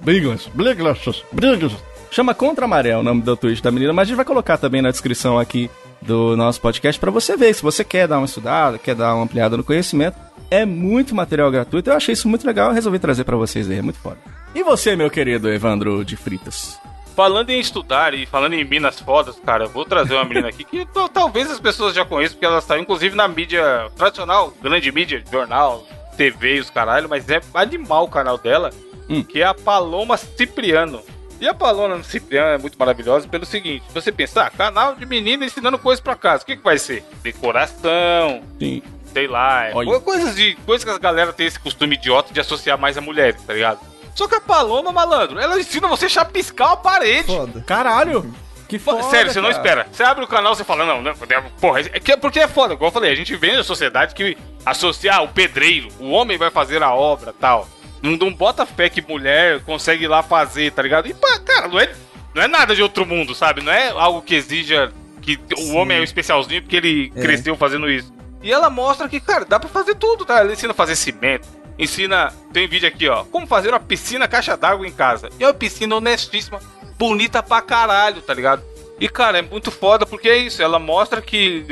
Bigless. 0.00 0.48
Bigless. 0.54 1.24
Bigless. 1.32 1.76
Chama 2.12 2.32
Contra 2.32 2.68
Maré 2.68 2.96
o 2.96 3.02
nome 3.02 3.22
do 3.22 3.36
tweet 3.36 3.60
da 3.60 3.72
menina, 3.72 3.92
mas 3.92 4.02
a 4.02 4.06
gente 4.06 4.16
vai 4.16 4.24
colocar 4.24 4.56
também 4.56 4.80
na 4.80 4.92
descrição 4.92 5.36
aqui 5.36 5.68
do 6.00 6.36
nosso 6.36 6.60
podcast 6.60 7.00
pra 7.00 7.10
você 7.10 7.36
ver. 7.36 7.52
Se 7.52 7.62
você 7.62 7.82
quer 7.82 8.06
dar 8.06 8.18
uma 8.18 8.26
estudada, 8.26 8.78
quer 8.78 8.94
dar 8.94 9.16
uma 9.16 9.24
ampliada 9.24 9.56
no 9.56 9.64
conhecimento, 9.64 10.16
é 10.48 10.64
muito 10.64 11.12
material 11.12 11.50
gratuito. 11.50 11.90
Eu 11.90 11.96
achei 11.96 12.12
isso 12.12 12.28
muito 12.28 12.46
legal 12.46 12.70
e 12.70 12.74
resolvi 12.74 13.00
trazer 13.00 13.24
pra 13.24 13.36
vocês 13.36 13.68
aí. 13.68 13.78
É 13.78 13.82
muito 13.82 13.98
foda. 13.98 14.18
E 14.54 14.62
você, 14.62 14.94
meu 14.94 15.10
querido 15.10 15.50
Evandro 15.50 16.04
de 16.04 16.16
Fritas? 16.16 16.78
Falando 17.14 17.50
em 17.50 17.60
estudar 17.60 18.12
e 18.12 18.26
falando 18.26 18.54
em 18.54 18.64
minas 18.64 18.98
fodas, 19.00 19.38
cara, 19.44 19.64
eu 19.64 19.68
vou 19.68 19.84
trazer 19.84 20.14
uma 20.14 20.24
menina 20.24 20.48
aqui 20.48 20.64
que 20.64 20.86
talvez 21.12 21.50
as 21.50 21.60
pessoas 21.60 21.94
já 21.94 22.04
conheçam, 22.04 22.34
porque 22.36 22.46
ela 22.46 22.60
saiu 22.60 22.82
inclusive 22.82 23.14
na 23.14 23.28
mídia 23.28 23.88
tradicional, 23.96 24.52
grande 24.60 24.90
mídia, 24.90 25.22
jornal, 25.30 25.86
TV 26.16 26.56
e 26.56 26.60
os 26.60 26.70
caralho, 26.70 27.08
mas 27.08 27.28
é 27.30 27.40
animal 27.54 28.04
o 28.04 28.08
canal 28.08 28.36
dela, 28.38 28.70
Hum. 29.08 29.22
que 29.22 29.42
é 29.42 29.44
a 29.44 29.52
Paloma 29.54 30.16
Cipriano. 30.16 31.02
E 31.40 31.46
a 31.46 31.52
Paloma 31.52 32.02
Cipriano 32.02 32.48
é 32.54 32.58
muito 32.58 32.78
maravilhosa 32.78 33.28
pelo 33.28 33.44
seguinte: 33.44 33.84
você 33.92 34.10
pensa, 34.10 34.44
ah, 34.44 34.50
canal 34.50 34.94
de 34.94 35.04
menina 35.04 35.44
ensinando 35.44 35.78
coisas 35.78 36.00
pra 36.00 36.14
casa, 36.14 36.42
o 36.42 36.46
que, 36.46 36.56
que 36.56 36.64
vai 36.64 36.78
ser? 36.78 37.04
Decoração, 37.22 38.42
Sim. 38.58 38.82
sei 39.12 39.26
lá, 39.26 39.66
é 39.66 40.00
coisas 40.00 40.34
de 40.34 40.54
coisas 40.64 40.84
que 40.84 40.90
as 40.90 40.98
galera 40.98 41.32
tem 41.32 41.46
esse 41.46 41.60
costume 41.60 41.96
idiota 41.96 42.32
de 42.32 42.40
associar 42.40 42.78
mais 42.78 42.96
a 42.96 43.00
mulheres, 43.00 43.42
tá 43.42 43.52
ligado? 43.52 43.78
Só 44.14 44.28
que 44.28 44.34
a 44.36 44.40
Paloma, 44.40 44.92
malandro, 44.92 45.38
ela 45.38 45.58
ensina 45.58 45.88
você 45.88 46.06
a 46.06 46.08
chapiscar 46.08 46.72
a 46.72 46.76
parede. 46.76 47.24
Foda. 47.26 47.62
Caralho! 47.66 48.32
Que 48.68 48.78
foda, 48.78 49.02
Sério, 49.04 49.30
você 49.32 49.40
não 49.40 49.50
espera. 49.50 49.86
Você 49.92 50.02
abre 50.02 50.24
o 50.24 50.28
canal 50.28 50.54
e 50.54 50.64
fala, 50.64 50.84
não, 50.86 51.02
não, 51.02 51.12
porra, 51.60 51.80
é 51.80 52.00
que- 52.00 52.16
porque 52.16 52.40
é 52.40 52.48
foda, 52.48 52.72
igual 52.74 52.88
eu 52.88 52.92
falei, 52.92 53.12
a 53.12 53.14
gente 53.14 53.36
vem 53.36 53.54
da 53.56 53.62
sociedade 53.62 54.14
que 54.14 54.36
associa 54.64 55.14
ah, 55.16 55.22
o 55.22 55.28
pedreiro, 55.28 55.88
o 56.00 56.10
homem 56.10 56.38
vai 56.38 56.50
fazer 56.50 56.82
a 56.82 56.92
obra 56.94 57.32
tal. 57.38 57.68
Não, 58.02 58.12
não 58.12 58.32
bota 58.32 58.64
fé 58.64 58.88
que 58.88 59.02
mulher 59.02 59.62
consegue 59.64 60.04
ir 60.04 60.08
lá 60.08 60.22
fazer, 60.22 60.72
tá 60.72 60.80
ligado? 60.82 61.06
E, 61.06 61.14
pá, 61.14 61.38
cara, 61.40 61.68
não 61.68 61.78
é, 61.78 61.92
não 62.34 62.42
é 62.42 62.48
nada 62.48 62.74
de 62.74 62.82
outro 62.82 63.04
mundo, 63.04 63.34
sabe? 63.34 63.62
Não 63.62 63.72
é 63.72 63.90
algo 63.90 64.22
que 64.22 64.34
exija 64.34 64.90
que 65.20 65.38
o 65.58 65.74
homem 65.74 65.98
é 65.98 66.00
o 66.00 66.04
especialzinho 66.04 66.62
porque 66.62 66.76
ele 66.76 67.12
É. 67.14 67.20
cresceu 67.20 67.56
fazendo 67.56 67.88
isso. 67.90 68.12
E 68.42 68.50
ela 68.52 68.68
mostra 68.70 69.08
que, 69.08 69.20
cara, 69.20 69.44
dá 69.44 69.60
pra 69.60 69.68
fazer 69.68 69.94
tudo, 69.94 70.24
tá? 70.24 70.38
Ela 70.40 70.52
ensina 70.52 70.72
a 70.72 70.74
fazer 70.74 70.96
cimento, 70.96 71.46
ensina. 71.78 72.32
Tem 72.52 72.68
vídeo 72.68 72.88
aqui, 72.88 73.08
ó. 73.08 73.24
Como 73.24 73.46
fazer 73.46 73.70
uma 73.70 73.80
piscina 73.80 74.28
caixa 74.28 74.56
d'água 74.56 74.86
em 74.86 74.92
casa. 74.92 75.28
E 75.38 75.44
é 75.44 75.46
uma 75.46 75.54
piscina 75.54 75.96
honestíssima, 75.96 76.60
bonita 76.98 77.42
pra 77.42 77.60
caralho, 77.60 78.22
tá 78.22 78.32
ligado? 78.34 78.62
E, 79.00 79.08
cara, 79.08 79.38
é 79.38 79.42
muito 79.42 79.70
foda 79.70 80.06
porque 80.06 80.28
é 80.28 80.36
isso. 80.36 80.62
Ela 80.62 80.78
mostra 80.78 81.20
que, 81.20 81.64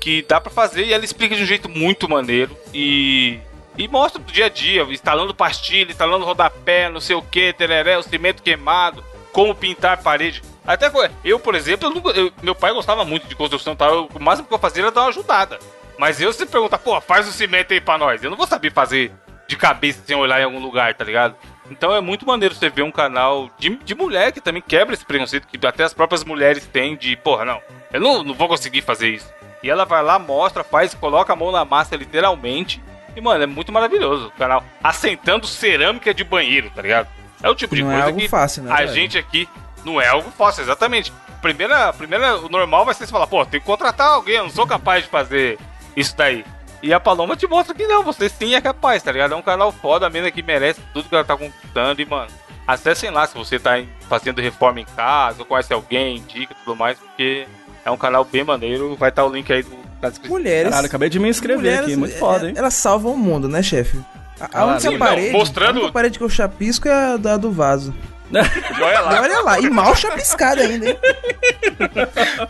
que 0.00 0.24
dá 0.26 0.40
pra 0.40 0.50
fazer 0.50 0.86
e 0.86 0.92
ela 0.94 1.04
explica 1.04 1.36
de 1.36 1.42
um 1.42 1.46
jeito 1.46 1.68
muito 1.68 2.08
maneiro. 2.08 2.56
E. 2.72 3.38
E 3.78 3.86
mostra 3.86 4.20
do 4.20 4.30
dia 4.32 4.46
a 4.46 4.48
dia, 4.48 4.82
instalando 4.82 5.32
pastilha, 5.34 5.90
instalando 5.90 6.24
rodapé, 6.24 6.90
não 6.90 7.00
sei 7.00 7.14
o 7.16 7.22
que, 7.22 7.52
tereré, 7.52 7.96
o 7.96 8.02
cimento 8.02 8.42
queimado, 8.42 9.02
como 9.32 9.54
pintar 9.54 10.02
parede. 10.02 10.42
Até 10.66 10.90
eu, 11.24 11.38
por 11.38 11.54
exemplo, 11.54 11.88
eu 11.88 11.94
nunca- 11.94 12.10
eu- 12.10 12.32
meu 12.42 12.54
pai 12.54 12.72
gostava 12.74 13.04
muito 13.04 13.26
de 13.28 13.34
construção 13.34 13.76
tal. 13.76 13.94
eu- 13.94 14.08
o 14.12 14.18
máximo 14.22 14.48
que 14.48 14.52
eu 14.52 14.58
fazia 14.58 14.82
era 14.82 14.90
dar 14.90 15.02
uma 15.02 15.08
ajudada. 15.08 15.58
Mas 15.96 16.20
eu 16.20 16.32
se 16.32 16.44
perguntar, 16.46 16.78
pô, 16.78 17.00
faz 17.00 17.28
o 17.28 17.32
cimento 17.32 17.72
aí 17.72 17.80
pra 17.80 17.96
nós. 17.96 18.22
Eu 18.22 18.28
não 18.30 18.36
vou 18.36 18.46
saber 18.46 18.72
fazer 18.72 19.12
de 19.50 19.56
cabeça 19.56 20.00
sem 20.06 20.14
olhar 20.16 20.40
em 20.40 20.44
algum 20.44 20.60
lugar, 20.60 20.94
tá 20.94 21.04
ligado? 21.04 21.34
Então 21.68 21.92
é 21.92 22.00
muito 22.00 22.24
maneiro 22.24 22.54
você 22.54 22.70
ver 22.70 22.82
um 22.82 22.90
canal 22.90 23.50
de, 23.58 23.70
de 23.76 23.94
mulher 23.96 24.30
que 24.30 24.40
também 24.40 24.62
quebra 24.62 24.94
esse 24.94 25.04
preconceito 25.04 25.48
que 25.48 25.66
até 25.66 25.82
as 25.82 25.92
próprias 25.92 26.22
mulheres 26.22 26.66
têm 26.66 26.96
de, 26.96 27.16
porra, 27.16 27.44
não, 27.44 27.60
eu 27.92 28.00
não, 28.00 28.22
não 28.22 28.32
vou 28.32 28.46
conseguir 28.46 28.80
fazer 28.80 29.08
isso. 29.08 29.28
E 29.60 29.68
ela 29.68 29.84
vai 29.84 30.02
lá, 30.04 30.20
mostra, 30.20 30.62
faz, 30.62 30.94
coloca 30.94 31.32
a 31.32 31.36
mão 31.36 31.50
na 31.50 31.64
massa 31.64 31.96
literalmente. 31.96 32.80
E, 33.16 33.20
mano, 33.20 33.42
é 33.42 33.46
muito 33.46 33.72
maravilhoso 33.72 34.28
o 34.28 34.30
canal. 34.30 34.62
Assentando 34.82 35.48
cerâmica 35.48 36.14
de 36.14 36.22
banheiro, 36.22 36.70
tá 36.70 36.80
ligado? 36.80 37.08
É 37.42 37.50
o 37.50 37.54
tipo 37.54 37.74
de 37.74 37.82
Não 37.82 37.90
é 37.90 37.94
coisa 37.94 38.06
algo 38.06 38.18
que 38.20 38.28
fácil, 38.28 38.62
né, 38.62 38.72
a 38.72 38.76
velho? 38.76 38.92
gente 38.92 39.18
aqui 39.18 39.48
não 39.84 40.00
é 40.00 40.06
algo 40.06 40.30
fácil, 40.30 40.62
exatamente. 40.62 41.12
Primeira, 41.42 41.92
primeira, 41.92 42.36
o 42.36 42.48
normal 42.48 42.84
vai 42.84 42.94
ser 42.94 43.06
você 43.06 43.12
falar, 43.12 43.26
pô, 43.26 43.44
tem 43.44 43.58
que 43.58 43.66
contratar 43.66 44.08
alguém, 44.12 44.36
eu 44.36 44.44
não 44.44 44.50
sou 44.50 44.66
capaz 44.66 45.02
de 45.04 45.10
fazer 45.10 45.58
isso 45.96 46.16
daí. 46.16 46.44
E 46.82 46.92
a 46.94 47.00
Paloma 47.00 47.36
te 47.36 47.46
mostra 47.46 47.74
que 47.74 47.86
não, 47.86 48.02
você 48.02 48.28
sim 48.28 48.54
é 48.54 48.60
capaz, 48.60 49.02
tá 49.02 49.12
ligado? 49.12 49.34
É 49.34 49.36
um 49.36 49.42
canal 49.42 49.70
foda, 49.70 50.06
a 50.06 50.10
mina 50.10 50.30
que 50.30 50.42
merece 50.42 50.80
tudo 50.94 51.08
que 51.08 51.14
ela 51.14 51.24
tá 51.24 51.36
conquistando. 51.36 52.00
E, 52.00 52.06
mano, 52.06 52.30
acessem 52.66 53.10
lá 53.10 53.26
se 53.26 53.34
você 53.36 53.58
tá 53.58 53.82
fazendo 54.08 54.40
reforma 54.40 54.80
em 54.80 54.86
casa, 54.86 55.40
ou 55.40 55.44
conhece 55.44 55.72
alguém, 55.72 56.16
indica 56.16 56.52
e 56.52 56.64
tudo 56.64 56.74
mais, 56.76 56.98
porque 56.98 57.46
é 57.84 57.90
um 57.90 57.96
canal 57.98 58.24
bem 58.24 58.44
maneiro. 58.44 58.96
Vai 58.96 59.10
estar 59.10 59.24
o 59.24 59.28
link 59.32 59.52
aí 59.52 59.62
do, 59.62 59.76
na 60.00 60.08
descrição. 60.08 60.36
Mulheres. 60.38 60.70
Caralho, 60.70 60.86
acabei 60.86 61.08
de 61.10 61.18
me 61.18 61.28
inscrever 61.28 61.58
mulheres, 61.58 61.84
aqui, 61.86 61.96
muito 61.96 62.14
é, 62.14 62.18
foda, 62.18 62.48
hein? 62.48 62.54
Elas 62.56 62.74
salvam 62.74 63.12
o 63.12 63.18
mundo, 63.18 63.46
né, 63.46 63.62
chefe? 63.62 64.00
A, 64.40 64.60
a 64.60 64.64
única 64.64 64.80
Sim, 64.80 64.90
não, 64.92 64.98
parede. 64.98 65.32
mostrando- 65.32 65.76
A 65.76 65.80
única 65.82 65.92
parede 65.92 66.16
que 66.18 66.24
eu 66.24 66.30
chapisco 66.30 66.88
é 66.88 66.92
a 67.12 67.16
da 67.18 67.36
do 67.36 67.52
vaso. 67.52 67.94
E 68.32 68.82
olha 68.82 68.94
E 68.94 69.00
lá. 69.00 69.20
olha 69.22 69.40
lá, 69.40 69.58
e 69.60 69.68
mal 69.70 69.94
chapiscada 69.96 70.62
ainda, 70.62 70.90
hein? 70.90 70.98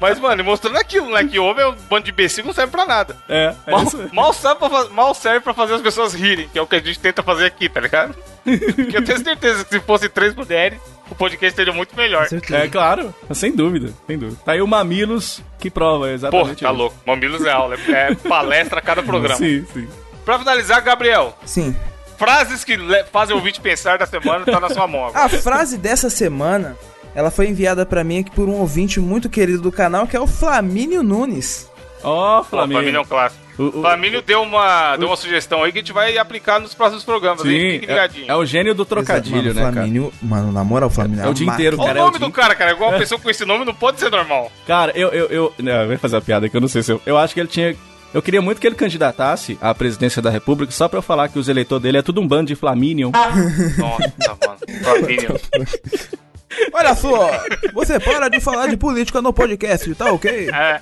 Mas, 0.00 0.18
mano, 0.20 0.44
mostrando 0.44 0.76
aquilo, 0.78 1.10
né? 1.10 1.24
Que 1.24 1.38
homem 1.38 1.64
é 1.64 1.68
um 1.68 1.74
bando 1.88 2.04
de 2.04 2.10
imbecil 2.10 2.44
não 2.44 2.52
serve 2.52 2.70
pra 2.72 2.84
nada. 2.84 3.16
É, 3.28 3.54
é 3.66 3.70
Mal, 3.70 3.84
mal, 4.12 4.32
sabe 4.32 4.60
pra 4.60 4.84
mal 4.90 5.14
serve 5.14 5.40
pra 5.40 5.54
fazer 5.54 5.74
as 5.74 5.80
pessoas 5.80 6.12
rirem, 6.14 6.48
que 6.48 6.58
é 6.58 6.62
o 6.62 6.66
que 6.66 6.76
a 6.76 6.80
gente 6.80 6.98
tenta 6.98 7.22
fazer 7.22 7.46
aqui, 7.46 7.68
tá 7.68 7.80
ligado? 7.80 8.14
Porque 8.44 8.96
eu 8.96 9.04
tenho 9.04 9.18
certeza 9.22 9.64
que 9.64 9.70
se 9.74 9.80
fosse 9.80 10.08
três 10.08 10.34
mulheres, 10.34 10.78
o 11.10 11.14
podcast 11.14 11.54
seria 11.56 11.72
muito 11.72 11.94
melhor. 11.96 12.26
É 12.52 12.68
claro, 12.68 13.14
sem 13.32 13.52
dúvida, 13.52 13.92
sem 14.06 14.18
dúvida. 14.18 14.40
Tá 14.44 14.52
aí 14.52 14.62
o 14.62 14.66
Mamilos 14.66 15.42
que 15.58 15.70
prova 15.70 15.98
Porra, 16.04 16.12
exatamente 16.12 16.62
tá 16.62 16.68
isso. 16.70 16.78
louco. 16.78 16.96
Mamilos 17.06 17.44
é 17.44 17.50
aula, 17.52 17.76
é 17.88 18.14
palestra 18.14 18.78
a 18.78 18.82
cada 18.82 19.02
programa. 19.04 19.36
Sim, 19.36 19.64
sim. 19.72 19.88
Pra 20.24 20.38
finalizar, 20.38 20.80
Gabriel, 20.82 21.36
Sim. 21.44 21.74
Frases 22.20 22.62
que 22.64 22.76
fazem 23.10 23.34
o 23.34 23.38
ouvinte 23.38 23.60
pensar 23.62 23.96
da 23.96 24.04
semana 24.04 24.44
tá 24.44 24.60
na 24.60 24.68
sua 24.68 24.86
mão. 24.86 25.06
agora. 25.06 25.24
A 25.24 25.28
frase 25.30 25.78
dessa 25.78 26.10
semana, 26.10 26.76
ela 27.14 27.30
foi 27.30 27.48
enviada 27.48 27.86
pra 27.86 28.04
mim 28.04 28.18
aqui 28.20 28.30
por 28.30 28.46
um 28.46 28.56
ouvinte 28.60 29.00
muito 29.00 29.30
querido 29.30 29.62
do 29.62 29.72
canal, 29.72 30.06
que 30.06 30.14
é 30.16 30.20
o 30.20 30.26
Flamínio 30.26 31.02
Nunes. 31.02 31.68
Ó, 32.02 32.40
Ó, 32.40 32.44
Flamínio 32.44 32.96
é 32.96 33.00
um 33.00 33.04
clássico. 33.04 33.40
O- 33.58 33.64
o- 33.68 33.72
Flamínio 33.82 34.22
deu 34.22 34.42
uma, 34.42 34.96
deu 34.96 35.06
uma 35.08 35.16
sugestão 35.16 35.62
aí 35.62 35.70
que 35.72 35.78
a 35.78 35.82
gente 35.82 35.92
vai 35.92 36.16
aplicar 36.16 36.58
nos 36.60 36.72
próximos 36.74 37.04
programas. 37.04 37.44
hein? 37.44 37.50
Sim, 37.52 37.70
Fique 37.80 37.86
é, 37.86 37.94
ligadinho. 37.94 38.30
é 38.30 38.36
o 38.36 38.44
gênio 38.44 38.74
do 38.74 38.84
trocadilho, 38.86 39.36
mano, 39.36 39.54
né, 39.54 39.60
cara? 39.60 39.72
Flamínio, 39.74 40.12
Mano, 40.22 40.52
na 40.52 40.64
moral, 40.64 40.88
o 40.88 40.92
Flamínio 40.92 41.24
É 41.24 41.28
o 41.28 41.34
dia 41.34 41.46
inteiro, 41.46 41.76
Olha 41.78 41.88
cara. 41.88 41.98
o 41.98 42.02
é 42.02 42.04
nome 42.06 42.18
dia 42.18 42.26
do 42.26 42.32
cara, 42.32 42.54
cara. 42.54 42.70
Igual 42.72 42.90
uma 42.90 42.98
pessoa 42.98 43.18
com 43.20 43.28
esse 43.28 43.44
nome 43.44 43.64
não 43.66 43.74
pode 43.74 43.98
ser 44.00 44.10
normal. 44.10 44.50
Cara, 44.66 44.92
eu, 44.94 45.08
eu, 45.10 45.26
eu. 45.26 45.54
Não, 45.58 45.72
eu 45.82 45.88
vou 45.88 45.98
fazer 45.98 46.16
a 46.16 46.20
piada 46.22 46.48
que 46.48 46.56
eu 46.56 46.60
não 46.60 46.68
sei 46.68 46.82
se 46.82 46.90
eu. 46.92 47.00
Eu 47.04 47.18
acho 47.18 47.34
que 47.34 47.40
ele 47.40 47.48
tinha. 47.48 47.76
Eu 48.12 48.20
queria 48.20 48.42
muito 48.42 48.60
que 48.60 48.66
ele 48.66 48.74
candidatasse 48.74 49.56
à 49.60 49.72
presidência 49.74 50.20
da 50.20 50.30
República 50.30 50.72
só 50.72 50.88
pra 50.88 50.98
eu 50.98 51.02
falar 51.02 51.28
que 51.28 51.38
os 51.38 51.48
eleitores 51.48 51.82
dele 51.82 51.98
é 51.98 52.02
tudo 52.02 52.20
um 52.20 52.26
bando 52.26 52.48
de 52.48 52.56
Flaminion. 52.56 53.12
Nossa, 53.78 54.38
mano. 54.46 54.82
Flamínio. 54.82 55.40
Olha 56.72 56.94
só, 56.96 57.30
você 57.72 58.00
para 58.00 58.28
de 58.28 58.40
falar 58.40 58.66
de 58.66 58.76
política 58.76 59.22
no 59.22 59.32
podcast, 59.32 59.94
tá 59.94 60.12
ok? 60.12 60.50
É, 60.52 60.80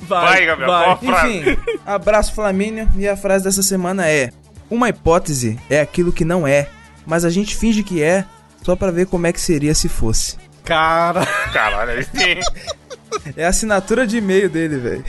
Vai, 0.00 0.46
Gabriel, 0.46 0.70
qual 0.70 0.90
a 0.92 0.96
frase? 0.96 1.38
Enfim, 1.40 1.58
abraço 1.84 2.32
Flamínio 2.32 2.88
e 2.96 3.06
a 3.06 3.16
frase 3.16 3.44
dessa 3.44 3.62
semana 3.62 4.08
é: 4.08 4.30
Uma 4.70 4.88
hipótese 4.88 5.58
é 5.68 5.80
aquilo 5.80 6.10
que 6.12 6.24
não 6.24 6.46
é, 6.46 6.68
mas 7.06 7.26
a 7.26 7.30
gente 7.30 7.54
finge 7.54 7.82
que 7.82 8.02
é 8.02 8.24
só 8.62 8.74
pra 8.74 8.90
ver 8.90 9.06
como 9.06 9.26
é 9.26 9.32
que 9.32 9.40
seria 9.40 9.74
se 9.74 9.88
fosse. 9.88 10.38
Cara, 10.64 11.26
caralho, 11.52 11.92
aí 11.92 12.04
sim. 12.04 12.40
É 13.36 13.44
a 13.44 13.48
assinatura 13.48 14.06
de 14.06 14.18
e-mail 14.18 14.48
dele, 14.48 14.76
velho. 14.76 15.04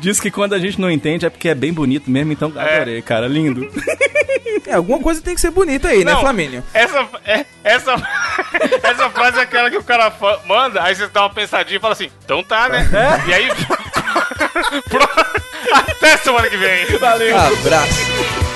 diz 0.00 0.20
que 0.20 0.30
quando 0.30 0.54
a 0.54 0.58
gente 0.58 0.80
não 0.80 0.90
entende 0.90 1.26
é 1.26 1.30
porque 1.30 1.48
é 1.48 1.54
bem 1.54 1.72
bonito 1.72 2.10
mesmo, 2.10 2.32
então 2.32 2.52
adorei, 2.56 3.00
cara. 3.02 3.26
Lindo. 3.26 3.68
É, 4.66 4.74
alguma 4.74 4.98
coisa 4.98 5.20
tem 5.20 5.34
que 5.34 5.40
ser 5.40 5.50
bonita 5.50 5.88
aí, 5.88 6.04
né, 6.04 6.12
Não. 6.12 6.20
Flamínio? 6.20 6.62
Essa, 6.72 7.06
é, 7.24 7.44
essa, 7.62 7.92
essa 8.82 9.10
frase 9.10 9.38
é 9.38 9.42
aquela 9.42 9.70
que 9.70 9.76
o 9.76 9.84
cara 9.84 10.12
manda, 10.46 10.82
aí 10.82 10.94
você 10.94 11.06
dá 11.08 11.22
uma 11.22 11.30
pensadinha 11.30 11.76
e 11.76 11.80
fala 11.80 11.92
assim, 11.92 12.10
então 12.24 12.42
tá, 12.42 12.68
né? 12.68 12.88
E 13.28 13.34
aí. 13.34 13.48
Até 15.72 16.16
semana 16.18 16.48
que 16.48 16.56
vem. 16.56 16.86
Valeu. 16.98 17.36
Abraço. 17.36 18.53